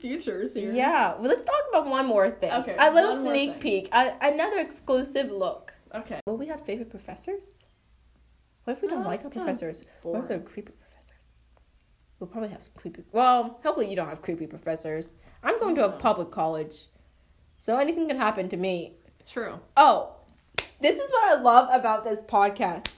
futures 0.00 0.54
here. 0.54 0.72
Yeah, 0.72 1.14
well, 1.16 1.28
let's 1.28 1.44
talk 1.44 1.60
about 1.70 1.86
one 1.90 2.06
more 2.06 2.30
thing. 2.30 2.52
Okay, 2.52 2.76
a 2.78 2.92
little 2.92 3.20
sneak 3.20 3.58
peek, 3.58 3.88
a, 3.92 4.14
another 4.22 4.58
exclusive 4.60 5.32
look. 5.32 5.72
Okay. 5.92 6.20
Will 6.26 6.36
we 6.36 6.46
have 6.46 6.64
favorite 6.64 6.88
professors? 6.88 7.64
What 8.62 8.76
if 8.76 8.82
we 8.82 8.86
don't 8.86 9.04
Oh, 9.04 9.08
like 9.08 9.24
our 9.24 9.30
professors? 9.30 9.82
What 10.02 10.20
if 10.22 10.28
they're 10.28 10.38
creepy 10.38 10.70
professors? 10.70 11.18
We'll 12.20 12.28
probably 12.28 12.50
have 12.50 12.62
some 12.62 12.74
creepy. 12.76 13.02
Well, 13.10 13.58
hopefully 13.64 13.90
you 13.90 13.96
don't 13.96 14.08
have 14.08 14.22
creepy 14.22 14.46
professors. 14.46 15.14
I'm 15.42 15.58
going 15.58 15.74
to 15.74 15.86
a 15.86 15.90
public 15.90 16.30
college, 16.30 16.84
so 17.64 17.78
anything 17.78 18.08
can 18.08 18.18
happen 18.18 18.46
to 18.50 18.58
me. 18.58 18.92
True. 19.26 19.58
Oh, 19.74 20.16
this 20.82 21.00
is 21.00 21.10
what 21.10 21.32
I 21.32 21.40
love 21.40 21.70
about 21.72 22.04
this 22.04 22.20
podcast. 22.20 22.88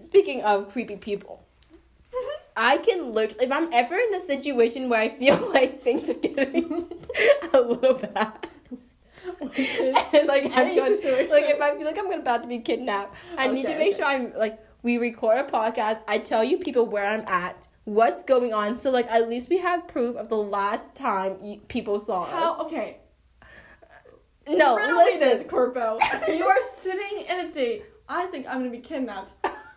Speaking 0.00 0.42
of 0.42 0.70
creepy 0.70 0.94
people, 0.94 1.44
I 2.56 2.76
can 2.76 3.12
literally, 3.12 3.46
if 3.46 3.50
I'm 3.50 3.72
ever 3.72 3.96
in 3.96 4.14
a 4.14 4.20
situation 4.20 4.88
where 4.88 5.00
I 5.00 5.08
feel 5.08 5.50
like 5.52 5.82
things 5.82 6.08
are 6.08 6.14
getting 6.14 6.88
a 7.52 7.60
little 7.60 7.94
bad. 7.94 8.46
and 9.40 10.28
like 10.28 10.44
I'm 10.54 10.76
going, 10.76 10.96
situation. 10.98 11.30
like 11.30 11.46
if 11.46 11.60
I 11.60 11.76
feel 11.76 11.84
like 11.84 11.98
I'm 11.98 12.12
about 12.12 12.42
to 12.42 12.48
be 12.48 12.60
kidnapped, 12.60 13.16
I 13.36 13.48
need 13.48 13.66
to 13.66 13.76
make 13.76 13.94
okay. 13.94 13.96
sure 13.96 14.06
I'm 14.06 14.32
like 14.36 14.64
we 14.84 14.98
record 14.98 15.38
a 15.38 15.50
podcast. 15.50 16.00
I 16.06 16.18
tell 16.18 16.44
you 16.44 16.58
people 16.58 16.86
where 16.86 17.06
I'm 17.06 17.24
at, 17.26 17.56
what's 17.86 18.22
going 18.22 18.54
on, 18.54 18.78
so 18.78 18.92
like 18.92 19.08
at 19.08 19.28
least 19.28 19.48
we 19.48 19.58
have 19.58 19.88
proof 19.88 20.14
of 20.14 20.28
the 20.28 20.36
last 20.36 20.94
time 20.94 21.60
people 21.66 21.98
saw 21.98 22.22
us. 22.22 22.30
How? 22.30 22.60
Okay. 22.60 23.00
No, 24.56 24.74
listen. 24.74 25.20
this, 25.20 25.42
Corpo. 25.48 25.98
you 26.28 26.46
are 26.46 26.58
sitting 26.82 27.26
in 27.28 27.46
a 27.46 27.52
date. 27.52 27.84
I 28.08 28.26
think 28.26 28.46
I'm 28.48 28.58
gonna 28.58 28.70
be 28.70 28.78
kidnapped. 28.78 29.32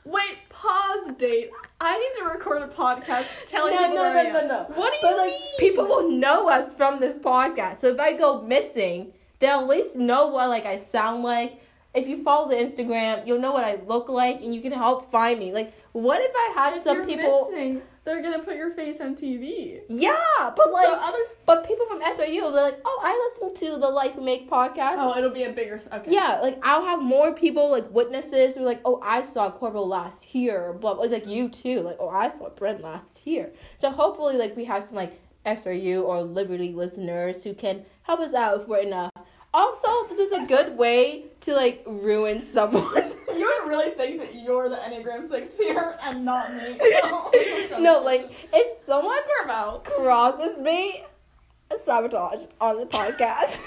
Wait, 0.05 0.37
pause 0.49 1.11
date. 1.17 1.49
I 1.79 1.97
need 1.97 2.19
to 2.19 2.29
record 2.29 2.61
a 2.61 2.67
podcast 2.67 3.25
telling 3.47 3.75
no, 3.75 3.81
people 3.81 3.95
no, 3.95 4.13
no, 4.13 4.19
am. 4.19 4.33
no, 4.33 4.47
no. 4.47 4.65
What 4.75 4.91
do 4.91 4.97
you 4.97 5.03
mean? 5.03 5.11
But 5.13 5.17
like 5.17 5.31
mean? 5.31 5.57
people 5.59 5.85
will 5.85 6.09
know 6.11 6.49
us 6.49 6.73
from 6.73 6.99
this 6.99 7.17
podcast. 7.17 7.77
So 7.77 7.87
if 7.87 7.99
I 7.99 8.13
go 8.13 8.41
missing, 8.41 9.13
they'll 9.39 9.59
at 9.61 9.67
least 9.67 9.95
know 9.95 10.27
what 10.27 10.49
like 10.49 10.65
I 10.65 10.79
sound 10.79 11.23
like. 11.23 11.59
if 11.93 12.07
you 12.07 12.23
follow 12.23 12.49
the 12.49 12.55
Instagram, 12.55 13.25
you'll 13.27 13.39
know 13.39 13.51
what 13.51 13.63
I 13.63 13.79
look 13.87 14.09
like, 14.09 14.41
and 14.41 14.53
you 14.53 14.61
can 14.61 14.71
help 14.71 15.11
find 15.11 15.39
me. 15.39 15.51
Like, 15.53 15.73
what 15.91 16.21
if 16.21 16.31
I 16.35 16.51
had 16.55 16.77
If 16.77 16.83
some 16.83 17.05
people? 17.05 17.49
missing, 17.51 17.81
they're 18.05 18.21
gonna 18.21 18.39
put 18.39 18.55
your 18.55 18.71
face 18.71 18.99
on 18.99 19.15
TV. 19.15 19.81
Yeah, 19.87 20.15
but 20.55 20.71
like, 20.73 20.85
so 20.85 20.93
other. 20.95 21.17
but 21.45 21.65
people 21.65 21.85
from 21.87 22.01
SRU, 22.01 22.41
they're 22.53 22.63
like, 22.63 22.79
oh, 22.83 22.99
I 23.01 23.31
listen 23.41 23.55
to 23.67 23.79
the 23.79 23.89
Life 23.89 24.17
Make 24.17 24.49
podcast. 24.49 24.95
Oh, 24.97 25.17
it'll 25.17 25.29
be 25.29 25.43
a 25.43 25.53
bigger. 25.53 25.81
Okay. 25.91 26.11
Yeah, 26.11 26.39
like 26.41 26.59
I'll 26.63 26.83
have 26.85 27.01
more 27.01 27.33
people 27.33 27.71
like 27.71 27.89
witnesses 27.91 28.55
who 28.55 28.61
are 28.61 28.65
like, 28.65 28.81
oh, 28.83 28.99
I 29.01 29.23
saw 29.23 29.49
Corporal 29.51 29.87
last 29.87 30.35
year, 30.35 30.73
but 30.73 30.99
it's 31.01 31.13
like 31.13 31.27
you 31.27 31.47
too, 31.49 31.81
like 31.81 31.97
oh, 31.99 32.09
I 32.09 32.29
saw 32.31 32.49
Brent 32.49 32.81
last 32.81 33.25
year. 33.25 33.51
So 33.77 33.89
hopefully, 33.89 34.35
like 34.37 34.55
we 34.57 34.65
have 34.65 34.83
some 34.83 34.95
like 34.95 35.19
SRU 35.45 36.03
or 36.03 36.23
Liberty 36.23 36.73
listeners 36.73 37.43
who 37.43 37.53
can 37.53 37.85
help 38.03 38.19
us 38.19 38.33
out 38.33 38.61
if 38.61 38.67
we're 38.67 38.79
in 38.79 38.93
a. 38.93 39.09
Also, 39.53 40.07
this 40.09 40.17
is 40.17 40.31
a 40.31 40.45
good 40.45 40.77
way 40.77 41.25
to 41.41 41.53
like 41.55 41.83
ruin 41.85 42.41
someone. 42.45 43.13
You 43.37 43.59
would 43.61 43.69
really 43.69 43.91
think 43.91 44.19
that 44.19 44.35
you're 44.35 44.69
the 44.69 44.75
Enneagram 44.75 45.27
Six 45.29 45.57
here 45.57 45.97
and 46.01 46.23
not 46.23 46.53
me. 46.53 46.79
Oh, 46.81 47.77
no, 47.79 48.01
like 48.01 48.31
if 48.53 48.85
someone 48.85 49.17
about. 49.43 49.83
crosses 49.83 50.57
me, 50.57 51.03
sabotage 51.85 52.45
on 52.61 52.79
the 52.79 52.85
podcast. 52.85 53.59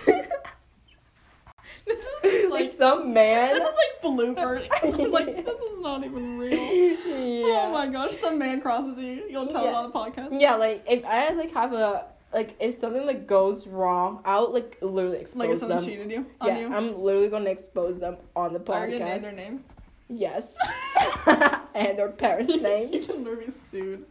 This 1.87 2.05
is 2.25 2.51
like 2.51 2.63
like 2.63 2.79
some 2.79 3.13
man. 3.13 3.55
this 3.55 3.63
is 3.63 3.75
like 3.75 4.03
blooper. 4.03 5.11
like 5.13 5.27
this 5.45 5.55
is 5.55 5.81
not 5.81 6.05
even 6.05 6.39
real. 6.39 6.53
yeah. 6.53 7.67
Oh 7.67 7.73
my 7.73 7.87
gosh, 7.87 8.17
some 8.19 8.39
man 8.39 8.61
crosses 8.61 8.99
you. 8.99 9.25
You'll 9.31 9.47
tell 9.47 9.67
it 9.67 9.75
on 9.75 9.85
the 9.85 9.93
podcast. 9.93 10.41
Yeah, 10.41 10.57
like 10.57 10.85
if 10.89 11.05
I 11.05 11.31
like 11.31 11.53
have 11.55 11.73
a 11.73 12.07
like 12.37 12.55
if 12.61 12.79
something 12.79 13.07
like 13.07 13.27
goes 13.27 13.67
wrong, 13.67 14.21
I'll 14.25 14.53
like 14.53 14.77
literally 14.83 15.19
expose 15.19 15.33
them. 15.33 15.49
Like 15.49 15.51
if 15.51 15.59
someone 15.59 15.79
them. 15.79 15.87
cheated 15.87 16.11
you 16.11 16.27
on 16.41 16.49
yeah, 16.49 16.59
you. 16.59 16.73
I'm 16.75 17.03
literally 17.03 17.29
gonna 17.29 17.51
expose 17.51 17.99
them 17.99 18.19
on 18.37 18.53
the 18.53 18.61
Are 18.73 18.87
you 18.87 18.99
gonna 18.99 19.13
name 19.13 19.23
their 19.23 19.33
name? 19.33 19.65
Yes, 20.09 20.55
and 21.75 21.99
their 21.99 22.11
parents' 22.11 22.53
name. 22.63 22.93
you 22.93 23.01
can 23.01 23.25
be 23.25 23.53
sued. 23.71 24.05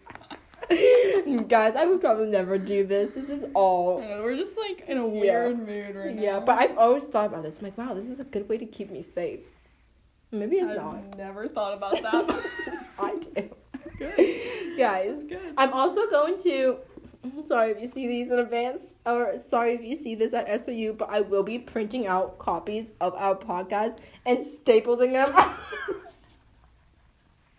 Guys, 1.48 1.76
I 1.76 1.86
would 1.86 2.02
probably 2.02 2.26
never 2.28 2.58
do 2.58 2.88
this. 2.88 3.12
This 3.14 3.30
is 3.30 3.46
all. 3.54 4.02
Know, 4.02 4.24
we're 4.24 4.36
just 4.36 4.58
like 4.58 4.84
in 4.88 4.98
a 4.98 5.06
Yeah. 5.08 5.22
weird 5.22 5.60
mood 5.60 5.96
right 5.96 6.16
now. 6.16 6.22
Yeah, 6.22 6.40
but 6.40 6.58
I've 6.58 6.78
always 6.78 7.06
thought 7.06 7.28
about 7.28 7.44
this. 7.44 7.60
I'm 7.60 7.66
like, 7.66 7.78
wow, 7.78 7.94
this 7.94 8.06
is 8.06 8.20
a 8.20 8.24
good 8.24 8.50
way 8.50 8.58
to 8.58 8.66
keep 8.66 8.90
me 8.90 9.02
safe. 9.04 9.42
Maybe 10.32 10.56
it's 10.56 10.72
I've 10.72 10.78
not. 10.78 11.18
never 11.18 11.48
thought 11.48 11.74
about 11.78 12.02
that. 12.02 12.82
I 13.00 13.16
do. 13.18 13.50
Good. 14.00 14.78
Guys, 14.78 15.24
Good. 15.30 15.54
I'm 15.58 15.72
also 15.72 16.10
going 16.10 16.40
to. 16.40 16.80
Sorry 17.48 17.72
if 17.72 17.80
you 17.82 17.88
see 17.88 18.08
these 18.08 18.32
in 18.32 18.40
advance, 18.40 18.82
or 19.06 19.38
sorry 19.38 19.74
if 19.74 19.84
you 19.84 19.96
see 19.96 20.16
this 20.16 20.34
at 20.34 20.48
SOU, 20.64 20.94
but 20.94 21.10
I 21.10 21.22
will 21.22 21.44
be 21.44 21.60
printing 21.60 22.08
out 22.08 22.38
copies 22.40 22.92
of 23.02 23.14
our 23.16 23.36
podcast 23.36 23.98
and 24.26 24.40
stapling 24.44 25.14
them. 25.14 25.34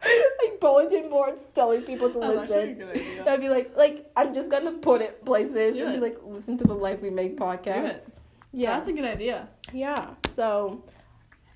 like 0.03 0.61
bulletin 0.61 1.09
boards 1.11 1.41
telling 1.55 1.83
people 1.83 2.11
to 2.11 2.19
a 2.19 2.29
listen. 2.29 2.75
good 2.75 2.91
idea. 2.97 3.25
I'd 3.33 3.41
be 3.41 3.49
like, 3.49 3.77
like 3.77 4.11
I'm 4.17 4.35
just 4.35 4.51
gonna 4.51 4.73
put 4.73 5.01
it 5.03 5.25
places 5.25 5.77
Do 5.77 5.85
and 5.87 5.95
be 5.95 6.01
like, 6.01 6.19
listen 6.25 6.57
to 6.59 6.65
the 6.65 6.75
Life 6.75 7.01
We 7.03 7.11
Make 7.11 7.37
podcast. 7.39 7.85
it. 7.97 8.09
Yeah, 8.53 8.77
That's 8.79 8.89
a 8.89 8.93
good 8.93 9.05
idea. 9.05 9.49
yeah. 9.73 10.11
So 10.29 10.83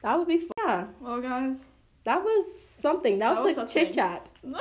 that 0.02 0.18
would 0.18 0.28
be 0.28 0.38
fun. 0.38 0.48
Yeah, 0.66 0.86
Well, 1.00 1.20
guys, 1.20 1.68
that 2.04 2.22
was 2.22 2.44
something. 2.80 3.18
That, 3.18 3.36
That 3.36 3.44
was, 3.44 3.56
was 3.56 3.58
like 3.58 3.68
chit 3.68 3.92
chat, 3.92 4.26
we 4.42 4.52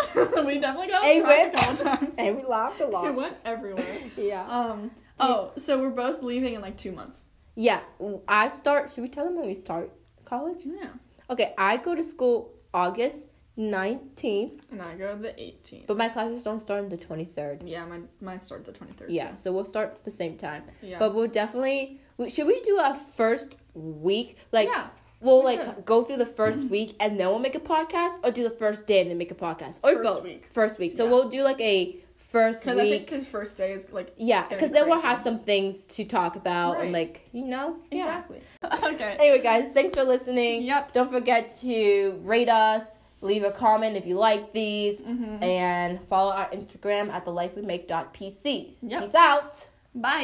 definitely 0.59 0.87
got 0.87 1.01
track 1.03 1.25
Whip. 1.27 1.53
a 1.53 1.57
couple 1.57 1.85
times. 1.85 2.15
and 2.17 2.35
we 2.37 2.43
laughed 2.43 2.81
a 2.81 2.85
lot. 2.85 3.05
It 3.05 3.15
went 3.15 3.37
everywhere. 3.45 3.99
Yeah. 4.17 4.45
Um. 4.45 4.91
Oh, 5.19 5.51
so 5.57 5.79
we're 5.79 5.89
both 5.89 6.21
leaving 6.23 6.53
in 6.55 6.61
like 6.61 6.77
two 6.77 6.91
months. 6.91 7.25
Yeah, 7.55 7.81
I 8.27 8.49
start. 8.49 8.91
Should 8.91 9.01
we 9.01 9.09
tell 9.09 9.25
them 9.25 9.35
when 9.35 9.47
we 9.47 9.55
start 9.55 9.91
college? 10.25 10.59
Yeah. 10.63 10.89
Okay, 11.29 11.53
I 11.57 11.77
go 11.77 11.93
to 11.93 12.03
school 12.03 12.53
August 12.73 13.27
19th, 13.57 14.59
And 14.71 14.81
I 14.81 14.95
go 14.95 15.15
the 15.17 15.29
18th. 15.29 15.85
but 15.87 15.97
my 15.97 16.07
classes 16.07 16.43
don't 16.43 16.61
start 16.61 16.83
on 16.83 16.89
the 16.89 16.97
23rd. 16.97 17.63
Yeah, 17.65 17.85
my 17.85 17.99
mine 18.21 18.41
start 18.41 18.65
the 18.65 18.71
23rd. 18.71 19.07
Yeah, 19.09 19.31
too. 19.31 19.35
so 19.35 19.51
we'll 19.51 19.65
start 19.65 19.89
at 19.95 20.05
the 20.05 20.11
same 20.11 20.37
time. 20.37 20.63
Yeah. 20.81 20.97
But 20.99 21.13
we'll 21.13 21.27
definitely. 21.27 21.99
Should 22.29 22.47
we 22.47 22.61
do 22.61 22.77
a 22.79 22.99
first 23.13 23.55
week? 23.73 24.37
Like, 24.53 24.69
yeah. 24.69 24.87
We'll 25.21 25.39
we 25.39 25.45
like 25.45 25.61
should. 25.63 25.85
go 25.85 26.03
through 26.03 26.17
the 26.17 26.25
first 26.25 26.59
week 26.61 26.95
and 26.99 27.19
then 27.19 27.27
we'll 27.27 27.39
make 27.39 27.55
a 27.55 27.59
podcast, 27.59 28.17
or 28.23 28.31
do 28.31 28.43
the 28.43 28.49
first 28.63 28.87
day 28.87 29.01
and 29.01 29.09
then 29.09 29.17
make 29.17 29.31
a 29.31 29.35
podcast, 29.35 29.79
or 29.83 29.93
First 29.95 30.03
both. 30.03 30.23
week. 30.23 30.45
First 30.51 30.79
week. 30.79 30.93
So 30.93 31.03
Yeah. 31.05 31.11
we'll 31.11 31.29
do 31.29 31.41
like 31.43 31.59
a 31.61 31.97
first 32.17 32.61
Because 32.61 32.77
I 32.77 32.83
week. 32.83 33.09
think 33.09 33.23
the 33.25 33.29
first 33.31 33.57
day 33.57 33.73
is 33.73 33.87
like 33.91 34.13
yeah, 34.17 34.47
because 34.47 34.69
then 34.71 34.87
we'll 34.87 35.01
have 35.01 35.17
some 35.19 35.39
things 35.39 35.85
to 35.95 36.05
talk 36.05 36.35
about 36.35 36.79
and 36.81 36.91
like 36.91 37.27
you 37.31 37.43
know. 37.45 37.77
Yeah. 37.91 38.03
exactly. 38.05 38.41
okay. 38.93 39.17
Anyway, 39.19 39.41
guys, 39.41 39.65
thanks 39.73 39.95
for 39.95 40.03
listening. 40.03 40.61
Yep. 40.63 40.93
Don't 40.93 41.11
forget 41.11 41.49
to 41.61 42.19
rate 42.23 42.49
us, 42.49 42.83
leave 43.21 43.43
a 43.43 43.51
comment 43.51 43.97
if 43.97 44.05
you 44.05 44.15
like 44.15 44.53
these, 44.53 44.99
Mm-hmm. 44.99 45.43
and 45.43 45.99
follow 46.07 46.31
our 46.31 46.49
Instagram 46.51 47.09
at 47.09 47.25
thelifewemake.pc. 47.25 48.73
Yep. 48.81 49.01
Peace 49.05 49.15
out. 49.15 49.65
Bye. 49.95 50.17